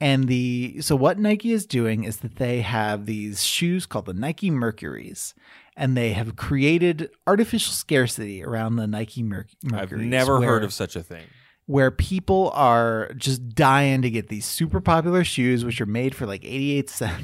And 0.02 0.28
the 0.28 0.82
so 0.82 0.96
what 0.98 1.18
Nike 1.20 1.54
is 1.54 1.66
doing 1.66 2.04
is 2.04 2.18
that 2.18 2.36
they 2.36 2.62
have 2.62 3.06
these 3.06 3.44
shoes 3.46 3.86
called 3.86 4.06
the 4.08 4.14
Nike 4.14 4.52
Mercuries, 4.52 5.34
and 5.78 5.96
they 5.96 6.12
have 6.12 6.36
created 6.36 7.10
artificial 7.26 7.72
scarcity 7.74 8.44
around 8.44 8.76
the 8.76 8.88
Nike 8.88 9.24
Mer- 9.24 9.48
I've 9.72 9.92
never 9.94 10.40
where- 10.40 10.48
heard 10.50 10.64
of 10.66 10.74
such 10.74 10.96
a 10.98 11.04
thing. 11.04 11.24
where 11.68 11.92
people 11.92 12.52
are 12.54 13.12
just 13.16 13.48
dying 13.56 14.02
to 14.02 14.10
get 14.10 14.28
these 14.28 14.46
super 14.46 14.82
popular 14.82 15.24
shoes, 15.24 15.64
which 15.64 15.80
are 15.80 15.86
made 15.86 16.14
for 16.16 16.26
like 16.26 16.44
88 16.44 16.90
cents. 16.90 17.24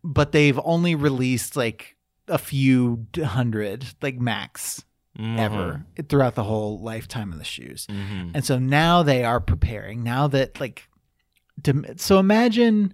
But 0.04 0.32
they've 0.32 0.60
only 0.64 0.96
released 0.96 1.56
like 1.58 1.96
a 2.30 2.38
few 2.38 3.06
hundred, 3.22 3.86
like 4.02 4.18
max, 4.20 4.84
ever 5.20 5.86
throughout 6.08 6.36
the 6.36 6.44
whole 6.44 6.80
lifetime 6.80 7.32
of 7.34 7.38
the 7.40 7.44
shoes. 7.46 7.86
Mhm. 7.90 8.32
And 8.34 8.46
so 8.46 8.58
now 8.58 9.04
they 9.04 9.24
are 9.24 9.40
preparing. 9.42 10.02
Now 10.04 10.28
that 10.28 10.60
like, 10.60 10.88
to, 11.64 11.94
so 11.98 12.20
imagine 12.20 12.94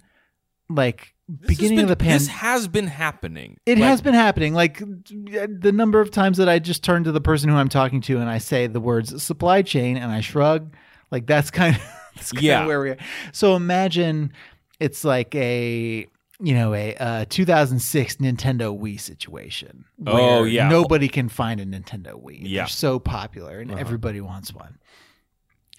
like 0.69 1.13
This 1.29 1.47
beginning 1.49 1.75
been- 1.77 1.83
of 1.85 1.89
the 1.89 1.95
pandemic. 1.97 2.19
This 2.21 2.27
has 2.29 2.67
been 2.67 2.87
happening. 2.87 3.57
It 3.67 3.77
Like, 3.77 3.87
has 3.89 4.01
been 4.01 4.13
happening. 4.15 4.53
Like 4.55 4.79
the 4.79 5.71
number 5.73 6.01
of 6.01 6.09
times 6.11 6.37
that 6.37 6.49
I 6.49 6.57
just 6.59 6.83
turn 6.83 7.03
to 7.03 7.11
the 7.11 7.21
person 7.21 7.49
who 7.49 7.55
I'm 7.55 7.69
talking 7.69 8.01
to 8.01 8.17
and 8.17 8.29
I 8.29 8.39
say 8.39 8.65
the 8.67 8.79
words 8.79 9.21
supply 9.23 9.61
chain 9.61 9.95
and 9.97 10.11
I 10.11 10.21
shrug, 10.21 10.73
like 11.11 11.27
that's 11.27 11.51
kind 11.51 11.75
of, 11.75 11.81
that's 12.15 12.31
kind 12.31 12.43
Yeah. 12.43 12.61
of 12.61 12.67
where 12.67 12.79
we 12.81 12.89
are. 12.91 12.97
So 13.33 13.55
imagine 13.55 14.31
it's 14.79 15.03
like 15.03 15.33
a 15.35 16.07
you 16.39 16.53
know 16.53 16.73
a 16.73 16.95
uh, 16.95 17.25
2006 17.29 18.17
Nintendo 18.17 18.77
Wii 18.77 18.99
situation. 18.99 19.85
Oh, 20.05 20.43
yeah. 20.43 20.67
nobody 20.69 21.07
can 21.07 21.29
find 21.29 21.59
a 21.59 21.65
Nintendo 21.65 22.21
Wii. 22.21 22.39
Yeah. 22.41 22.61
They're 22.61 22.67
so 22.67 22.99
popular 22.99 23.59
and 23.59 23.71
Uh-huh. 23.71 23.79
everybody 23.79 24.21
wants 24.21 24.53
one. 24.53 24.77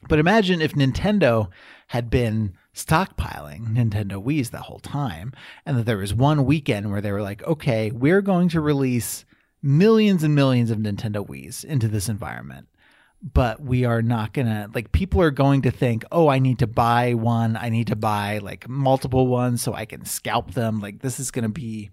But 0.08 0.18
imagine 0.18 0.60
if 0.60 0.72
Nintendo 0.74 1.48
had 1.88 2.10
been 2.10 2.54
stockpiling 2.74 3.74
Nintendo 3.74 4.22
Wii's 4.22 4.50
the 4.50 4.60
whole 4.60 4.78
time, 4.78 5.32
and 5.64 5.76
that 5.78 5.86
there 5.86 5.96
was 5.96 6.14
one 6.14 6.44
weekend 6.44 6.90
where 6.90 7.00
they 7.00 7.12
were 7.12 7.22
like, 7.22 7.42
okay, 7.44 7.90
we're 7.90 8.20
going 8.22 8.48
to 8.50 8.60
release 8.60 9.24
millions 9.62 10.22
and 10.22 10.34
millions 10.34 10.70
of 10.70 10.78
Nintendo 10.78 11.26
Wii's 11.26 11.64
into 11.64 11.88
this 11.88 12.08
environment. 12.08 12.68
But 13.32 13.60
we 13.60 13.84
are 13.84 14.02
not 14.02 14.32
gonna 14.32 14.70
like 14.72 14.92
people 14.92 15.20
are 15.20 15.32
going 15.32 15.62
to 15.62 15.72
think, 15.72 16.04
oh, 16.12 16.28
I 16.28 16.38
need 16.38 16.60
to 16.60 16.68
buy 16.68 17.14
one. 17.14 17.56
I 17.56 17.70
need 17.70 17.88
to 17.88 17.96
buy 17.96 18.38
like 18.38 18.68
multiple 18.68 19.26
ones 19.26 19.62
so 19.62 19.74
I 19.74 19.84
can 19.84 20.04
scalp 20.04 20.52
them. 20.52 20.78
Like 20.78 21.00
this 21.00 21.18
is 21.18 21.32
gonna 21.32 21.48
be 21.48 21.90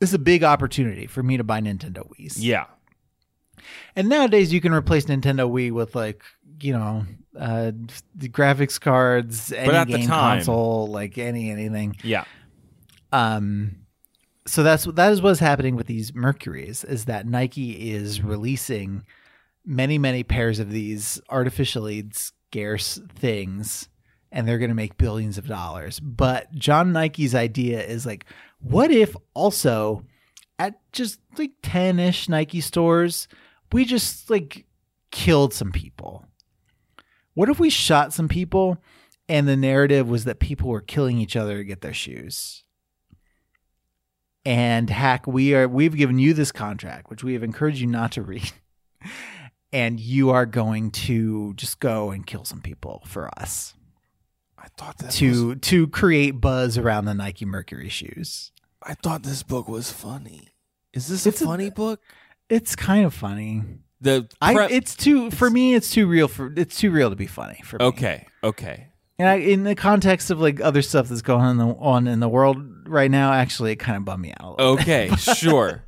this 0.00 0.10
is 0.10 0.14
a 0.14 0.18
big 0.18 0.42
opportunity 0.42 1.06
for 1.06 1.22
me 1.22 1.36
to 1.36 1.44
buy 1.44 1.60
Nintendo 1.60 2.08
Wii's. 2.10 2.44
Yeah. 2.44 2.66
And 3.94 4.08
nowadays 4.08 4.52
you 4.52 4.60
can 4.60 4.72
replace 4.72 5.04
Nintendo 5.04 5.48
Wii 5.48 5.70
with 5.70 5.94
like, 5.94 6.24
you 6.60 6.72
know, 6.72 7.06
uh 7.38 7.70
the 8.16 8.28
graphics 8.28 8.80
cards, 8.80 9.52
any 9.52 9.72
at 9.72 9.86
the 9.86 9.98
game 9.98 10.08
time- 10.08 10.38
console, 10.38 10.88
like 10.88 11.18
any 11.18 11.52
anything. 11.52 11.94
Yeah. 12.02 12.24
Um 13.12 13.76
so 14.46 14.64
that's 14.64 14.84
that 14.86 15.12
is 15.12 15.22
what's 15.22 15.38
happening 15.38 15.76
with 15.76 15.86
these 15.86 16.12
Mercuries 16.14 16.82
is 16.82 17.04
that 17.04 17.28
Nike 17.28 17.92
is 17.92 18.22
releasing 18.22 19.04
many 19.64 19.98
many 19.98 20.22
pairs 20.22 20.58
of 20.58 20.70
these 20.70 21.20
artificially 21.30 22.04
scarce 22.12 23.00
things 23.14 23.88
and 24.30 24.46
they're 24.46 24.58
going 24.58 24.70
to 24.70 24.74
make 24.74 24.98
billions 24.98 25.38
of 25.38 25.46
dollars. 25.46 26.00
But 26.00 26.52
John 26.54 26.92
Nike's 26.92 27.34
idea 27.34 27.82
is 27.82 28.04
like 28.04 28.26
what 28.60 28.90
if 28.90 29.16
also 29.34 30.04
at 30.58 30.80
just 30.92 31.20
like 31.38 31.52
10ish 31.62 32.28
Nike 32.28 32.60
stores 32.60 33.28
we 33.72 33.84
just 33.84 34.30
like 34.30 34.66
killed 35.10 35.52
some 35.54 35.72
people? 35.72 36.26
What 37.34 37.48
if 37.48 37.58
we 37.58 37.70
shot 37.70 38.12
some 38.12 38.28
people 38.28 38.78
and 39.28 39.48
the 39.48 39.56
narrative 39.56 40.08
was 40.08 40.24
that 40.24 40.38
people 40.38 40.68
were 40.68 40.80
killing 40.80 41.18
each 41.18 41.36
other 41.36 41.58
to 41.58 41.64
get 41.64 41.80
their 41.80 41.94
shoes? 41.94 42.62
And 44.44 44.90
hack, 44.90 45.26
we 45.26 45.54
are 45.54 45.66
we've 45.66 45.96
given 45.96 46.18
you 46.18 46.34
this 46.34 46.52
contract, 46.52 47.08
which 47.08 47.24
we 47.24 47.32
have 47.32 47.42
encouraged 47.42 47.80
you 47.80 47.86
not 47.86 48.12
to 48.12 48.22
read. 48.22 48.52
And 49.74 49.98
you 49.98 50.30
are 50.30 50.46
going 50.46 50.92
to 50.92 51.52
just 51.54 51.80
go 51.80 52.10
and 52.12 52.24
kill 52.24 52.44
some 52.44 52.60
people 52.60 53.02
for 53.06 53.28
us 53.38 53.74
I 54.56 54.68
thought 54.78 54.96
that 54.98 55.06
was, 55.06 55.16
to 55.16 55.56
to 55.56 55.86
create 55.88 56.40
buzz 56.40 56.78
around 56.78 57.04
the 57.04 57.14
Nike 57.14 57.44
Mercury 57.44 57.90
shoes. 57.90 58.50
I 58.82 58.94
thought 58.94 59.22
this 59.22 59.42
book 59.42 59.68
was 59.68 59.90
funny. 59.92 60.48
Is 60.94 61.08
this 61.08 61.26
It's 61.26 61.40
a 61.42 61.44
a- 61.44 61.48
funny 61.48 61.70
book? 61.70 62.00
It's 62.48 62.74
kind 62.76 63.04
of 63.04 63.12
funny. 63.12 63.62
The 64.00 64.28
I 64.40 64.68
it's 64.70 64.96
too 64.96 65.30
for 65.30 65.50
me. 65.50 65.74
It's 65.74 65.90
too 65.90 66.06
real 66.06 66.28
for 66.28 66.52
it's 66.56 66.78
too 66.78 66.90
real 66.90 67.10
to 67.10 67.16
be 67.16 67.26
funny 67.26 67.60
for 67.64 67.78
me. 67.78 67.84
okay. 67.86 68.26
Okay. 68.42 68.88
And 69.18 69.28
I, 69.28 69.34
in 69.36 69.62
the 69.62 69.74
context 69.74 70.30
of 70.30 70.40
like 70.40 70.60
other 70.60 70.82
stuff 70.82 71.08
that's 71.08 71.22
going 71.22 71.40
on 71.42 71.50
in 71.50 71.56
the, 71.58 71.74
on 71.74 72.06
in 72.08 72.20
the 72.20 72.28
world 72.28 72.88
right 72.88 73.10
now, 73.10 73.32
actually, 73.32 73.72
it 73.72 73.76
kind 73.76 73.96
of 73.96 74.04
bummed 74.04 74.22
me 74.22 74.32
out 74.40 74.44
a 74.44 74.50
little. 74.50 74.66
Okay. 74.74 75.08
sure. 75.16 75.84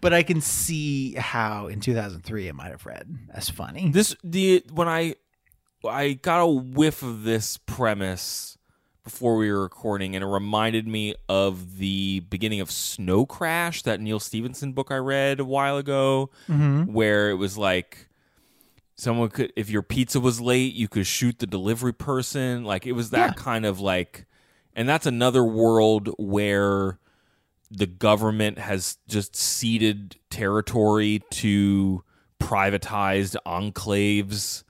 But 0.00 0.12
I 0.12 0.22
can 0.22 0.40
see 0.40 1.14
how 1.14 1.66
in 1.68 1.80
2003 1.80 2.48
it 2.48 2.54
might 2.54 2.70
have 2.70 2.86
read 2.86 3.06
as 3.32 3.48
funny. 3.50 3.90
This 3.90 4.14
the 4.24 4.64
when 4.72 4.88
I 4.88 5.14
I 5.86 6.14
got 6.14 6.40
a 6.40 6.46
whiff 6.46 7.02
of 7.02 7.22
this 7.24 7.56
premise 7.58 8.58
before 9.04 9.36
we 9.36 9.50
were 9.52 9.62
recording, 9.62 10.16
and 10.16 10.24
it 10.24 10.26
reminded 10.26 10.88
me 10.88 11.14
of 11.28 11.78
the 11.78 12.20
beginning 12.28 12.60
of 12.60 12.70
Snow 12.72 13.24
Crash, 13.24 13.82
that 13.82 14.00
Neal 14.00 14.18
Stephenson 14.18 14.72
book 14.72 14.90
I 14.90 14.96
read 14.96 15.38
a 15.38 15.44
while 15.44 15.76
ago, 15.76 16.30
Mm-hmm. 16.48 16.92
where 16.92 17.30
it 17.30 17.34
was 17.34 17.56
like 17.56 18.08
someone 18.96 19.28
could 19.28 19.52
if 19.56 19.68
your 19.70 19.82
pizza 19.82 20.18
was 20.18 20.40
late, 20.40 20.74
you 20.74 20.88
could 20.88 21.06
shoot 21.06 21.38
the 21.38 21.46
delivery 21.46 21.92
person. 21.92 22.64
Like 22.64 22.86
it 22.86 22.92
was 22.92 23.10
that 23.10 23.34
Yeah. 23.36 23.42
kind 23.42 23.64
of 23.66 23.78
like, 23.78 24.26
and 24.74 24.88
that's 24.88 25.06
another 25.06 25.44
world 25.44 26.08
where 26.18 26.98
the 27.70 27.86
government 27.86 28.58
has 28.58 28.98
just 29.08 29.34
ceded 29.36 30.16
territory 30.30 31.22
to 31.30 32.02
privatized 32.40 33.36
enclaves 33.46 34.62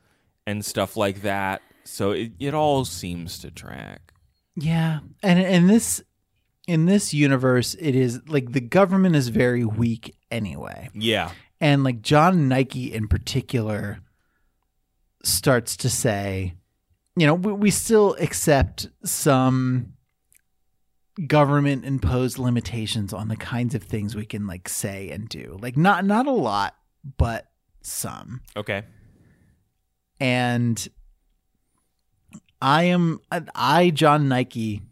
and 0.47 0.64
stuff 0.64 0.97
like 0.97 1.22
that. 1.22 1.61
So 1.84 2.12
it, 2.12 2.32
it 2.38 2.55
all 2.55 2.84
seems 2.84 3.38
to 3.40 3.51
track. 3.51 4.12
Yeah, 4.57 5.01
and 5.22 5.38
in 5.38 5.66
this 5.66 6.03
in 6.66 6.86
this 6.86 7.12
universe, 7.14 7.74
it 7.74 7.94
is 7.94 8.20
like 8.26 8.53
the 8.53 8.61
government 8.61 9.14
is 9.14 9.28
very 9.28 9.64
weak 9.64 10.16
anyway, 10.30 10.88
Yeah. 10.94 11.30
and 11.61 11.84
like 11.84 12.03
John 12.03 12.49
Nike 12.49 12.92
in 12.92 13.07
particular 13.07 14.01
starts 15.22 15.76
to 15.78 15.88
say, 15.90 16.55
you 17.16 17.26
know, 17.26 17.34
we, 17.34 17.53
we 17.53 17.70
still 17.70 18.16
accept 18.18 18.88
some 19.05 19.92
government 21.27 21.85
imposed 21.85 22.39
limitations 22.39 23.12
on 23.12 23.29
the 23.29 23.37
kinds 23.37 23.75
of 23.75 23.83
things 23.83 24.14
we 24.14 24.27
can 24.27 24.47
like 24.47 24.69
say 24.69 25.11
and 25.11 25.29
do. 25.29 25.57
Like 25.61 25.77
not 25.77 26.05
not 26.05 26.27
a 26.27 26.33
lot, 26.33 26.77
but 27.17 27.47
some. 27.83 28.41
Okay. 28.57 28.83
and 30.21 30.89
I 32.61 32.85
am 32.85 33.21
I 33.55 33.91
John 33.91 34.29
Nike 34.29 34.83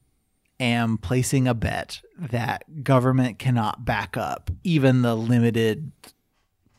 am 0.61 0.99
placing 0.99 1.49
a 1.49 1.55
bet 1.55 2.01
that 2.17 2.85
government 2.85 3.39
cannot 3.39 3.85
back 3.85 4.17
up 4.17 4.51
even 4.63 5.03
the 5.03 5.17
limited 5.17 5.93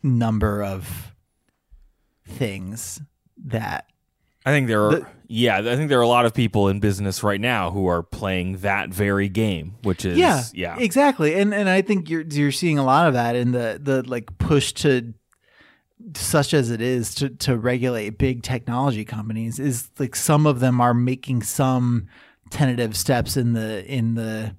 number 0.02 0.64
of 0.64 1.14
things 2.28 3.02
that 3.46 3.88
I 4.46 4.52
think 4.52 4.68
there 4.68 4.84
are 4.86 4.92
The- 5.00 5.08
yeah, 5.28 5.58
I 5.58 5.76
think 5.76 5.90
there 5.90 5.98
are 5.98 6.04
a 6.04 6.08
lot 6.08 6.26
of 6.26 6.36
people 6.36 6.68
in 6.70 6.80
business 6.80 7.24
right 7.24 7.42
now 7.42 7.72
who 7.72 7.88
are 7.88 8.04
playing 8.04 8.58
that 8.58 8.90
very 8.90 9.28
game, 9.28 9.74
which 9.82 10.06
is 10.06 10.18
yeah 10.18 10.44
yeah. 10.54 10.78
exactly 10.78 11.34
and 11.36 11.54
and 11.54 11.68
I 11.68 11.82
think 11.82 12.10
you're 12.10 12.22
you're 12.22 12.52
seeing 12.52 12.78
a 12.78 12.84
lot 12.86 13.08
of 13.08 13.14
that 13.16 13.36
in 13.36 13.52
the 13.52 13.80
the 13.82 14.04
like 14.08 14.38
push 14.38 14.72
to 14.74 15.14
such 16.16 16.54
as 16.54 16.70
it 16.70 16.82
is 16.82 17.16
to 17.16 17.30
to 17.30 17.58
regulate 17.58 18.18
big 18.18 18.44
technology 18.44 19.04
companies 19.06 19.60
is 19.60 19.90
like 19.98 20.16
some 20.16 20.46
of 20.46 20.60
them 20.60 20.80
are 20.80 20.94
making 20.94 21.42
some 21.42 22.06
tentative 22.52 22.96
steps 22.96 23.36
in 23.38 23.54
the 23.54 23.84
in 23.92 24.14
the 24.16 24.56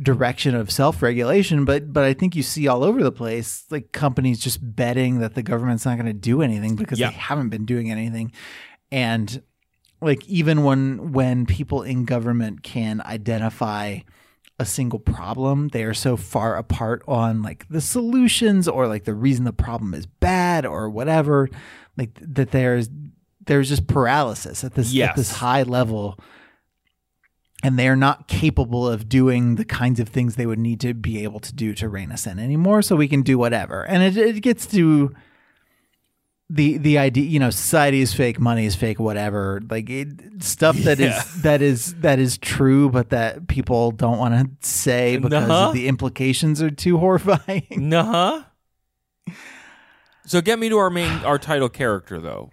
direction 0.00 0.54
of 0.54 0.70
self-regulation 0.70 1.66
but 1.66 1.92
but 1.92 2.02
I 2.04 2.14
think 2.14 2.34
you 2.34 2.42
see 2.42 2.66
all 2.66 2.82
over 2.82 3.02
the 3.02 3.12
place 3.12 3.66
like 3.70 3.92
companies 3.92 4.38
just 4.40 4.58
betting 4.74 5.18
that 5.18 5.34
the 5.34 5.42
government's 5.42 5.84
not 5.84 5.96
going 5.96 6.06
to 6.06 6.14
do 6.14 6.40
anything 6.40 6.76
because 6.76 6.98
Yeah. 6.98 7.08
they 7.10 7.16
haven't 7.16 7.50
been 7.50 7.66
doing 7.66 7.90
anything 7.90 8.32
and 8.92 9.42
like 10.00 10.24
even 10.28 10.62
when 10.62 11.10
when 11.10 11.46
people 11.46 11.82
in 11.82 12.04
government 12.04 12.62
can 12.62 13.00
identify 13.04 13.98
a 14.60 14.66
single 14.66 15.00
problem 15.00 15.68
they 15.68 15.82
are 15.82 15.94
so 15.94 16.16
far 16.16 16.56
apart 16.56 17.02
on 17.08 17.42
like 17.42 17.66
the 17.68 17.80
solutions 17.80 18.68
or 18.68 18.86
like 18.86 19.04
the 19.04 19.14
reason 19.14 19.44
the 19.44 19.52
problem 19.52 19.94
is 19.94 20.06
bad 20.06 20.64
or 20.64 20.88
whatever 20.88 21.48
like 21.96 22.16
that 22.20 22.52
there's 22.52 22.88
there's 23.44 23.70
just 23.70 23.88
paralysis 23.88 24.62
at 24.62 24.74
this 24.74 24.92
at 25.10 25.16
this 25.16 25.32
high 25.32 25.62
level 25.64 26.16
and 27.64 27.78
they 27.78 27.88
are 27.88 27.96
not 27.96 28.28
capable 28.28 28.86
of 28.88 29.08
doing 29.08 29.54
the 29.54 29.64
kinds 29.64 30.00
of 30.00 30.08
things 30.08 30.34
they 30.34 30.46
would 30.46 30.58
need 30.58 30.80
to 30.80 30.94
be 30.94 31.22
able 31.22 31.40
to 31.40 31.54
do 31.54 31.74
to 31.74 31.88
rein 31.88 32.10
us 32.10 32.26
in 32.26 32.40
anymore. 32.40 32.82
So 32.82 32.96
we 32.96 33.06
can 33.06 33.22
do 33.22 33.38
whatever, 33.38 33.84
and 33.86 34.02
it, 34.02 34.16
it 34.16 34.40
gets 34.40 34.66
to 34.66 35.14
the 36.50 36.76
the 36.78 36.98
idea. 36.98 37.24
You 37.24 37.38
know, 37.40 37.50
society 37.50 38.00
is 38.00 38.12
fake, 38.12 38.38
money 38.40 38.66
is 38.66 38.74
fake, 38.74 38.98
whatever. 39.00 39.60
Like 39.70 39.88
it, 39.88 40.42
stuff 40.42 40.76
that 40.78 41.00
is 41.00 41.10
Yeah. 41.14 41.22
that 41.38 41.62
is 41.62 41.94
that 41.96 42.18
is 42.18 42.38
true, 42.38 42.90
but 42.90 43.10
that 43.10 43.46
people 43.48 43.90
don't 43.90 44.18
want 44.18 44.34
to 44.62 44.68
say 44.68 45.16
because 45.16 45.48
Nuh-uh. 45.48 45.72
the 45.72 45.88
implications 45.88 46.60
are 46.62 46.70
too 46.70 46.98
horrifying. 47.04 47.66
Nuh-huh. 47.70 48.42
So 50.26 50.40
get 50.40 50.58
me 50.58 50.68
to 50.68 50.78
our 50.78 50.90
main, 50.90 51.10
our 51.24 51.38
title 51.38 51.68
character 51.68 52.20
though. 52.20 52.50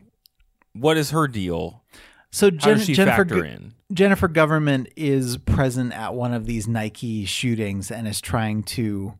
What 0.73 0.97
is 0.97 1.11
her 1.11 1.27
deal? 1.27 1.83
So 2.31 2.49
Jen, 2.51 2.77
Jennifer? 2.79 3.57
Jennifer 3.91 4.27
Government 4.27 4.89
is 4.95 5.37
present 5.37 5.93
at 5.93 6.13
one 6.13 6.33
of 6.33 6.45
these 6.45 6.67
Nike 6.67 7.25
shootings 7.25 7.89
and 7.91 8.07
is 8.07 8.21
trying 8.21 8.61
to 8.63 9.15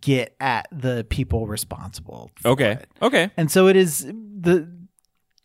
get 0.00 0.34
at 0.40 0.66
the 0.72 1.06
people 1.08 1.46
responsible. 1.46 2.30
Okay. 2.44 2.72
it. 2.72 2.88
Okay. 3.02 3.30
And 3.36 3.50
so 3.50 3.68
it 3.68 3.76
is 3.76 4.04
the 4.04 4.68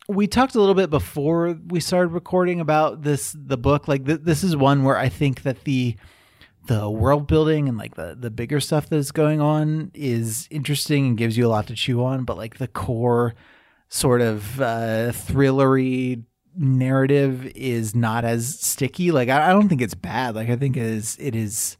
we 0.08 0.26
talked 0.26 0.56
a 0.56 0.58
little 0.58 0.74
bit 0.74 0.90
before 0.90 1.56
we 1.68 1.78
started 1.78 2.08
recording 2.08 2.60
about 2.60 3.02
this 3.02 3.34
the 3.38 3.56
book 3.56 3.86
like 3.86 4.04
th- 4.04 4.20
this 4.22 4.42
is 4.42 4.56
one 4.56 4.82
where 4.82 4.96
I 4.96 5.08
think 5.08 5.42
that 5.42 5.64
the 5.64 5.96
the 6.66 6.90
world 6.90 7.26
building 7.26 7.68
and 7.68 7.78
like 7.78 7.94
the 7.94 8.16
the 8.18 8.30
bigger 8.30 8.60
stuff 8.60 8.88
that's 8.88 9.12
going 9.12 9.40
on 9.40 9.90
is 9.94 10.48
interesting 10.50 11.06
and 11.06 11.16
gives 11.16 11.36
you 11.36 11.46
a 11.46 11.48
lot 11.48 11.66
to 11.68 11.74
chew 11.74 12.04
on 12.04 12.24
but 12.24 12.36
like 12.36 12.58
the 12.58 12.68
core 12.68 13.34
sort 13.88 14.20
of 14.20 14.60
uh 14.60 15.12
thrillery 15.12 16.24
narrative 16.56 17.46
is 17.54 17.94
not 17.94 18.24
as 18.24 18.58
sticky 18.60 19.12
like 19.12 19.28
I, 19.28 19.50
I 19.50 19.52
don't 19.52 19.68
think 19.68 19.80
it's 19.80 19.94
bad 19.94 20.34
like 20.34 20.50
I 20.50 20.56
think 20.56 20.76
it 20.76 20.82
is 20.82 21.16
it 21.20 21.36
is 21.36 21.76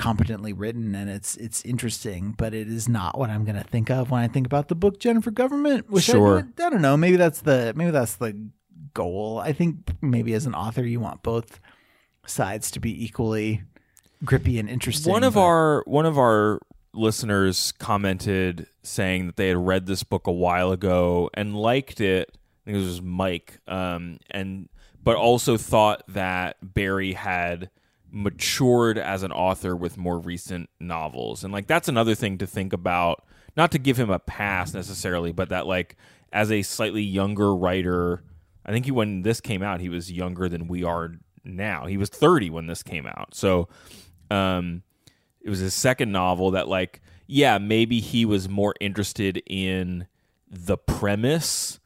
competently 0.00 0.54
written 0.54 0.94
and 0.94 1.10
it's 1.10 1.36
it's 1.36 1.62
interesting, 1.62 2.34
but 2.38 2.54
it 2.54 2.68
is 2.68 2.88
not 2.88 3.18
what 3.18 3.28
I'm 3.28 3.44
going 3.44 3.56
to 3.56 3.64
think 3.64 3.90
of 3.90 4.10
when 4.10 4.22
I 4.22 4.28
think 4.28 4.46
about 4.46 4.68
the 4.68 4.74
book 4.74 4.98
Jennifer 4.98 5.30
Government. 5.30 5.90
Which 5.90 6.04
Sure. 6.04 6.48
I, 6.58 6.66
I 6.66 6.70
don't 6.70 6.80
know. 6.80 6.96
Maybe 6.96 7.16
that's 7.16 7.42
the 7.42 7.74
maybe 7.76 7.90
that's 7.90 8.16
the 8.16 8.48
goal. 8.94 9.40
I 9.44 9.52
think 9.52 9.90
maybe 10.00 10.32
as 10.32 10.46
an 10.46 10.54
author, 10.54 10.86
you 10.86 11.00
want 11.00 11.22
both 11.22 11.60
sides 12.26 12.70
to 12.70 12.80
be 12.80 13.04
equally 13.04 13.62
grippy 14.24 14.58
and 14.58 14.70
interesting. 14.70 15.12
One 15.12 15.22
of 15.22 15.34
but- 15.34 15.42
our 15.42 15.84
one 15.86 16.06
of 16.06 16.18
our 16.18 16.60
listeners 16.94 17.72
commented 17.72 18.66
saying 18.82 19.26
that 19.26 19.36
they 19.36 19.48
had 19.48 19.58
read 19.58 19.84
this 19.84 20.02
book 20.02 20.26
a 20.26 20.32
while 20.32 20.72
ago 20.72 21.28
and 21.34 21.54
liked 21.54 22.00
it. 22.00 22.30
I 22.32 22.70
think 22.70 22.78
it 22.78 22.86
was 22.86 23.02
Mike, 23.02 23.58
um, 23.68 24.18
and 24.30 24.70
but 25.02 25.16
also 25.16 25.58
thought 25.58 26.04
that 26.08 26.56
Barry 26.62 27.12
had 27.12 27.68
matured 28.10 28.98
as 28.98 29.22
an 29.22 29.32
author 29.32 29.76
with 29.76 29.96
more 29.96 30.18
recent 30.18 30.68
novels, 30.78 31.44
and 31.44 31.52
like 31.52 31.66
that's 31.66 31.88
another 31.88 32.14
thing 32.14 32.38
to 32.38 32.46
think 32.46 32.72
about. 32.72 33.24
Not 33.56 33.72
to 33.72 33.78
give 33.78 33.98
him 33.98 34.10
a 34.10 34.20
pass 34.20 34.72
necessarily, 34.72 35.32
but 35.32 35.48
that 35.48 35.66
like 35.66 35.96
as 36.32 36.52
a 36.52 36.62
slightly 36.62 37.02
younger 37.02 37.54
writer, 37.54 38.22
I 38.64 38.72
think 38.72 38.84
he 38.84 38.90
when 38.90 39.22
this 39.22 39.40
came 39.40 39.62
out, 39.62 39.80
he 39.80 39.88
was 39.88 40.12
younger 40.12 40.48
than 40.48 40.68
we 40.68 40.84
are 40.84 41.12
now. 41.44 41.86
He 41.86 41.96
was 41.96 42.08
30 42.08 42.50
when 42.50 42.66
this 42.66 42.82
came 42.82 43.06
out. 43.06 43.34
So 43.34 43.68
um 44.30 44.82
it 45.40 45.50
was 45.50 45.58
his 45.58 45.74
second 45.74 46.12
novel 46.12 46.52
that 46.52 46.68
like 46.68 47.00
yeah, 47.26 47.58
maybe 47.58 48.00
he 48.00 48.24
was 48.24 48.48
more 48.48 48.74
interested 48.80 49.42
in 49.46 50.06
the 50.48 50.76
premise 50.76 51.78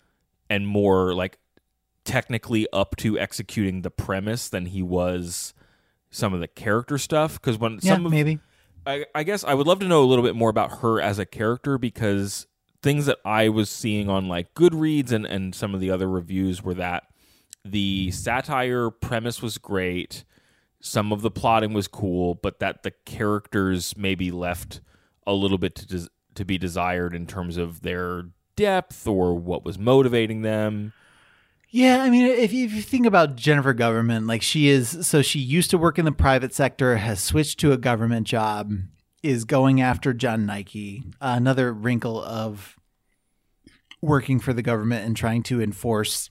and 0.48 0.66
more 0.66 1.14
like 1.14 1.38
technically 2.04 2.66
up 2.72 2.96
to 2.96 3.18
executing 3.18 3.82
the 3.82 3.90
premise 3.90 4.48
than 4.48 4.66
he 4.66 4.82
was 4.82 5.54
some 6.14 6.32
of 6.32 6.40
the 6.40 6.48
character 6.48 6.96
stuff 6.96 7.40
because 7.40 7.58
when 7.58 7.78
yeah, 7.82 7.94
some 7.94 8.06
of 8.06 8.12
maybe. 8.12 8.38
I, 8.86 9.06
I 9.14 9.22
guess 9.22 9.44
I 9.44 9.54
would 9.54 9.66
love 9.66 9.80
to 9.80 9.88
know 9.88 10.02
a 10.02 10.06
little 10.06 10.24
bit 10.24 10.36
more 10.36 10.50
about 10.50 10.80
her 10.80 11.00
as 11.00 11.18
a 11.18 11.26
character 11.26 11.78
because 11.78 12.46
things 12.82 13.06
that 13.06 13.18
I 13.24 13.48
was 13.48 13.70
seeing 13.70 14.08
on 14.08 14.28
like 14.28 14.54
Goodreads 14.54 15.10
and, 15.10 15.24
and 15.24 15.54
some 15.54 15.74
of 15.74 15.80
the 15.80 15.90
other 15.90 16.08
reviews 16.08 16.62
were 16.62 16.74
that 16.74 17.04
the 17.64 18.10
satire 18.10 18.90
premise 18.90 19.40
was 19.40 19.58
great, 19.58 20.24
some 20.80 21.12
of 21.12 21.22
the 21.22 21.30
plotting 21.30 21.72
was 21.72 21.88
cool, 21.88 22.34
but 22.34 22.60
that 22.60 22.82
the 22.82 22.92
characters 23.06 23.96
maybe 23.96 24.30
left 24.30 24.82
a 25.26 25.32
little 25.32 25.58
bit 25.58 25.74
to 25.76 25.86
des- 25.86 26.08
to 26.34 26.44
be 26.44 26.58
desired 26.58 27.14
in 27.14 27.26
terms 27.26 27.56
of 27.56 27.80
their 27.80 28.24
depth 28.54 29.06
or 29.06 29.34
what 29.34 29.64
was 29.64 29.78
motivating 29.78 30.42
them. 30.42 30.92
Yeah, 31.74 32.04
I 32.04 32.08
mean, 32.08 32.26
if 32.26 32.52
you, 32.52 32.66
if 32.66 32.72
you 32.72 32.82
think 32.82 33.04
about 33.04 33.34
Jennifer 33.34 33.72
Government, 33.72 34.28
like 34.28 34.42
she 34.42 34.68
is, 34.68 35.04
so 35.08 35.22
she 35.22 35.40
used 35.40 35.70
to 35.70 35.76
work 35.76 35.98
in 35.98 36.04
the 36.04 36.12
private 36.12 36.54
sector, 36.54 36.98
has 36.98 37.20
switched 37.20 37.58
to 37.58 37.72
a 37.72 37.76
government 37.76 38.28
job, 38.28 38.74
is 39.24 39.44
going 39.44 39.80
after 39.80 40.14
John 40.14 40.46
Nike. 40.46 41.02
Uh, 41.20 41.34
another 41.36 41.72
wrinkle 41.72 42.22
of 42.22 42.76
working 44.00 44.38
for 44.38 44.52
the 44.52 44.62
government 44.62 45.04
and 45.04 45.16
trying 45.16 45.42
to 45.42 45.60
enforce 45.60 46.30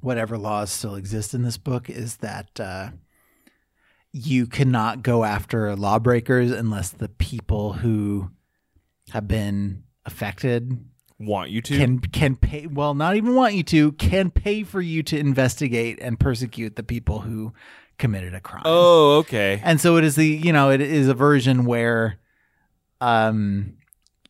whatever 0.00 0.38
laws 0.38 0.72
still 0.72 0.94
exist 0.94 1.34
in 1.34 1.42
this 1.42 1.58
book 1.58 1.90
is 1.90 2.16
that 2.16 2.58
uh, 2.58 2.88
you 4.12 4.46
cannot 4.46 5.02
go 5.02 5.24
after 5.24 5.76
lawbreakers 5.76 6.52
unless 6.52 6.88
the 6.88 7.10
people 7.10 7.74
who 7.74 8.30
have 9.10 9.28
been 9.28 9.82
affected 10.06 10.82
Want 11.24 11.50
you 11.50 11.62
to? 11.62 11.76
can 11.78 11.98
can 12.00 12.36
pay 12.36 12.66
well 12.66 12.94
not 12.94 13.16
even 13.16 13.34
want 13.34 13.54
you 13.54 13.62
to 13.64 13.92
can 13.92 14.30
pay 14.30 14.62
for 14.62 14.80
you 14.80 15.02
to 15.04 15.18
investigate 15.18 15.98
and 16.02 16.18
persecute 16.18 16.76
the 16.76 16.82
people 16.82 17.20
who 17.20 17.52
committed 17.98 18.34
a 18.34 18.40
crime 18.40 18.62
oh, 18.64 19.18
okay. 19.18 19.60
and 19.62 19.80
so 19.80 19.96
it 19.96 20.04
is 20.04 20.16
the 20.16 20.26
you 20.26 20.52
know 20.52 20.70
it 20.70 20.80
is 20.80 21.06
a 21.08 21.14
version 21.14 21.64
where 21.64 22.18
um 23.00 23.74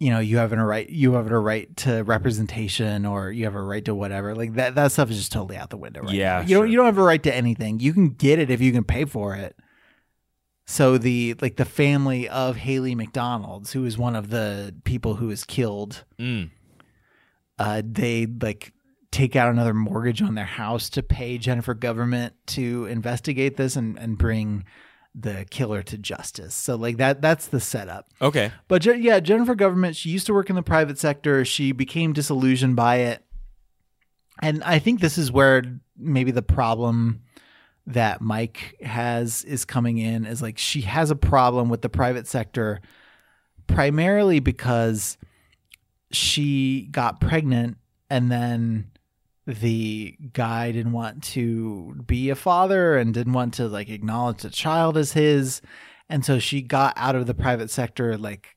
you 0.00 0.10
know 0.10 0.18
you 0.18 0.36
have 0.38 0.52
a 0.52 0.56
right 0.64 0.90
you 0.90 1.12
have 1.14 1.30
a 1.30 1.38
right 1.38 1.74
to 1.76 2.02
representation 2.02 3.06
or 3.06 3.30
you 3.30 3.44
have 3.44 3.54
a 3.54 3.62
right 3.62 3.84
to 3.84 3.94
whatever 3.94 4.34
like 4.34 4.54
that 4.54 4.74
that 4.74 4.90
stuff 4.92 5.10
is 5.10 5.16
just 5.18 5.32
totally 5.32 5.56
out 5.56 5.70
the 5.70 5.76
window 5.76 6.02
right 6.02 6.12
Yeah, 6.12 6.36
now. 6.36 6.40
you 6.42 6.48
sure. 6.48 6.58
don't 6.62 6.70
you 6.70 6.76
don't 6.76 6.86
have 6.86 6.98
a 6.98 7.02
right 7.02 7.22
to 7.22 7.34
anything 7.34 7.80
you 7.80 7.92
can 7.94 8.08
get 8.10 8.38
it 8.38 8.50
if 8.50 8.60
you 8.60 8.72
can 8.72 8.84
pay 8.84 9.04
for 9.04 9.34
it 9.36 9.56
so 10.66 10.98
the 10.98 11.34
like 11.40 11.56
the 11.56 11.64
family 11.64 12.28
of 12.28 12.56
Hayley 12.56 12.94
McDonald's 12.94 13.72
who 13.72 13.84
is 13.84 13.96
one 13.96 14.16
of 14.16 14.30
the 14.30 14.74
people 14.84 15.14
who 15.14 15.28
was 15.28 15.44
killed 15.44 16.04
Mm. 16.18 16.50
Uh, 17.58 17.82
they 17.84 18.26
like 18.26 18.72
take 19.10 19.36
out 19.36 19.50
another 19.50 19.74
mortgage 19.74 20.22
on 20.22 20.34
their 20.34 20.44
house 20.44 20.88
to 20.90 21.02
pay 21.02 21.38
Jennifer 21.38 21.74
government 21.74 22.34
to 22.46 22.86
investigate 22.86 23.56
this 23.56 23.76
and, 23.76 23.98
and 23.98 24.16
bring 24.16 24.64
the 25.14 25.44
killer 25.50 25.82
to 25.82 25.98
justice. 25.98 26.54
So 26.54 26.76
like 26.76 26.96
that 26.96 27.20
that's 27.20 27.46
the 27.46 27.60
setup. 27.60 28.08
Okay. 28.20 28.50
But 28.68 28.82
Je- 28.82 28.96
yeah, 28.96 29.20
Jennifer 29.20 29.54
government, 29.54 29.96
she 29.96 30.08
used 30.08 30.26
to 30.26 30.34
work 30.34 30.48
in 30.48 30.56
the 30.56 30.62
private 30.62 30.98
sector. 30.98 31.44
She 31.44 31.72
became 31.72 32.14
disillusioned 32.14 32.76
by 32.76 32.96
it. 32.96 33.24
And 34.40 34.64
I 34.64 34.78
think 34.78 35.00
this 35.00 35.18
is 35.18 35.30
where 35.30 35.62
maybe 35.96 36.30
the 36.30 36.42
problem 36.42 37.22
that 37.86 38.20
Mike 38.22 38.76
has 38.80 39.44
is 39.44 39.64
coming 39.64 39.98
in 39.98 40.24
is 40.24 40.40
like 40.40 40.56
she 40.56 40.82
has 40.82 41.10
a 41.10 41.16
problem 41.16 41.68
with 41.68 41.82
the 41.82 41.88
private 41.88 42.26
sector 42.26 42.80
primarily 43.66 44.40
because 44.40 45.18
she 46.12 46.88
got 46.90 47.20
pregnant 47.20 47.76
and 48.10 48.30
then 48.30 48.90
the 49.46 50.16
guy 50.32 50.70
didn't 50.72 50.92
want 50.92 51.22
to 51.22 51.96
be 52.06 52.30
a 52.30 52.34
father 52.34 52.96
and 52.96 53.12
didn't 53.12 53.32
want 53.32 53.54
to 53.54 53.66
like 53.68 53.88
acknowledge 53.88 54.42
the 54.42 54.50
child 54.50 54.96
as 54.96 55.12
his. 55.12 55.60
And 56.08 56.24
so 56.24 56.38
she 56.38 56.62
got 56.62 56.94
out 56.96 57.16
of 57.16 57.26
the 57.26 57.34
private 57.34 57.70
sector 57.70 58.16
like 58.16 58.56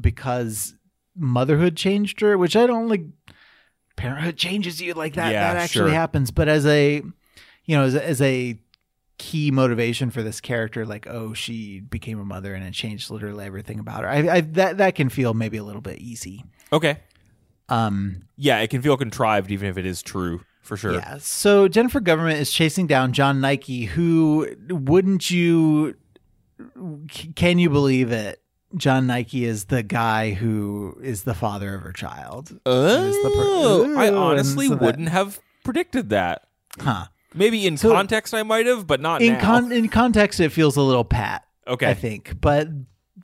because 0.00 0.74
motherhood 1.14 1.76
changed 1.76 2.22
her 2.22 2.38
which 2.38 2.56
i 2.56 2.66
don't 2.66 2.88
like 2.88 3.04
parenthood 3.96 4.36
changes 4.36 4.80
you 4.80 4.94
like 4.94 5.14
that. 5.14 5.32
Yeah, 5.32 5.52
that 5.52 5.62
actually 5.62 5.90
sure. 5.90 5.94
happens. 5.94 6.30
But 6.30 6.48
as 6.48 6.66
a 6.66 7.02
you 7.64 7.76
know 7.76 7.84
as, 7.84 7.94
a- 7.94 8.04
as 8.06 8.20
a 8.22 8.58
key 9.18 9.50
motivation 9.50 10.10
for 10.10 10.22
this 10.22 10.40
character 10.40 10.84
like 10.84 11.06
oh 11.06 11.32
she 11.34 11.78
became 11.80 12.18
a 12.18 12.24
mother 12.24 12.54
and 12.54 12.64
it 12.64 12.72
changed 12.74 13.10
literally 13.10 13.44
everything 13.44 13.78
about 13.78 14.02
her 14.02 14.08
i, 14.08 14.36
I 14.36 14.40
that 14.40 14.78
that 14.78 14.94
can 14.94 15.08
feel 15.08 15.32
maybe 15.34 15.56
a 15.58 15.64
little 15.64 15.82
bit 15.82 15.98
easy 15.98 16.44
Okay. 16.72 16.98
um 17.68 18.22
Yeah, 18.36 18.58
it 18.60 18.70
can 18.70 18.82
feel 18.82 18.96
contrived 18.96 19.50
even 19.50 19.68
if 19.68 19.76
it 19.78 19.84
is 19.86 20.02
true, 20.02 20.40
for 20.62 20.76
sure. 20.76 20.94
Yeah. 20.94 21.18
So 21.20 21.68
Jennifer 21.68 22.00
Government 22.00 22.40
is 22.40 22.50
chasing 22.50 22.86
down 22.86 23.12
John 23.12 23.40
Nike, 23.40 23.84
who 23.84 24.48
wouldn't 24.68 25.30
you? 25.30 25.94
Can 27.34 27.58
you 27.58 27.68
believe 27.70 28.10
it? 28.12 28.40
John 28.76 29.06
Nike 29.06 29.44
is 29.44 29.66
the 29.66 29.82
guy 29.82 30.30
who 30.32 30.96
is 31.02 31.24
the 31.24 31.34
father 31.34 31.74
of 31.74 31.82
her 31.82 31.92
child. 31.92 32.50
Is 32.52 32.58
the 32.64 33.30
per- 33.34 33.42
Oh, 33.44 33.94
I 33.98 34.12
honestly 34.12 34.68
so 34.68 34.76
wouldn't 34.76 35.10
have 35.10 35.40
predicted 35.64 36.08
that. 36.10 36.46
Huh. 36.80 37.06
Maybe 37.34 37.66
in 37.66 37.76
So- 37.76 37.92
context 37.92 38.34
I 38.34 38.42
might 38.42 38.66
have, 38.66 38.86
but 38.86 39.00
not 39.00 39.22
In 39.22 39.34
now. 39.34 39.40
con 39.40 39.72
in 39.72 39.88
context, 39.88 40.40
it 40.40 40.50
feels 40.52 40.76
a 40.76 40.82
little 40.82 41.04
pat. 41.04 41.44
okay. 41.66 41.88
I 41.90 41.94
think, 41.94 42.40
but 42.40 42.68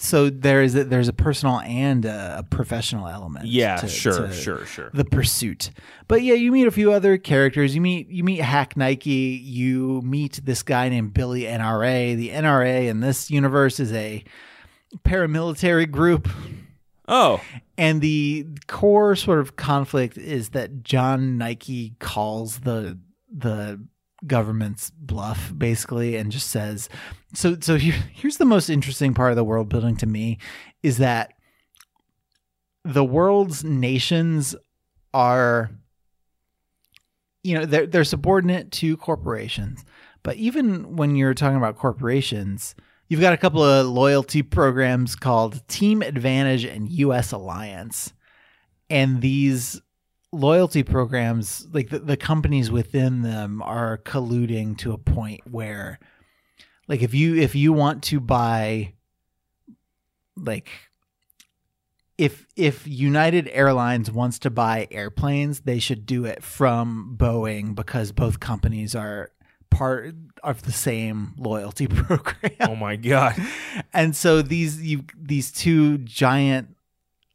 so 0.01 0.31
there 0.31 0.63
is 0.63 0.77
a, 0.77 0.85
there's 0.85 1.09
a 1.09 1.13
personal 1.13 1.59
and 1.61 2.05
a, 2.05 2.47
professional 2.51 3.09
element. 3.09 3.47
Yeah, 3.47 3.77
to- 3.77 3.89
sure, 3.89 4.29
to 4.29 4.33
sure, 4.33 4.65
sure. 4.67 4.91
The 4.95 5.05
pursuit, 5.05 5.71
but 6.07 6.23
yeah, 6.23 6.35
you 6.35 6.53
meet 6.53 6.67
a 6.67 6.71
few 6.71 6.93
other 6.93 7.19
characters. 7.19 7.75
You 7.75 7.81
meet 7.81 8.09
you 8.09 8.23
meet 8.25 8.41
Hack 8.41 8.77
Nike. 8.77 9.41
You 9.45 10.01
meet 10.03 10.41
this 10.45 10.63
guy 10.63 10.89
named 10.89 11.15
Billy 11.15 11.43
NRA. 11.43 12.17
The 12.17 12.31
NRA 12.31 12.87
in 12.89 13.01
this 13.01 13.31
universe 13.31 13.81
is 13.81 13.93
a 13.93 14.23
paramilitary 15.05 15.91
group. 15.91 16.29
Oh, 17.11 17.41
And 17.79 18.01
the 18.03 18.47
core 18.67 19.17
sort 19.17 19.39
of 19.41 19.57
conflict 19.57 20.19
is 20.19 20.51
that 20.51 20.83
John 20.83 21.39
Nike 21.39 21.95
calls 21.99 22.61
the 22.61 22.99
the 23.35 23.81
government's 24.27 24.91
bluff 24.91 25.53
basically 25.57 26.17
and 26.17 26.33
just 26.33 26.49
says 26.49 26.89
so 27.35 27.57
so 27.61 27.77
here, 27.77 27.95
here's 28.13 28.39
the 28.39 28.45
most 28.45 28.69
interesting 28.69 29.15
part 29.15 29.31
of 29.31 29.37
the 29.37 29.45
world 29.45 29.69
building 29.69 29.97
to 29.97 30.07
me 30.07 30.39
is 30.83 30.99
that 30.99 31.35
the 32.85 33.05
world's 33.05 33.63
nations 33.63 34.57
are 35.15 35.71
you 37.43 37.55
know 37.55 37.65
they're 37.65 37.87
they're 37.87 38.05
subordinate 38.05 38.71
to 38.73 38.97
corporations. 38.97 39.85
But 40.23 40.37
even 40.37 40.97
when 40.97 41.17
you're 41.17 41.35
talking 41.35 41.57
about 41.57 41.77
corporations 41.77 42.75
you've 43.09 43.21
got 43.21 43.33
a 43.33 43.39
couple 43.39 43.63
of 43.63 43.87
loyalty 43.87 44.43
programs 44.43 45.17
called 45.17 45.67
team 45.69 46.03
advantage 46.03 46.65
and 46.65 46.89
us 46.89 47.33
alliance. 47.33 48.13
And 48.91 49.21
these 49.21 49.81
loyalty 50.33 50.83
programs 50.83 51.67
like 51.73 51.89
the, 51.89 51.99
the 51.99 52.17
companies 52.17 52.71
within 52.71 53.23
them 53.23 53.63
are 53.63 53.99
colluding 53.99 54.77
to 54.77 54.93
a 54.93 54.99
point 54.99 55.41
where 55.51 55.99
like 56.87 57.03
if 57.03 57.15
you 57.15 57.37
if 57.37 57.55
you 57.55 57.73
want 57.73 58.03
to 58.03 58.21
buy 58.21 58.93
like 60.37 60.71
if 62.19 62.47
if 62.57 62.87
United 62.87 63.49
Airlines 63.53 64.11
wants 64.11 64.41
to 64.41 64.51
buy 64.51 64.89
airplanes, 64.91 65.61
they 65.61 65.79
should 65.79 66.05
do 66.05 66.25
it 66.25 66.43
from 66.43 67.15
Boeing 67.17 67.77
because 67.77 68.11
both 68.11 68.41
companies 68.41 68.95
are 68.97 69.31
part 69.71 70.15
of 70.43 70.63
the 70.63 70.73
same 70.73 71.35
loyalty 71.39 71.87
program. 71.89 72.53
oh 72.61 72.75
my 72.75 72.97
god. 72.97 73.37
and 73.95 74.17
so 74.17 74.43
these 74.43 74.83
you 74.83 75.05
these 75.17 75.53
two 75.53 75.99
giant 75.99 76.75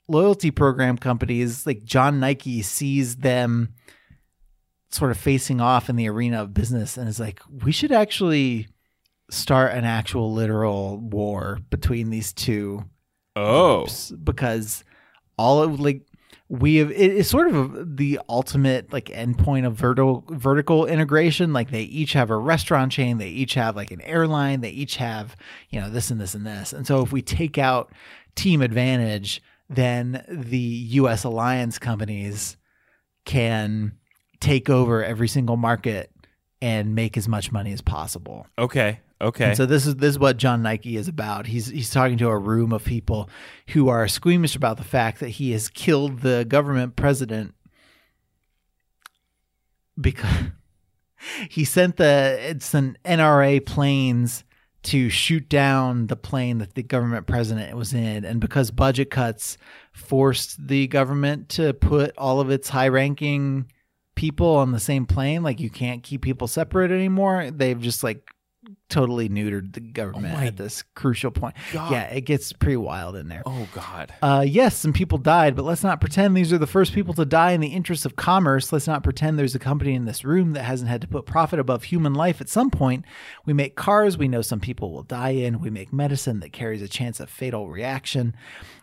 loyalty 0.08 0.52
program 0.52 0.98
companies 0.98 1.66
like 1.66 1.84
John 1.84 2.20
Nike 2.20 2.62
sees 2.62 3.18
them 3.18 3.74
sort 4.92 5.12
of 5.12 5.18
facing 5.18 5.60
off 5.60 5.90
in 5.90 5.96
the 5.96 6.10
arena 6.10 6.42
of 6.42 6.54
business 6.54 6.98
and 6.98 7.10
is 7.10 7.20
like 7.20 7.42
we 7.64 7.72
should 7.72 7.92
actually 7.92 8.68
start 9.32 9.74
an 9.74 9.86
actual 9.86 10.32
literal 10.34 10.98
war 10.98 11.60
between 11.70 12.10
these 12.10 12.32
two 12.34 12.84
Oh, 13.36 13.88
because 14.24 14.84
all 15.38 15.64
of 15.64 15.80
like 15.80 16.06
we 16.50 16.76
have 16.76 16.92
it 16.92 17.12
is 17.14 17.28
sort 17.28 17.48
of 17.48 17.98
the 17.98 18.20
ultimate 18.30 18.94
like 18.94 19.06
endpoint 19.06 19.66
of 19.66 19.74
vertical 19.74 20.24
vertical 20.30 20.86
integration. 20.86 21.52
Like 21.52 21.72
they 21.72 21.82
each 21.82 22.14
have 22.14 22.30
a 22.30 22.38
restaurant 22.38 22.92
chain. 22.92 23.18
They 23.18 23.30
each 23.30 23.56
have 23.56 23.76
like 23.76 23.90
an 23.90 24.02
airline. 24.02 24.62
They 24.62 24.70
each 24.70 24.98
have 24.98 25.36
you 25.70 25.82
know 25.82 25.90
this 25.90 26.12
and 26.12 26.22
this 26.22 26.36
and 26.36 26.46
this. 26.46 26.74
And 26.74 26.86
so 26.86 27.02
if 27.02 27.12
we 27.12 27.24
take 27.24 27.58
out 27.58 27.92
team 28.36 28.62
advantage 28.62 29.42
then 29.76 30.24
the 30.28 30.58
US 30.58 31.24
alliance 31.24 31.80
companies 31.80 32.58
can 33.26 33.94
take 34.40 34.70
over 34.70 35.04
every 35.04 35.28
single 35.28 35.58
market 35.58 36.12
and 36.62 36.96
make 36.96 37.18
as 37.18 37.28
much 37.28 37.52
money 37.52 37.72
as 37.74 37.82
possible 37.82 38.48
okay, 38.58 39.00
okay. 39.20 39.46
and 39.46 39.58
so 39.58 39.66
this 39.66 39.86
is 39.86 39.96
this 39.96 40.12
is 40.12 40.20
what 40.20 40.38
John 40.38 40.62
Nike 40.62 40.96
is 40.96 41.08
about. 41.08 41.48
He's 41.48 41.68
he's 41.68 41.90
talking 41.90 42.18
to 42.20 42.28
a 42.30 42.38
room 42.38 42.72
of 42.72 42.84
people 42.84 43.30
who 43.70 43.90
are 43.90 44.08
squeamish 44.08 44.56
about 44.56 44.78
the 44.78 44.84
fact 44.84 45.20
that 45.20 45.30
he 45.30 45.52
has 45.52 45.70
killed 45.70 46.22
the 46.22 46.46
government 46.48 46.96
president 46.96 47.54
because 50.00 50.30
he 51.50 51.66
sent 51.66 51.98
the 51.98 52.38
it's 52.40 52.74
an 52.74 52.98
NRA 53.06 53.66
planes 53.66 54.44
to 54.84 55.10
shoot 55.10 55.48
down 55.48 56.08
the 56.08 56.16
plane 56.16 56.58
that 56.58 56.76
the 56.76 56.84
government 56.84 57.26
president 57.26 57.76
was 57.76 57.94
in. 57.94 58.26
And 58.26 58.40
because 58.40 58.70
budget 58.70 59.10
cuts 59.10 59.58
forced 59.94 60.68
the 60.68 60.88
government 60.88 61.50
to 61.50 61.74
put 61.74 62.18
all 62.18 62.40
of 62.40 62.50
its 62.50 62.70
high 62.70 62.90
ranking 62.90 63.72
people 64.16 64.56
on 64.56 64.72
the 64.72 64.80
same 64.80 65.06
plane 65.06 65.42
like 65.42 65.60
you 65.60 65.70
can't 65.70 66.04
keep 66.04 66.22
people 66.22 66.48
separate 66.48 66.92
anymore. 66.92 67.50
They've 67.52 67.80
just 67.80 68.04
like 68.04 68.30
totally 68.94 69.28
neutered 69.28 69.74
the 69.74 69.80
government 69.80 70.36
Oh 70.38 70.44
at 70.46 70.58
this 70.58 70.84
crucial 70.96 71.32
point 71.32 71.56
God. 71.72 71.92
yeah 71.92 72.04
it 72.04 72.22
gets 72.22 72.54
pretty 72.54 72.78
wild 72.78 73.16
in 73.16 73.28
there 73.28 73.42
oh 73.46 73.68
god. 73.74 74.14
uh, 74.22 74.46
yes, 74.48 74.76
some 74.76 74.94
people 74.94 75.18
died, 75.18 75.56
but 75.56 75.66
let's 75.66 75.84
not 75.84 76.00
pretend 76.00 76.36
these 76.38 76.54
are 76.54 76.58
the 76.58 76.68
first 76.68 76.94
people 76.94 77.14
to 77.16 77.26
die 77.26 77.52
in 77.52 77.62
the 77.62 77.68
interest 77.70 78.06
of 78.06 78.16
commerce. 78.16 78.72
Let's 78.72 78.88
not 78.88 79.04
pretend 79.04 79.38
there's 79.40 79.56
a 79.56 79.60
company 79.60 79.94
in 79.96 80.06
this 80.06 80.24
room 80.24 80.54
that 80.54 80.64
hasn't 80.64 80.90
had 80.90 81.02
to 81.02 81.08
put 81.08 81.26
profit 81.26 81.60
above 81.60 81.84
human 81.84 82.14
life 82.14 82.40
at 82.42 82.50
some 82.50 82.70
point. 82.70 83.06
We 83.46 83.54
make 83.54 83.76
cars 83.76 84.18
we 84.18 84.28
know 84.28 84.42
some 84.42 84.60
people 84.60 84.92
will 84.92 85.04
die 85.04 85.30
in. 85.32 85.60
We 85.60 85.70
make 85.70 85.92
medicine 85.92 86.40
that 86.42 86.54
carries 86.54 86.82
a 86.82 86.88
chance 86.88 87.20
of 87.20 87.30
fatal 87.30 87.68
reaction. 87.70 88.36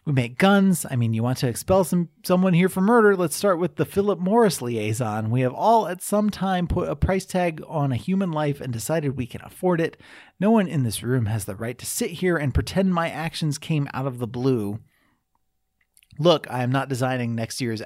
We 0.07 0.13
make 0.13 0.39
guns. 0.39 0.87
I 0.91 0.97
mean, 0.97 1.13
you 1.13 1.23
want 1.23 1.39
to 1.39 1.49
expel 1.49 1.85
some 1.85 2.09
someone 2.25 2.55
here 2.55 2.69
for 2.71 2.81
murder? 2.81 3.15
Let's 3.17 3.37
start 3.37 3.59
with 3.59 3.77
the 3.77 3.85
Philip 3.85 4.19
Morris 4.19 4.63
liaison. 4.63 5.31
We 5.31 5.43
have 5.43 5.53
all 5.53 5.87
at 5.87 6.03
some 6.03 6.31
time 6.31 6.67
put 6.67 6.89
a 6.89 6.97
price 6.97 7.27
tag 7.27 7.63
on 7.69 7.93
a 7.93 7.97
human 7.97 8.33
life 8.33 8.61
and 8.61 8.73
decided 8.73 9.17
we 9.17 9.27
can 9.27 9.43
afford 9.45 9.81
it. 9.81 10.00
No 10.39 10.51
one 10.51 10.67
in 10.67 10.83
this 10.83 11.03
room 11.03 11.27
has 11.27 11.45
the 11.45 11.57
right 11.57 11.79
to 11.79 11.87
sit 11.87 12.11
here 12.11 12.37
and 12.37 12.55
pretend 12.55 12.95
my 12.95 13.09
actions 13.11 13.59
came 13.59 13.89
out 13.93 14.07
of 14.07 14.19
the 14.19 14.27
blue. 14.27 14.81
Look, 16.19 16.51
I 16.51 16.63
am 16.63 16.73
not 16.73 16.89
designing 16.89 17.35
next 17.35 17.61
year's 17.61 17.83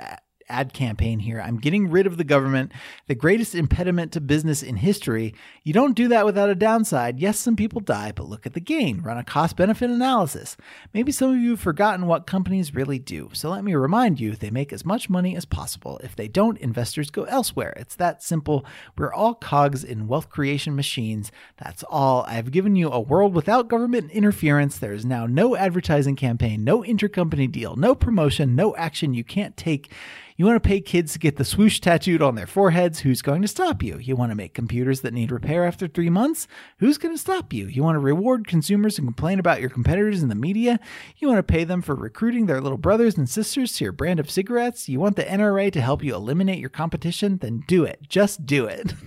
ad, 0.49 0.72
campaign 0.72 1.18
here. 1.20 1.40
I'm 1.40 1.59
getting 1.59 1.90
rid 1.90 2.07
of 2.07 2.16
the 2.16 2.24
government, 2.24 2.72
the 3.07 3.14
greatest 3.14 3.55
impediment 3.55 4.12
to 4.12 4.20
business 4.20 4.62
in 4.62 4.76
history. 4.76 5.34
You 5.62 5.72
don't 5.72 5.95
do 5.95 6.09
that 6.09 6.24
without 6.24 6.51
a 6.51 6.55
downside. 6.55 7.20
Yes, 7.20 7.38
some 7.38 7.57
people 7.57 7.80
die, 7.80 8.12
but 8.12 8.28
look 8.28 8.47
at 8.47 8.55
the 8.55 8.61
gain. 8.61 9.01
Run 9.01 9.18
a 9.18 9.24
cost 9.24 9.57
benefit 9.57 9.90
analysis. 9.90 10.57
Maybe 10.92 11.12
some 11.12 11.32
of 11.32 11.38
you 11.38 11.51
have 11.51 11.61
forgotten 11.61 12.07
what 12.07 12.26
companies 12.26 12.74
really 12.74 12.99
do. 12.99 13.30
So 13.32 13.51
let 13.51 13.64
me 13.64 13.74
remind 13.74 14.20
you 14.20 14.32
they 14.32 14.51
make 14.51 14.72
as 14.72 14.84
much 14.84 15.11
money 15.11 15.36
as 15.36 15.45
possible. 15.45 16.01
If 16.03 16.16
they 16.16 16.28
don't, 16.28 16.59
investors 16.59 17.11
go 17.11 17.24
elsewhere. 17.24 17.72
It's 17.76 17.97
that 17.97 18.22
simple. 18.22 18.64
We're 18.97 19.12
all 19.12 19.34
cogs 19.34 19.84
in 19.84 20.09
wealth 20.09 20.30
creation 20.30 20.74
machines. 20.76 21.32
That's 21.57 21.84
all. 21.84 22.24
I've 22.28 22.51
given 22.51 22.76
you 22.76 22.90
a 22.90 23.01
world 23.01 23.34
without 23.34 23.68
government 23.68 24.11
interference. 24.11 24.78
There 24.78 24.92
is 24.92 25.05
now 25.05 25.26
no 25.26 25.57
advertising 25.57 26.16
campaign, 26.16 26.64
no 26.64 26.82
intercompany 26.82 27.51
deal, 27.51 27.76
no 27.76 27.95
promotion, 27.95 28.55
no 28.55 28.74
action 28.76 29.14
you 29.14 29.24
can't 29.24 29.57
take. 29.57 29.90
You 30.37 30.47
want 30.47 30.61
to 30.61 30.68
pay 30.68 30.80
kids 30.80 31.12
to 31.12 31.20
get 31.20 31.37
the 31.37 31.45
swoosh 31.45 31.78
tattooed 31.78 32.20
on 32.20 32.35
their 32.35 32.49
foreheads? 32.49 32.99
Who's 32.99 33.22
going 33.22 33.43
to 33.43 33.49
stop 33.49 33.85
you? 33.85 33.99
You 33.99 34.16
want 34.16 34.32
to 34.32 34.37
make 34.37 34.53
computers 34.53 35.03
that 35.03 35.14
need 35.14 35.30
repair 35.30 35.64
after 35.64 35.87
three 35.87 36.11
months? 36.11 36.49
Who's 36.78 36.99
going 36.99 37.14
to 37.14 37.20
stop 37.20 37.53
you? 37.53 37.68
You 37.68 37.85
want 37.85 37.95
to 37.95 38.01
reward 38.01 38.49
consumers 38.49 38.99
and 38.99 39.07
complain 39.07 39.39
about 39.39 39.61
your 39.61 39.70
competitors 39.70 40.24
in 40.24 40.28
the 40.28 40.35
media? 40.35 40.80
You 41.18 41.28
want 41.28 41.39
to 41.39 41.53
pay 41.53 41.62
them 41.62 41.82
for 41.82 41.95
recruiting 41.95 42.47
their 42.47 42.61
little 42.61 42.78
brothers 42.78 43.16
and 43.16 43.28
sisters 43.28 43.74
to 43.74 43.85
your 43.85 43.93
brand 43.93 44.18
of 44.18 44.28
cigarettes? 44.28 44.89
You 44.89 44.99
want 44.99 45.14
the 45.14 45.22
NRA 45.22 45.70
to 45.72 45.80
help 45.80 46.03
you 46.03 46.16
eliminate 46.16 46.59
your 46.59 46.68
competition? 46.68 47.39
Then 47.39 47.62
do 47.68 47.85
it. 47.85 48.01
Just 48.09 48.45
do 48.45 48.66
it. 48.66 48.95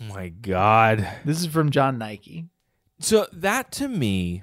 Oh 0.00 0.12
my 0.12 0.28
god. 0.28 1.08
This 1.24 1.40
is 1.40 1.46
from 1.46 1.70
John 1.70 1.98
Nike. 1.98 2.46
So 2.98 3.28
that 3.32 3.70
to 3.72 3.86
me, 3.86 4.42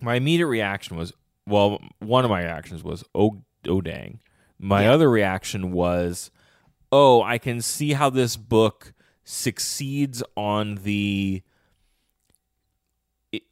my 0.00 0.14
immediate 0.14 0.46
reaction 0.46 0.96
was 0.96 1.12
well, 1.46 1.80
one 2.00 2.24
of 2.24 2.30
my 2.30 2.42
reactions 2.42 2.82
was 2.82 3.04
oh 3.14 3.42
oh 3.68 3.80
dang. 3.80 4.20
My 4.58 4.84
Yeah. 4.84 4.92
other 4.92 5.10
reaction 5.10 5.72
was 5.72 6.30
oh, 6.92 7.20
I 7.22 7.38
can 7.38 7.60
see 7.60 7.92
how 7.94 8.08
this 8.10 8.36
book 8.36 8.92
succeeds 9.24 10.22
on 10.36 10.76
the 10.76 11.42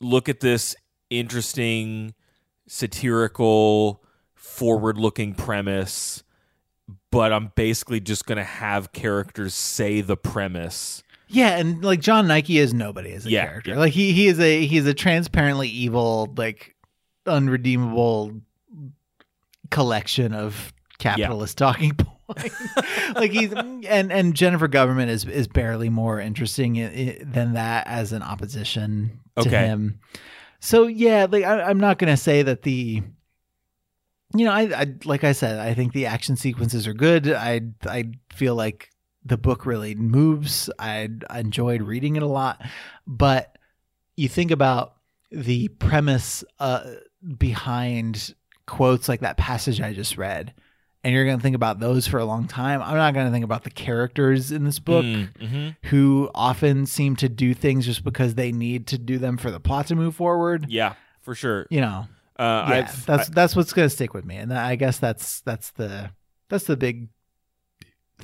look 0.00 0.28
at 0.28 0.40
this 0.40 0.74
interesting 1.10 2.14
satirical 2.66 4.02
forward-looking 4.34 5.34
premise 5.34 6.22
but 7.10 7.32
I'm 7.32 7.50
basically 7.54 8.00
just 8.00 8.26
going 8.26 8.36
to 8.38 8.44
have 8.44 8.92
characters 8.92 9.54
say 9.54 10.00
the 10.00 10.16
premise 10.16 11.02
Yeah, 11.28 11.56
and 11.56 11.82
like 11.84 12.00
John 12.00 12.26
Nike 12.28 12.58
is 12.58 12.72
nobody 12.74 13.12
as 13.12 13.26
a 13.26 13.30
Yeah, 13.30 13.46
character. 13.46 13.70
yeah. 13.72 13.78
Like 13.78 13.92
he 13.92 14.12
he 14.12 14.26
is 14.28 14.38
a 14.38 14.66
he's 14.66 14.86
a 14.86 14.94
transparently 14.94 15.68
evil, 15.68 16.32
like 16.36 16.74
unredeemable 17.26 18.40
collection 19.70 20.34
of 20.34 20.72
capitalist 20.98 21.58
talking 21.58 21.92
points. 21.96 22.14
like 23.14 23.30
he's 23.32 23.52
and 23.52 24.12
and 24.12 24.34
Jennifer 24.34 24.68
Government 24.68 25.10
is 25.10 25.24
is 25.26 25.46
barely 25.48 25.88
more 25.88 26.20
interesting 26.20 26.74
than 27.24 27.54
that 27.54 27.86
as 27.86 28.12
an 28.12 28.22
opposition 28.22 29.20
to 29.36 29.42
Okay. 29.48 29.66
him. 29.66 29.98
So 30.60 30.86
yeah, 30.86 31.26
like 31.30 31.44
I, 31.44 31.62
I'm 31.62 31.78
not 31.78 31.98
gonna 31.98 32.16
say 32.16 32.42
that 32.42 32.62
the 32.62 33.02
you 34.36 34.44
know, 34.44 34.52
I, 34.52 34.62
I 34.80 34.86
like 35.04 35.22
I 35.22 35.32
said, 35.32 35.58
I 35.60 35.74
think 35.74 35.92
the 35.92 36.06
action 36.06 36.36
sequences 36.36 36.86
are 36.88 36.94
good. 36.94 37.30
I 37.30 37.60
I 37.86 38.12
feel 38.32 38.54
like 38.54 38.90
the 39.24 39.36
book 39.36 39.64
really 39.66 39.94
moves. 39.94 40.68
I, 40.78 41.08
I 41.30 41.40
enjoyed 41.40 41.82
reading 41.82 42.16
it 42.16 42.22
a 42.22 42.26
lot, 42.26 42.60
but 43.06 43.56
you 44.16 44.28
think 44.28 44.50
about 44.50 44.96
the 45.30 45.68
premise 45.68 46.42
uh, 46.58 46.84
behind 47.38 48.34
quotes 48.66 49.08
like 49.08 49.20
that 49.20 49.36
passage 49.36 49.80
I 49.80 49.92
just 49.92 50.16
read, 50.16 50.52
and 51.02 51.12
you're 51.14 51.24
going 51.24 51.36
to 51.36 51.42
think 51.42 51.56
about 51.56 51.80
those 51.80 52.06
for 52.06 52.18
a 52.18 52.24
long 52.24 52.46
time. 52.48 52.80
I'm 52.82 52.96
not 52.96 53.14
going 53.14 53.26
to 53.26 53.32
think 53.32 53.44
about 53.44 53.64
the 53.64 53.70
characters 53.70 54.50
in 54.52 54.64
this 54.64 54.78
book 54.78 55.04
Mm-hmm. 55.04 55.88
who 55.88 56.30
often 56.34 56.86
seem 56.86 57.16
to 57.16 57.28
do 57.28 57.52
things 57.54 57.84
just 57.86 58.04
because 58.04 58.34
they 58.34 58.52
need 58.52 58.86
to 58.88 58.98
do 58.98 59.18
them 59.18 59.36
for 59.36 59.50
the 59.50 59.60
plot 59.60 59.86
to 59.88 59.94
move 59.94 60.14
forward. 60.16 60.66
Yeah, 60.70 60.94
for 61.20 61.34
sure. 61.34 61.66
You 61.70 61.80
know, 61.82 62.06
Uh, 62.38 62.66
yeah, 62.68 62.74
I've, 62.88 63.06
that's 63.06 63.28
that's 63.28 63.54
what's 63.56 63.72
going 63.72 63.86
to 63.86 63.94
stick 63.94 64.14
with 64.14 64.24
me, 64.24 64.36
and 64.36 64.52
I 64.52 64.76
guess 64.76 64.98
that's 64.98 65.40
that's 65.42 65.70
the 65.72 66.10
that's 66.48 66.64
the 66.64 66.76
big 66.76 67.08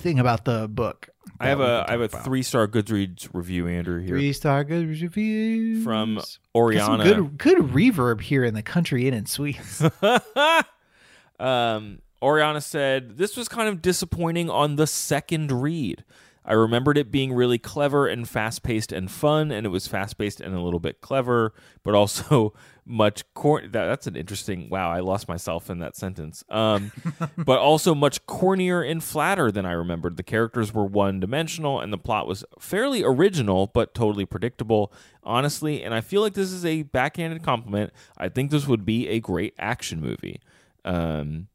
thing 0.01 0.19
about 0.19 0.45
the 0.45 0.69
book. 0.69 1.09
I 1.39 1.49
have 1.49 1.61
a 1.61 1.85
have 1.89 2.01
a 2.01 2.05
about. 2.05 2.25
three 2.25 2.43
star 2.43 2.67
Goodreads 2.67 3.29
review, 3.33 3.69
Andrew 3.69 4.01
here 4.01 4.09
three 4.09 4.33
star 4.33 4.65
good 4.65 4.89
reviews 4.89 5.85
from 5.85 6.21
Oriana. 6.55 7.05
good 7.05 7.39
good 7.39 7.59
reverb 7.59 8.21
here 8.21 8.45
in 8.45 8.55
the 8.55 8.63
country 8.63 9.07
inn 9.07 9.15
in 9.15 9.27
Suites. 9.27 9.83
um, 11.41 12.01
Oriana 12.23 12.61
said, 12.61 13.17
This 13.17 13.37
was 13.37 13.49
kind 13.49 13.69
of 13.69 13.83
disappointing 13.83 14.51
on 14.51 14.77
the 14.77 14.87
second 14.87 15.53
read. 15.53 16.05
I 16.45 16.55
remembered 16.55 16.97
it 16.97 17.11
being 17.11 17.35
really 17.35 17.59
clever 17.59 18.07
and 18.07 18.29
fast 18.29 18.63
paced 18.63 18.93
and 18.93 19.11
fun, 19.11 19.51
and 19.51 19.67
it 19.67 19.69
was 19.69 19.87
fast 19.87 20.17
paced 20.17 20.41
and 20.41 20.55
a 20.55 20.61
little 20.61 20.81
bit 20.81 21.03
clever, 21.03 21.53
but 21.83 21.95
also 21.95 22.55
much 22.87 23.23
cor- 23.35 23.61
that, 23.61 23.71
That's 23.73 24.07
an 24.07 24.17
interesting. 24.17 24.71
Wow, 24.71 24.91
I 24.91 25.01
lost 25.01 25.29
myself 25.29 25.69
in 25.69 25.81
that 25.81 25.97
sentence. 25.97 26.43
Um, 26.49 26.93
but 27.37 27.59
also 27.59 27.95
much 27.95 28.25
cornier 28.27 28.83
and 28.83 29.05
flatter 29.05 29.53
than 29.53 29.67
I 29.67 29.73
remembered. 29.73 30.17
The 30.17 30.23
characters 30.23 30.73
were 30.73 30.87
one 30.87 31.21
dimensional, 31.21 31.79
and 31.79 31.93
the 31.93 31.99
plot 31.99 32.27
was 32.27 32.43
fairly 32.59 33.05
original, 33.05 33.67
but 33.67 33.95
totally 33.95 34.25
predictable, 34.25 34.93
honestly. 35.23 35.83
And 35.85 35.93
I 35.93 36.01
feel 36.01 36.23
like 36.23 36.35
this 36.35 36.53
is 36.53 36.65
a 36.65 36.85
backhanded 36.85 37.43
compliment. 37.43 37.93
I 38.17 38.31
think 38.31 38.51
this 38.51 38.67
would 38.67 38.87
be 38.87 39.09
a 39.09 39.21
great 39.21 39.55
action 39.59 40.01
movie. 40.01 40.41
Um, 40.87 41.49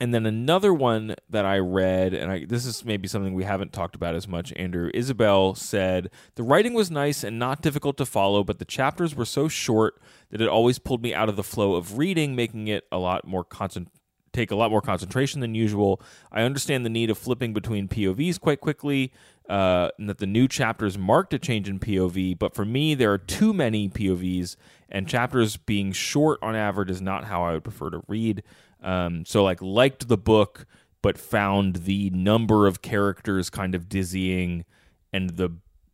and 0.00 0.14
then 0.14 0.26
another 0.26 0.72
one 0.72 1.14
that 1.28 1.44
I 1.44 1.58
read, 1.58 2.14
and 2.14 2.30
I, 2.30 2.44
this 2.44 2.64
is 2.64 2.84
maybe 2.84 3.08
something 3.08 3.34
we 3.34 3.44
haven't 3.44 3.72
talked 3.72 3.94
about 3.96 4.14
as 4.14 4.28
much, 4.28 4.52
Andrew. 4.56 4.90
Isabel 4.94 5.54
said, 5.54 6.10
The 6.36 6.42
writing 6.42 6.74
was 6.74 6.90
nice 6.90 7.24
and 7.24 7.38
not 7.38 7.62
difficult 7.62 7.96
to 7.98 8.06
follow, 8.06 8.44
but 8.44 8.58
the 8.58 8.64
chapters 8.64 9.14
were 9.14 9.24
so 9.24 9.48
short 9.48 10.00
that 10.30 10.40
it 10.40 10.48
always 10.48 10.78
pulled 10.78 11.02
me 11.02 11.14
out 11.14 11.28
of 11.28 11.36
the 11.36 11.42
flow 11.42 11.74
of 11.74 11.98
reading, 11.98 12.36
making 12.36 12.68
it 12.68 12.84
a 12.92 12.98
lot 12.98 13.26
more 13.26 13.44
concent- 13.44 13.88
take 14.32 14.50
a 14.50 14.56
lot 14.56 14.70
more 14.70 14.82
concentration 14.82 15.40
than 15.40 15.54
usual. 15.54 16.00
I 16.30 16.42
understand 16.42 16.84
the 16.84 16.90
need 16.90 17.10
of 17.10 17.18
flipping 17.18 17.52
between 17.52 17.88
POVs 17.88 18.38
quite 18.38 18.60
quickly, 18.60 19.12
uh, 19.48 19.90
and 19.98 20.08
that 20.08 20.18
the 20.18 20.26
new 20.26 20.46
chapters 20.46 20.96
marked 20.96 21.34
a 21.34 21.38
change 21.38 21.68
in 21.68 21.78
POV, 21.80 22.38
but 22.38 22.54
for 22.54 22.64
me, 22.64 22.94
there 22.94 23.12
are 23.12 23.18
too 23.18 23.52
many 23.52 23.88
POVs, 23.88 24.56
and 24.90 25.08
chapters 25.08 25.56
being 25.56 25.92
short 25.92 26.38
on 26.42 26.54
average 26.54 26.90
is 26.90 27.02
not 27.02 27.24
how 27.24 27.42
I 27.42 27.52
would 27.52 27.64
prefer 27.64 27.90
to 27.90 28.02
read. 28.06 28.42
Um, 28.82 29.24
so 29.24 29.42
like 29.44 29.60
liked 29.62 30.08
the 30.08 30.16
book, 30.18 30.66
but 31.02 31.18
found 31.18 31.76
the 31.76 32.10
number 32.10 32.66
of 32.66 32.82
characters 32.82 33.50
kind 33.50 33.74
of 33.74 33.88
dizzying, 33.88 34.64
and 35.12 35.30
the 35.30 35.50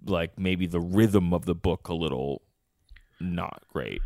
like 0.07 0.39
maybe 0.39 0.67
the 0.67 0.81
rhythm 0.81 1.33
of 1.33 1.47
the 1.47 1.55
book 1.55 1.89
a 1.89 1.95
little 1.95 2.43
not 3.21 3.63
great. 3.73 4.03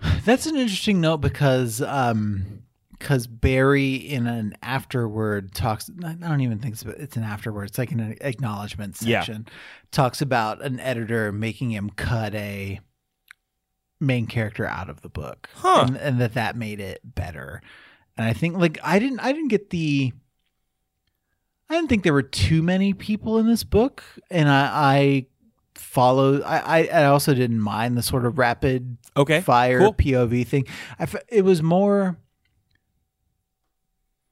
That's 0.24 0.46
an 0.46 0.56
interesting 0.56 1.00
note 1.00 1.18
because 1.18 1.82
um 1.82 2.62
because 2.98 3.26
Barry 3.26 3.94
in 3.96 4.26
an 4.28 4.54
afterword 4.62 5.52
talks 5.54 5.90
I 6.04 6.12
don't 6.14 6.40
even 6.40 6.58
think 6.60 6.74
it's, 6.74 6.84
it's 6.84 7.16
an 7.16 7.24
afterword 7.24 7.68
it's 7.68 7.76
like 7.78 7.90
an 7.90 8.16
acknowledgement 8.20 8.96
Yeah. 9.02 9.20
section 9.20 9.46
talks 9.90 10.22
about 10.22 10.62
an 10.62 10.78
editor 10.80 11.32
making 11.32 11.70
him 11.72 11.90
cut 11.90 12.32
a 12.34 12.78
main 14.00 14.26
character 14.26 14.66
out 14.66 14.88
of 14.88 15.00
the 15.02 15.08
book 15.08 15.48
Huh. 15.54 15.84
and, 15.88 15.96
and 15.96 16.20
that 16.20 16.34
that 16.34 16.56
made 16.56 16.80
it 16.80 17.00
better 17.04 17.60
and 18.22 18.30
I 18.30 18.32
think 18.32 18.56
like 18.56 18.78
I 18.82 18.98
didn't 18.98 19.20
I 19.20 19.32
didn't 19.32 19.48
get 19.48 19.70
the 19.70 20.12
I 21.68 21.74
didn't 21.74 21.88
think 21.88 22.02
there 22.04 22.12
were 22.12 22.22
too 22.22 22.62
many 22.62 22.92
people 22.92 23.38
in 23.38 23.46
this 23.46 23.64
book 23.64 24.02
and 24.30 24.48
I 24.48 24.70
I 24.72 25.26
followed 25.74 26.42
I 26.42 26.86
I, 26.92 27.04
also 27.06 27.34
didn't 27.34 27.60
mind 27.60 27.98
the 27.98 28.02
sort 28.02 28.24
of 28.24 28.38
rapid 28.38 28.96
Okay, 29.16 29.40
fire 29.40 29.78
cool. 29.78 29.94
POV 29.94 30.46
thing. 30.46 30.66
I 30.98 31.06
it 31.28 31.42
was 31.42 31.62
more 31.62 32.16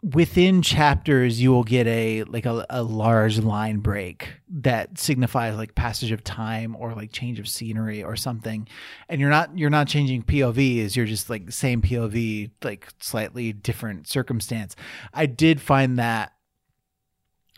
within 0.02 0.62
chapters 0.62 1.42
you 1.42 1.50
will 1.50 1.64
get 1.64 1.86
a 1.86 2.24
like 2.24 2.46
a, 2.46 2.64
a 2.70 2.82
large 2.82 3.38
line 3.38 3.78
break 3.78 4.28
that 4.48 4.98
signifies 4.98 5.54
like 5.56 5.74
passage 5.74 6.10
of 6.10 6.24
time 6.24 6.74
or 6.76 6.94
like 6.94 7.12
change 7.12 7.38
of 7.38 7.48
scenery 7.48 8.02
or 8.02 8.16
something. 8.16 8.66
And 9.08 9.20
you're 9.20 9.30
not 9.30 9.56
you're 9.58 9.70
not 9.70 9.88
changing 9.88 10.22
povs 10.22 10.96
you're 10.96 11.06
just 11.06 11.28
like 11.28 11.52
same 11.52 11.82
pov 11.82 12.50
like 12.62 12.88
slightly 12.98 13.52
different 13.52 14.08
circumstance. 14.08 14.74
I 15.12 15.26
did 15.26 15.60
find 15.60 15.98
that 15.98 16.32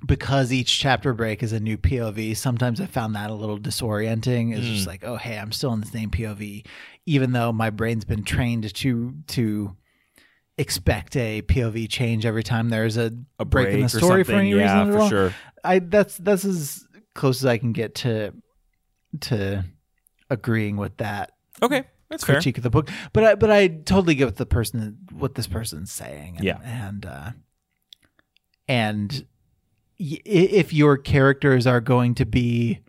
because 0.04 0.52
each 0.52 0.80
chapter 0.80 1.12
break 1.12 1.44
is 1.44 1.52
a 1.52 1.60
new 1.60 1.78
POV, 1.78 2.36
sometimes 2.36 2.80
I 2.80 2.86
found 2.86 3.14
that 3.14 3.30
a 3.30 3.34
little 3.34 3.58
disorienting. 3.58 4.52
It's 4.56 4.66
just 4.66 4.84
mm. 4.84 4.88
like, 4.88 5.04
oh 5.04 5.16
hey, 5.16 5.38
I'm 5.38 5.52
still 5.52 5.72
in 5.72 5.80
the 5.80 5.86
same 5.86 6.10
POV, 6.10 6.66
even 7.06 7.30
though 7.30 7.52
my 7.52 7.70
brain's 7.70 8.04
been 8.04 8.24
trained 8.24 8.74
to 8.74 9.14
to 9.28 9.76
expect 10.58 11.16
a 11.16 11.42
POV 11.42 11.88
change 11.88 12.26
every 12.26 12.42
time 12.42 12.68
there's 12.68 12.96
a, 12.96 13.12
A 13.38 13.44
break, 13.44 13.66
break 13.66 13.74
in 13.74 13.80
the 13.82 13.88
story 13.88 14.22
for 14.24 14.32
any 14.32 14.50
Yeah, 14.50 14.56
reason 14.62 14.78
at 14.88 14.92
for 14.94 15.00
all. 15.00 15.08
sure. 15.08 15.34
I 15.64 15.78
that's 15.78 16.16
that's 16.18 16.44
as 16.44 16.86
close 17.14 17.40
as 17.42 17.46
I 17.46 17.58
can 17.58 17.72
get 17.72 17.94
to 17.96 18.32
to 19.20 19.64
agreeing 20.30 20.76
with 20.76 20.96
that 20.98 21.32
Okay, 21.62 21.84
that's 22.08 22.24
fair. 22.24 22.36
critique 22.36 22.56
of 22.58 22.62
the 22.64 22.70
book. 22.70 22.88
But 23.12 23.24
I 23.24 23.34
but 23.34 23.50
I 23.50 23.68
totally 23.68 24.14
get 24.14 24.26
what 24.26 24.36
the 24.36 24.46
person 24.46 24.98
what 25.10 25.34
this 25.34 25.46
person's 25.46 25.92
saying. 25.92 26.36
And, 26.36 26.44
Yeah. 26.44 26.58
and 26.62 27.06
uh, 27.06 27.30
and 28.68 29.26
if 29.98 30.72
your 30.72 30.96
characters 30.96 31.66
are 31.66 31.80
going 31.80 32.14
to 32.16 32.24
be 32.26 32.80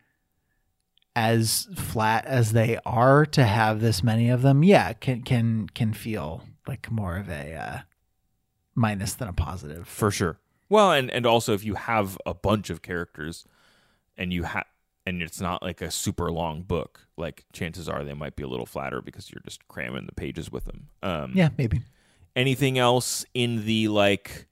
as 1.16 1.68
flat 1.76 2.26
as 2.26 2.54
they 2.54 2.80
are 2.86 3.26
to 3.28 3.44
have 3.44 3.82
this 3.82 4.02
many 4.04 4.30
of 4.30 4.42
them, 4.42 4.64
yeah, 4.64 4.94
can 4.94 5.22
can 5.22 5.68
can 5.70 5.94
feel 5.94 6.44
like 6.68 6.90
more 6.92 7.18
of 7.18 7.30
a 7.30 7.54
uh, 7.54 7.78
minus 8.76 9.14
than 9.14 9.28
a 9.28 9.34
positive. 9.34 9.88
for 9.88 10.12
sure. 10.12 10.38
Well, 10.70 10.92
and 10.92 11.12
and 11.12 11.26
also 11.26 11.54
if 11.54 11.64
you 11.64 11.76
have 11.76 12.18
a 12.26 12.34
bunch 12.34 12.70
of 12.70 12.82
characters, 12.82 13.46
and 14.18 14.32
you 14.34 14.44
have 14.44 14.66
and 15.06 15.22
it's 15.22 15.42
not 15.42 15.62
like 15.62 15.82
a 15.82 15.92
super 15.92 16.32
long 16.32 16.62
book, 16.62 17.08
like 17.18 17.46
chances 17.52 17.90
are 17.90 18.04
they 18.04 18.14
might 18.14 18.36
be 18.36 18.44
a 18.44 18.48
little 18.48 18.66
flatter 18.66 19.02
because 19.02 19.30
you're 19.32 19.42
just 19.46 19.68
cramming 19.68 20.06
the 20.06 20.14
pages 20.14 20.52
with 20.52 20.66
them. 20.66 20.88
Um, 21.04 21.34
Yeah, 21.36 21.50
maybe. 21.58 21.82
anything 22.36 22.78
else 22.80 23.26
in 23.34 23.66
the 23.66 23.90
like 23.90 24.48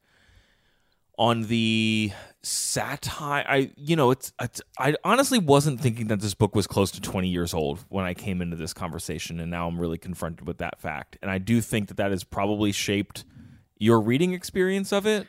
on 1.18 1.43
the 1.43 2.12
satire. 2.43 3.45
I 3.47 3.71
you 3.75 3.95
know 3.95 4.11
it's, 4.11 4.33
it's 4.41 4.61
i 4.79 4.95
honestly 5.03 5.37
wasn't 5.37 5.79
thinking 5.79 6.07
that 6.07 6.21
this 6.21 6.33
book 6.33 6.55
was 6.55 6.65
close 6.65 6.89
to 6.91 7.01
20 7.01 7.27
years 7.27 7.53
old 7.53 7.85
when 7.89 8.03
i 8.03 8.15
came 8.15 8.41
into 8.41 8.55
this 8.55 8.73
conversation 8.73 9.39
and 9.39 9.51
now 9.51 9.67
i'm 9.67 9.79
really 9.79 9.99
confronted 9.99 10.47
with 10.47 10.57
that 10.57 10.79
fact. 10.79 11.17
And 11.21 11.29
i 11.29 11.37
do 11.37 11.61
think 11.61 11.87
that 11.89 11.97
that 11.97 12.11
has 12.11 12.23
probably 12.23 12.71
shaped 12.71 13.25
your 13.77 13.99
reading 13.99 14.33
experience 14.33 14.91
of 14.91 15.05
it. 15.07 15.27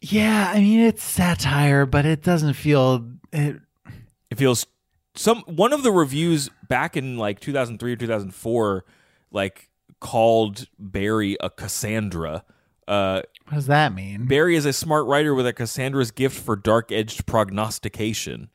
Yeah, 0.00 0.50
I 0.54 0.60
mean 0.60 0.80
it's 0.80 1.02
satire, 1.02 1.86
but 1.86 2.06
it 2.06 2.22
doesn't 2.22 2.54
feel 2.54 3.08
it. 3.32 3.60
it 4.30 4.38
feels 4.38 4.66
some 5.14 5.40
one 5.40 5.72
of 5.72 5.82
the 5.82 5.92
reviews 5.92 6.48
back 6.68 6.96
in 6.96 7.18
like 7.18 7.40
2003 7.40 7.92
or 7.92 7.96
2004 7.96 8.84
like 9.30 9.68
called 10.00 10.66
barry 10.78 11.36
a 11.40 11.50
cassandra 11.50 12.44
uh 12.88 13.22
What 13.46 13.54
does 13.54 13.66
that 13.66 13.94
mean? 13.94 14.26
Barry 14.26 14.56
is 14.56 14.64
a 14.66 14.72
smart 14.72 15.06
writer 15.06 15.34
with 15.34 15.46
a 15.46 15.52
Cassandra's 15.52 16.10
gift 16.10 16.38
for 16.40 16.56
dark-edged 16.56 17.26
prognostication. 17.26 18.50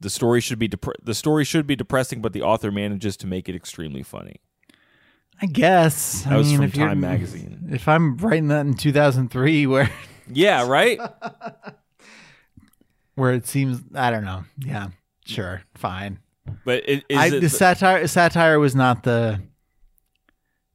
The 0.00 0.10
story 0.10 0.40
should 0.40 0.58
be 0.58 0.68
dep- 0.68 1.02
the 1.02 1.14
story 1.14 1.44
should 1.44 1.66
be 1.66 1.76
depressing, 1.76 2.20
but 2.22 2.32
the 2.32 2.42
author 2.42 2.70
manages 2.70 3.16
to 3.18 3.26
make 3.26 3.48
it 3.48 3.54
extremely 3.54 4.02
funny. 4.02 4.36
I 5.42 5.46
guess 5.46 6.22
That 6.24 6.34
I 6.34 6.36
was 6.36 6.48
mean, 6.48 6.56
from 6.56 6.64
if 6.66 6.74
Time 6.74 7.00
magazine. 7.00 7.68
If 7.70 7.88
I'm 7.88 8.16
writing 8.18 8.48
that 8.48 8.66
in 8.66 8.74
2003, 8.74 9.66
where 9.66 9.90
Yeah, 10.30 10.66
right. 10.66 10.98
where 13.14 13.32
it 13.32 13.46
seems 13.46 13.82
I 13.94 14.10
don't 14.10 14.24
know. 14.24 14.44
Yeah, 14.58 14.88
sure, 15.26 15.62
fine. 15.74 16.18
But 16.64 16.88
it, 16.88 17.04
is 17.08 17.18
I, 17.18 17.26
it 17.26 17.30
the 17.30 17.40
the- 17.40 17.48
satire 17.48 18.06
satire 18.06 18.58
was 18.58 18.74
not 18.74 19.02
the 19.02 19.40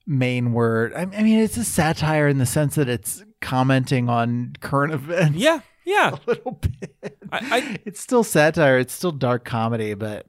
main 0.07 0.53
word. 0.53 0.93
I, 0.93 1.01
I 1.01 1.23
mean, 1.23 1.39
it's 1.39 1.57
a 1.57 1.63
satire 1.63 2.27
in 2.27 2.37
the 2.37 2.45
sense 2.45 2.75
that 2.75 2.89
it's 2.89 3.23
commenting 3.41 4.09
on 4.09 4.53
current 4.61 4.93
events. 4.93 5.37
yeah, 5.37 5.59
yeah. 5.85 6.09
a 6.15 6.19
little 6.29 6.53
bit. 6.53 7.17
I- 7.31 7.39
I- 7.57 7.79
it's 7.85 7.99
still 7.99 8.23
satire. 8.23 8.77
It's 8.79 8.93
still 8.93 9.11
dark 9.11 9.45
comedy, 9.45 9.93
but 9.93 10.25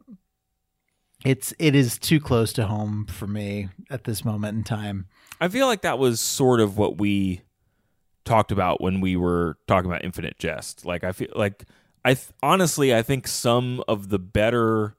it's 1.25 1.53
it 1.59 1.75
is 1.75 1.99
too 1.99 2.21
close 2.21 2.53
to 2.55 2.67
home 2.67 3.07
for 3.07 3.27
me 3.27 3.69
at 3.91 4.05
this 4.05 4.25
moment 4.25 4.57
in 4.59 4.65
time. 4.65 5.07
I 5.41 5.49
feel 5.49 5.67
like 5.67 5.83
that 5.83 5.99
was 5.99 6.21
sort 6.21 6.61
of 6.61 6.79
what 6.79 6.99
we 6.99 7.43
talked 8.25 8.53
about 8.53 8.81
when 8.81 9.01
we 9.01 9.17
were 9.17 9.57
talking 9.67 9.91
about 9.91 10.05
Infinite 10.05 10.39
Jest. 10.39 10.85
Like 10.85 11.05
I 11.05 11.13
feel 11.13 11.29
like 11.35 11.65
I 12.05 12.15
th- 12.15 12.29
honestly 12.43 12.95
I 12.95 13.03
think 13.03 13.27
some 13.29 13.83
of 13.89 14.09
the 14.09 14.19
better 14.19 14.95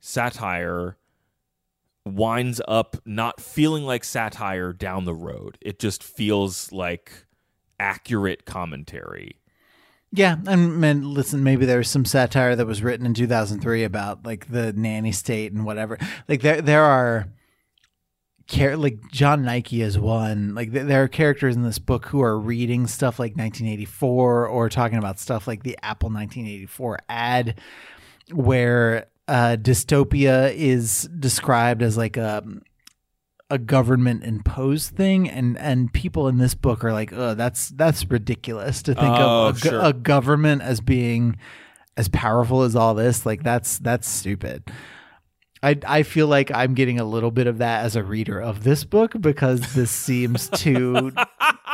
satire 0.00 0.96
winds 2.06 2.60
up 2.68 2.96
not 3.04 3.40
feeling 3.40 3.84
like 3.84 4.04
satire 4.04 4.72
down 4.72 5.04
the 5.04 5.14
road. 5.14 5.58
It 5.60 5.78
just 5.78 6.02
feels 6.02 6.70
like 6.72 7.26
accurate 7.78 8.46
commentary. 8.46 9.40
Yeah, 10.12 10.36
and 10.46 11.04
listen, 11.04 11.42
maybe 11.42 11.66
there's 11.66 11.90
some 11.90 12.04
satire 12.04 12.54
that 12.56 12.66
was 12.66 12.82
written 12.82 13.04
in 13.04 13.12
2003 13.12 13.84
about 13.84 14.24
like 14.24 14.50
the 14.50 14.72
nanny 14.72 15.12
state 15.12 15.52
and 15.52 15.66
whatever. 15.66 15.98
Like 16.28 16.40
there, 16.42 16.62
there 16.62 16.84
are, 16.84 17.26
char- 18.46 18.76
like 18.76 18.98
John 19.10 19.42
Nike 19.42 19.82
is 19.82 19.98
one. 19.98 20.54
Like 20.54 20.72
th- 20.72 20.86
there 20.86 21.02
are 21.02 21.08
characters 21.08 21.56
in 21.56 21.64
this 21.64 21.80
book 21.80 22.06
who 22.06 22.22
are 22.22 22.38
reading 22.38 22.86
stuff 22.86 23.18
like 23.18 23.32
1984 23.32 24.46
or 24.46 24.68
talking 24.70 24.98
about 24.98 25.18
stuff 25.18 25.46
like 25.48 25.64
the 25.64 25.76
Apple 25.82 26.08
1984 26.08 27.00
ad, 27.08 27.60
where 28.32 29.08
uh, 29.28 29.56
dystopia 29.60 30.54
is 30.54 31.08
described 31.18 31.82
as 31.82 31.96
like 31.96 32.16
a 32.16 32.44
a 33.48 33.58
government 33.58 34.24
imposed 34.24 34.96
thing 34.96 35.30
and 35.30 35.56
and 35.58 35.92
people 35.92 36.26
in 36.26 36.38
this 36.38 36.54
book 36.54 36.82
are 36.82 36.92
like 36.92 37.12
oh 37.12 37.32
that's 37.34 37.68
that's 37.70 38.04
ridiculous 38.10 38.82
to 38.82 38.92
think 38.92 39.06
Oh, 39.06 39.46
of 39.48 39.56
a, 39.56 39.60
sure. 39.60 39.80
a 39.80 39.92
government 39.92 40.62
as 40.62 40.80
being 40.80 41.36
as 41.96 42.08
powerful 42.08 42.62
as 42.62 42.74
all 42.74 42.94
this 42.94 43.24
like 43.24 43.44
that's 43.44 43.78
that's 43.78 44.08
stupid 44.08 44.64
I, 45.62 45.78
I 45.86 46.02
feel 46.02 46.26
like 46.26 46.50
I'm 46.52 46.74
getting 46.74 47.00
a 47.00 47.04
little 47.04 47.30
bit 47.30 47.46
of 47.46 47.58
that 47.58 47.84
as 47.84 47.94
a 47.96 48.02
reader 48.02 48.40
of 48.40 48.62
this 48.64 48.84
book 48.84 49.14
because 49.20 49.74
this 49.74 49.90
seems 49.92 50.48
too 50.50 51.12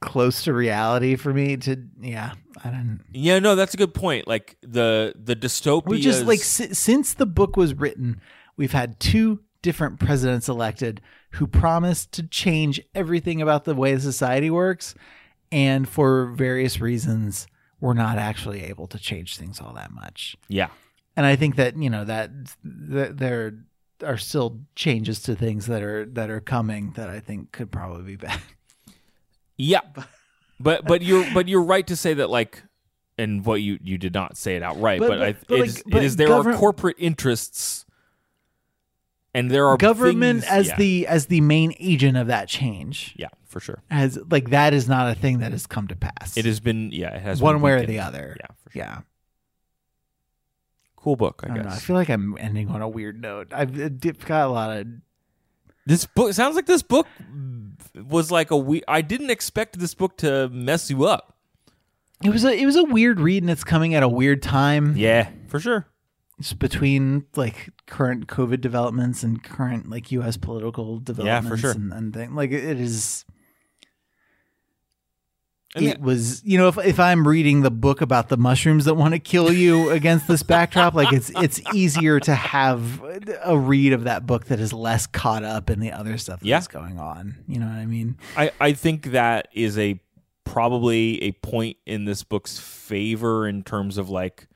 close 0.00 0.44
to 0.44 0.52
reality 0.52 1.16
for 1.16 1.32
me 1.34 1.56
to 1.56 1.76
yeah 2.00 2.34
I 2.64 2.70
don't 2.70 3.00
Yeah, 3.12 3.38
no, 3.38 3.54
that's 3.54 3.74
a 3.74 3.76
good 3.76 3.94
point. 3.94 4.26
Like 4.26 4.56
the 4.62 5.12
the 5.16 5.36
dystopia 5.36 5.86
we 5.86 6.00
just 6.00 6.24
like 6.24 6.40
si- 6.40 6.74
since 6.74 7.14
the 7.14 7.26
book 7.26 7.56
was 7.56 7.74
written, 7.74 8.20
we've 8.56 8.72
had 8.72 8.98
two 9.00 9.40
different 9.62 9.98
presidents 9.98 10.48
elected 10.48 11.00
who 11.32 11.46
promised 11.46 12.12
to 12.12 12.22
change 12.22 12.80
everything 12.94 13.42
about 13.42 13.64
the 13.64 13.74
way 13.74 13.98
society 13.98 14.50
works, 14.50 14.94
and 15.52 15.88
for 15.88 16.26
various 16.26 16.80
reasons, 16.80 17.46
we're 17.80 17.94
not 17.94 18.18
actually 18.18 18.64
able 18.64 18.86
to 18.88 18.98
change 18.98 19.36
things 19.36 19.60
all 19.60 19.74
that 19.74 19.90
much. 19.90 20.36
yeah. 20.48 20.68
And 21.16 21.26
I 21.26 21.34
think 21.34 21.56
that 21.56 21.76
you 21.76 21.90
know 21.90 22.04
that, 22.04 22.30
that 22.62 23.18
there 23.18 23.58
are 24.04 24.16
still 24.16 24.60
changes 24.76 25.20
to 25.22 25.34
things 25.34 25.66
that 25.66 25.82
are 25.82 26.06
that 26.06 26.30
are 26.30 26.40
coming 26.40 26.92
that 26.92 27.10
I 27.10 27.18
think 27.18 27.50
could 27.50 27.72
probably 27.72 28.04
be 28.04 28.16
bad. 28.16 28.40
Yeah. 29.58 29.80
But 30.60 30.86
but 30.86 31.02
you're 31.02 31.24
but 31.32 31.46
you're 31.46 31.62
right 31.62 31.86
to 31.86 31.94
say 31.94 32.14
that 32.14 32.30
like 32.30 32.64
and 33.16 33.44
what 33.46 33.62
you 33.62 33.78
you 33.80 33.96
did 33.96 34.12
not 34.12 34.36
say 34.36 34.56
it 34.56 34.62
outright, 34.64 34.98
But- 34.98 35.08
but, 35.10 35.22
I, 35.22 35.32
but- 35.34 35.46
but, 35.46 35.54
it, 35.54 35.60
like, 35.60 35.68
is, 35.68 35.82
but 35.86 36.02
it 36.02 36.04
is 36.06 36.16
there 36.16 36.26
govern- 36.26 36.54
are 36.54 36.58
corporate 36.58 36.96
interests 36.98 37.84
and 39.32 39.48
there 39.52 39.66
are 39.68 39.76
Government 39.76 40.40
things- 40.40 40.50
as 40.52 40.66
yeah. 40.66 40.76
the 40.76 41.06
as 41.06 41.26
the 41.26 41.40
main 41.42 41.74
agent 41.78 42.16
of 42.16 42.26
that 42.26 42.48
change 42.48 43.14
Yeah, 43.16 43.28
for 43.46 43.60
sure. 43.60 43.84
has 43.88 44.18
like 44.32 44.50
that 44.50 44.74
is 44.74 44.88
not 44.88 45.12
a 45.12 45.14
thing 45.14 45.38
that 45.38 45.52
has 45.52 45.68
come 45.68 45.86
to 45.86 45.94
pass. 45.94 46.36
It 46.36 46.44
has 46.44 46.58
been 46.58 46.90
yeah, 46.90 47.14
it 47.14 47.22
has 47.22 47.40
one 47.40 47.60
way 47.60 47.74
or 47.74 47.86
the 47.86 48.00
other. 48.00 48.36
Yeah, 48.40 48.46
for 48.64 48.70
sure. 48.72 48.82
Yeah. 48.82 49.00
Cool 50.96 51.14
book, 51.14 51.44
I, 51.46 51.52
I, 51.52 51.54
don't 51.54 51.66
know. 51.66 51.70
I 51.72 51.76
feel 51.76 51.94
like 51.94 52.08
I'm 52.08 52.36
ending 52.40 52.68
on 52.68 52.82
a 52.82 52.88
weird 52.88 53.20
note. 53.20 53.52
I've 53.52 53.80
uh, 53.80 53.88
got 54.26 54.48
a 54.48 54.50
lot 54.50 54.76
of. 54.76 54.86
This 55.88 56.04
book 56.04 56.34
sounds 56.34 56.54
like 56.54 56.66
this 56.66 56.82
book 56.82 57.06
was 57.94 58.30
like 58.30 58.50
a 58.50 58.56
we 58.58 58.82
I 58.86 59.00
didn't 59.00 59.30
expect 59.30 59.78
this 59.78 59.94
book 59.94 60.18
to 60.18 60.50
mess 60.50 60.90
you 60.90 61.06
up. 61.06 61.34
It 62.22 62.28
was 62.28 62.44
a 62.44 62.52
it 62.52 62.66
was 62.66 62.76
a 62.76 62.84
weird 62.84 63.18
read, 63.18 63.42
and 63.42 63.48
it's 63.48 63.64
coming 63.64 63.94
at 63.94 64.02
a 64.02 64.08
weird 64.08 64.42
time. 64.42 64.94
Yeah, 64.98 65.30
for 65.46 65.58
sure. 65.58 65.86
It's 66.38 66.52
between 66.52 67.24
like 67.36 67.70
current 67.86 68.26
COVID 68.26 68.60
developments 68.60 69.22
and 69.22 69.42
current 69.42 69.88
like 69.88 70.12
U.S. 70.12 70.36
political 70.36 70.98
developments. 70.98 71.46
Yeah, 71.46 71.50
for 71.50 71.56
sure. 71.56 71.70
And, 71.70 71.90
and 71.90 72.12
thing. 72.12 72.34
like 72.34 72.52
it 72.52 72.78
is. 72.78 73.24
And 75.74 75.84
it 75.86 76.00
was 76.00 76.42
you 76.44 76.56
know 76.56 76.68
if 76.68 76.78
if 76.78 76.98
I'm 76.98 77.28
reading 77.28 77.60
the 77.60 77.70
book 77.70 78.00
about 78.00 78.30
the 78.30 78.36
mushrooms 78.38 78.86
that 78.86 78.94
want 78.94 79.12
to 79.14 79.18
kill 79.20 79.52
you 79.52 79.90
against 79.98 80.26
this 80.26 80.42
backdrop, 80.42 80.94
like 80.94 81.12
it's 81.12 81.30
it's 81.36 81.60
easier 81.74 82.18
to 82.20 82.34
have 82.34 83.02
a 83.44 83.56
read 83.58 83.92
of 83.92 84.04
that 84.04 84.26
book 84.26 84.46
that 84.46 84.60
is 84.60 84.72
less 84.72 85.06
caught 85.06 85.44
up 85.44 85.68
in 85.68 85.78
the 85.80 85.92
other 85.92 86.16
stuff 86.16 86.40
Yeah. 86.42 86.56
that's 86.56 86.68
going 86.68 86.98
on. 86.98 87.36
You 87.46 87.58
know 87.60 87.66
what 87.66 87.76
I 87.76 87.84
mean? 87.86 88.16
I, 88.36 88.50
I 88.60 88.72
think 88.72 89.12
that 89.12 89.48
is 89.52 89.78
a 89.78 90.00
probably 90.44 91.22
a 91.22 91.32
point 91.32 91.76
in 91.84 92.06
this 92.06 92.22
book's 92.24 92.58
favor 92.58 93.46
in 93.46 93.62
terms 93.62 93.98
of 93.98 94.08
like 94.08 94.48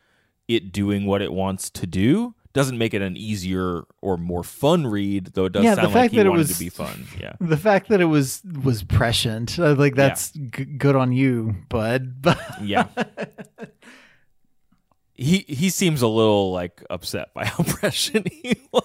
it 0.49 0.73
doing 0.73 1.05
what 1.07 1.21
it 1.21 1.33
wants 1.33 1.69
to 1.71 1.87
do. 1.87 2.35
Doesn't 2.55 2.77
make 2.77 2.93
it 2.93 3.01
an 3.01 3.17
easier 3.17 3.85
or 4.03 4.19
more 4.19 4.43
fun 4.43 4.87
read, 4.87 5.29
though 5.33 5.47
it 5.47 5.53
does 5.53 5.65
Yeah, 5.65 5.75
the 5.75 5.83
sound 5.83 5.95
like 5.95 6.11
he 6.11 6.19
that 6.19 6.27
it 6.27 6.29
wanted 6.29 6.41
was- 6.49 6.53
to 6.59 6.59
be 6.63 6.69
fun. 6.69 7.07
Yeah. 7.19 7.33
The 7.41 7.57
fact 7.57 7.89
that 7.89 8.01
it 8.03 8.05
was 8.07 8.43
was 8.63 8.83
prescient, 8.83 9.57
like 9.59 9.95
that's 9.95 10.33
g- 10.33 10.65
good 10.67 10.95
on 10.95 11.13
you, 11.13 11.55
bud. 11.71 12.17
But 12.23 12.39
Yeah. 12.63 12.89
he 15.15 15.39
he 15.49 15.71
seems 15.71 16.03
a 16.03 16.09
little 16.09 16.53
like 16.53 16.83
upset 16.91 17.33
by 17.35 17.45
how 17.47 17.63
prescient 17.67 18.29
he 18.33 18.57
was. 18.73 18.83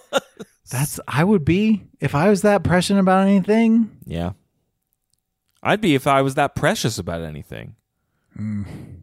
that's 0.69 0.99
I 1.07 1.23
would 1.23 1.45
be 1.45 1.87
if 1.99 2.15
I 2.15 2.29
was 2.29 2.41
that 2.43 2.63
prescient 2.63 2.99
about 2.99 3.27
anything. 3.27 3.97
Yeah. 4.05 4.31
I'd 5.63 5.81
be 5.81 5.95
if 5.95 6.07
I 6.07 6.21
was 6.21 6.35
that 6.35 6.55
precious 6.55 6.97
about 6.99 7.21
anything. 7.21 7.75
Mm. 8.37 8.96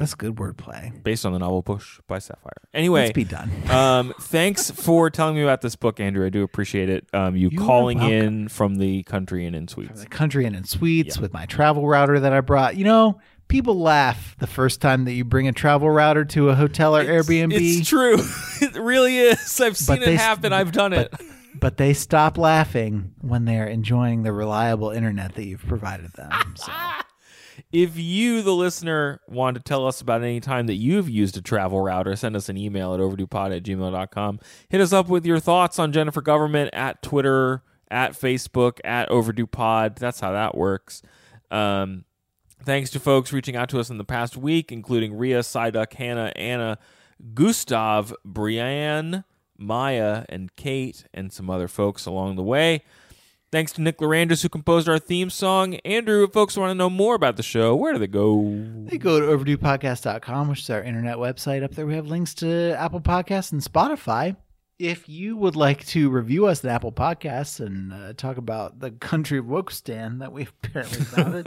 That's 0.00 0.14
good 0.14 0.36
wordplay. 0.36 1.02
Based 1.04 1.26
on 1.26 1.32
the 1.32 1.38
novel 1.38 1.62
Push 1.62 2.00
by 2.08 2.18
Sapphire. 2.18 2.52
Anyway, 2.72 3.02
Let's 3.02 3.12
be 3.12 3.24
done. 3.24 3.50
um, 3.70 4.14
thanks 4.20 4.70
for 4.70 5.10
telling 5.10 5.34
me 5.36 5.42
about 5.42 5.60
this 5.60 5.76
book, 5.76 6.00
Andrew. 6.00 6.24
I 6.24 6.30
do 6.30 6.42
appreciate 6.42 6.88
it. 6.88 7.06
Um, 7.12 7.36
you, 7.36 7.50
You 7.50 7.58
calling 7.58 8.00
in 8.00 8.48
from 8.48 8.76
the 8.76 9.02
country 9.02 9.44
and 9.46 9.54
in 9.54 9.68
suites. 9.68 10.00
the 10.00 10.08
country 10.08 10.46
and 10.46 10.56
in 10.56 10.64
suites 10.64 11.16
Yeah. 11.16 11.20
with 11.22 11.32
my 11.34 11.44
travel 11.46 11.86
router 11.86 12.18
that 12.18 12.32
I 12.32 12.40
brought. 12.40 12.76
You 12.76 12.84
know, 12.84 13.20
people 13.48 13.78
laugh 13.78 14.36
the 14.38 14.46
first 14.46 14.80
time 14.80 15.04
that 15.04 15.12
you 15.12 15.24
bring 15.24 15.46
a 15.48 15.52
travel 15.52 15.90
router 15.90 16.24
to 16.24 16.48
a 16.48 16.54
hotel 16.54 16.96
or 16.96 17.04
Airbnb, 17.04 17.52
It's 17.54 17.86
true. 17.88 18.16
it 18.62 18.74
really 18.76 19.18
is. 19.18 19.60
I've 19.60 19.76
seen 19.76 19.98
But 19.98 20.08
it 20.08 20.16
happen. 20.16 20.52
I've 20.54 20.72
done 20.72 20.94
it. 20.94 21.12
but 21.54 21.76
they 21.76 21.92
stop 21.92 22.38
laughing 22.38 23.12
when 23.20 23.44
they're 23.44 23.66
enjoying 23.66 24.22
the 24.22 24.32
reliable 24.32 24.90
internet 24.90 25.34
that 25.34 25.44
you've 25.44 25.66
provided 25.66 26.10
them. 26.14 26.30
So. 26.56 26.72
If 27.72 27.96
you, 27.96 28.42
the 28.42 28.54
listener, 28.54 29.20
want 29.28 29.56
to 29.56 29.62
tell 29.62 29.86
us 29.86 30.00
about 30.00 30.22
any 30.22 30.40
time 30.40 30.66
that 30.66 30.74
you've 30.74 31.08
used 31.08 31.36
a 31.36 31.40
travel 31.40 31.80
router, 31.80 32.16
send 32.16 32.34
us 32.34 32.48
an 32.48 32.56
email 32.56 32.94
at 32.94 33.00
overduepod 33.00 33.56
at 33.56 33.62
gmail.com. 33.62 34.40
Hit 34.68 34.80
us 34.80 34.92
up 34.92 35.08
with 35.08 35.24
your 35.24 35.38
thoughts 35.38 35.78
on 35.78 35.92
Jennifer 35.92 36.20
Government 36.20 36.70
at 36.72 37.00
Twitter, 37.00 37.62
at 37.88 38.12
Facebook, 38.12 38.80
at 38.82 39.08
overduepod. 39.08 39.96
That's 40.00 40.18
how 40.18 40.32
that 40.32 40.56
works. 40.56 41.02
Um, 41.52 42.04
thanks 42.64 42.90
to 42.90 43.00
folks 43.00 43.32
reaching 43.32 43.54
out 43.54 43.68
to 43.68 43.78
us 43.78 43.88
in 43.88 43.98
the 43.98 44.04
past 44.04 44.36
week, 44.36 44.72
including 44.72 45.16
Ria, 45.16 45.40
Psyduck, 45.40 45.92
Hannah, 45.92 46.32
Anna, 46.34 46.76
Gustav, 47.34 48.12
Brianne, 48.26 49.24
Maya, 49.56 50.24
and 50.28 50.54
Kate, 50.56 51.04
and 51.14 51.32
some 51.32 51.48
other 51.48 51.68
folks 51.68 52.04
along 52.06 52.34
the 52.34 52.42
way. 52.42 52.82
Thanks 53.52 53.72
to 53.72 53.82
Nick 53.82 53.98
Lerangis, 53.98 54.42
who 54.42 54.48
composed 54.48 54.88
our 54.88 54.98
theme 55.00 55.28
song. 55.28 55.74
Andrew, 55.84 56.22
if 56.22 56.32
folks 56.32 56.56
want 56.56 56.70
to 56.70 56.74
know 56.74 56.88
more 56.88 57.16
about 57.16 57.36
the 57.36 57.42
show, 57.42 57.74
where 57.74 57.92
do 57.92 57.98
they 57.98 58.06
go? 58.06 58.42
They 58.84 58.96
go 58.96 59.18
to 59.18 59.26
overduepodcast.com, 59.26 60.48
which 60.48 60.60
is 60.60 60.70
our 60.70 60.80
internet 60.82 61.16
website. 61.16 61.64
Up 61.64 61.72
there, 61.74 61.84
we 61.86 61.94
have 61.94 62.06
links 62.06 62.32
to 62.34 62.76
Apple 62.78 63.00
Podcasts 63.00 63.50
and 63.50 63.60
Spotify. 63.60 64.36
If 64.78 65.08
you 65.08 65.36
would 65.36 65.56
like 65.56 65.84
to 65.88 66.10
review 66.10 66.46
us 66.46 66.64
at 66.64 66.70
Apple 66.70 66.92
Podcasts 66.92 67.58
and 67.64 67.92
uh, 67.92 68.12
talk 68.12 68.36
about 68.36 68.78
the 68.78 68.92
country 68.92 69.38
of 69.38 69.46
Wokestan 69.46 70.20
that 70.20 70.32
we've 70.32 70.52
apparently 70.64 71.00
founded, 71.04 71.46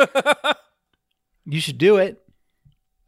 you 1.45 1.61
should 1.61 1.77
do 1.77 1.95
it. 1.97 2.19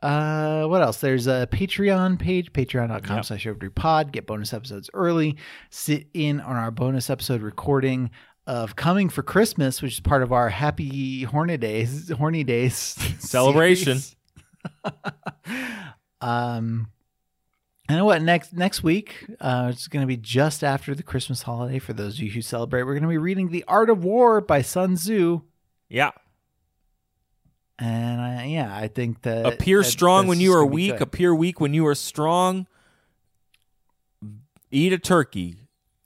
Uh, 0.01 0.65
what 0.67 0.81
else? 0.81 0.97
There's 1.01 1.27
a 1.27 1.47
Patreon 1.51 2.17
page, 2.19 2.53
patreon.com 2.53 3.17
Yep. 3.17 3.25
slash 3.25 3.45
overduepod. 3.45 4.11
Get 4.11 4.25
bonus 4.25 4.53
episodes 4.53 4.89
early. 4.93 5.35
Sit 5.69 6.07
in 6.13 6.39
on 6.39 6.55
our 6.55 6.71
bonus 6.71 7.09
episode 7.09 7.41
recording 7.41 8.09
of 8.47 8.75
Coming 8.75 9.09
for 9.09 9.23
Christmas, 9.23 9.81
which 9.81 9.93
is 9.93 9.99
part 9.99 10.21
of 10.23 10.31
our 10.31 10.49
Happy 10.49 11.23
Horny 11.23 11.57
Days, 11.57 12.09
Horny 12.09 12.43
Days 12.43 12.75
Celebration. 13.19 13.99
um, 16.21 16.87
and 17.87 18.05
what 18.05 18.21
next 18.21 18.53
next 18.53 18.83
week? 18.83 19.25
Uh, 19.39 19.69
it's 19.71 19.87
going 19.87 20.01
to 20.01 20.07
be 20.07 20.17
just 20.17 20.63
after 20.63 20.95
the 20.95 21.03
Christmas 21.03 21.43
holiday. 21.43 21.79
For 21.79 21.93
those 21.93 22.15
of 22.15 22.21
you 22.21 22.31
who 22.31 22.41
celebrate, 22.41 22.83
we're 22.83 22.93
going 22.93 23.03
to 23.03 23.09
be 23.09 23.17
reading 23.17 23.49
"The 23.49 23.63
Art 23.67 23.89
of 23.89 24.03
War" 24.03 24.41
by 24.41 24.61
Sun 24.61 24.95
Tzu. 24.95 25.41
Yeah. 25.89 26.11
And 27.77 28.21
I, 28.21 28.45
yeah, 28.45 28.75
I 28.75 28.87
think 28.87 29.21
that 29.23 29.45
Appear 29.45 29.79
that- 29.79 29.89
strong 29.89 30.27
when 30.27 30.39
you 30.39 30.53
are 30.53 30.65
weak. 30.65 31.01
Appear 31.01 31.35
weak 31.35 31.59
when 31.59 31.73
you 31.73 31.85
are 31.87 31.95
strong. 31.95 32.67
Eat 34.71 34.93
a 34.93 34.97
turkey. 34.97 35.57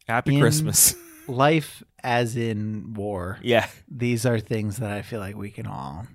Happy 0.08 0.36
In- 0.36 0.42
Christmas. 0.42 0.96
Life 1.28 1.84
as 2.04 2.36
in 2.36 2.94
war. 2.94 3.38
yeah. 3.42 3.68
These 3.90 4.26
are 4.26 4.40
things 4.40 4.78
that 4.78 4.92
I 4.92 5.02
feel 5.02 5.20
like 5.20 5.36
we 5.36 5.52
can 5.52 5.68
all. 5.68 6.08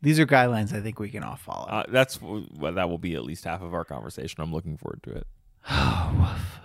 These 0.00 0.18
are 0.18 0.26
guidelines 0.26 0.72
I 0.74 0.80
think 0.80 0.98
we 0.98 1.10
can 1.10 1.22
all 1.22 1.36
follow. 1.36 1.66
Uh, 1.68 1.84
that's 1.88 2.20
well, 2.20 2.72
that 2.72 2.88
will 2.88 2.98
be 2.98 3.14
at 3.14 3.22
least 3.24 3.44
half 3.44 3.62
of 3.62 3.72
our 3.72 3.84
conversation. 3.84 4.42
I'm 4.42 4.52
looking 4.52 4.76
forward 4.76 5.02
to 5.04 5.12
it. 5.12 5.26
Oh, 5.70 6.14
woof. 6.18 6.60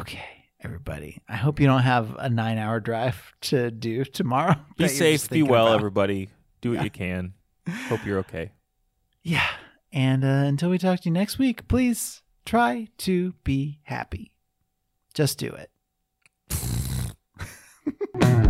Okay, 0.00 0.24
everybody. 0.62 1.20
I 1.28 1.36
hope 1.36 1.60
you 1.60 1.66
don't 1.66 1.82
have 1.82 2.14
a 2.18 2.30
nine 2.30 2.56
hour 2.58 2.80
drive 2.80 3.34
to 3.42 3.70
do 3.70 4.04
tomorrow. 4.04 4.54
Be 4.78 4.88
safe, 4.88 5.28
be 5.28 5.42
well, 5.42 5.66
about. 5.66 5.76
everybody. 5.78 6.30
Do 6.62 6.70
what 6.70 6.76
Yeah. 6.76 6.84
you 6.84 6.90
can. 6.90 7.34
Hope 7.88 8.04
you're 8.06 8.20
okay. 8.20 8.52
Yeah. 9.22 9.46
And 9.92 10.24
uh, 10.24 10.28
until 10.46 10.70
we 10.70 10.78
talk 10.78 11.00
to 11.00 11.08
you 11.08 11.12
next 11.12 11.38
week, 11.38 11.68
please 11.68 12.22
try 12.46 12.88
to 12.98 13.34
be 13.44 13.80
happy. 13.82 14.32
Just 15.12 15.36
do 15.38 15.48
it. 15.48 15.70
Mm-hmm. 18.14 18.49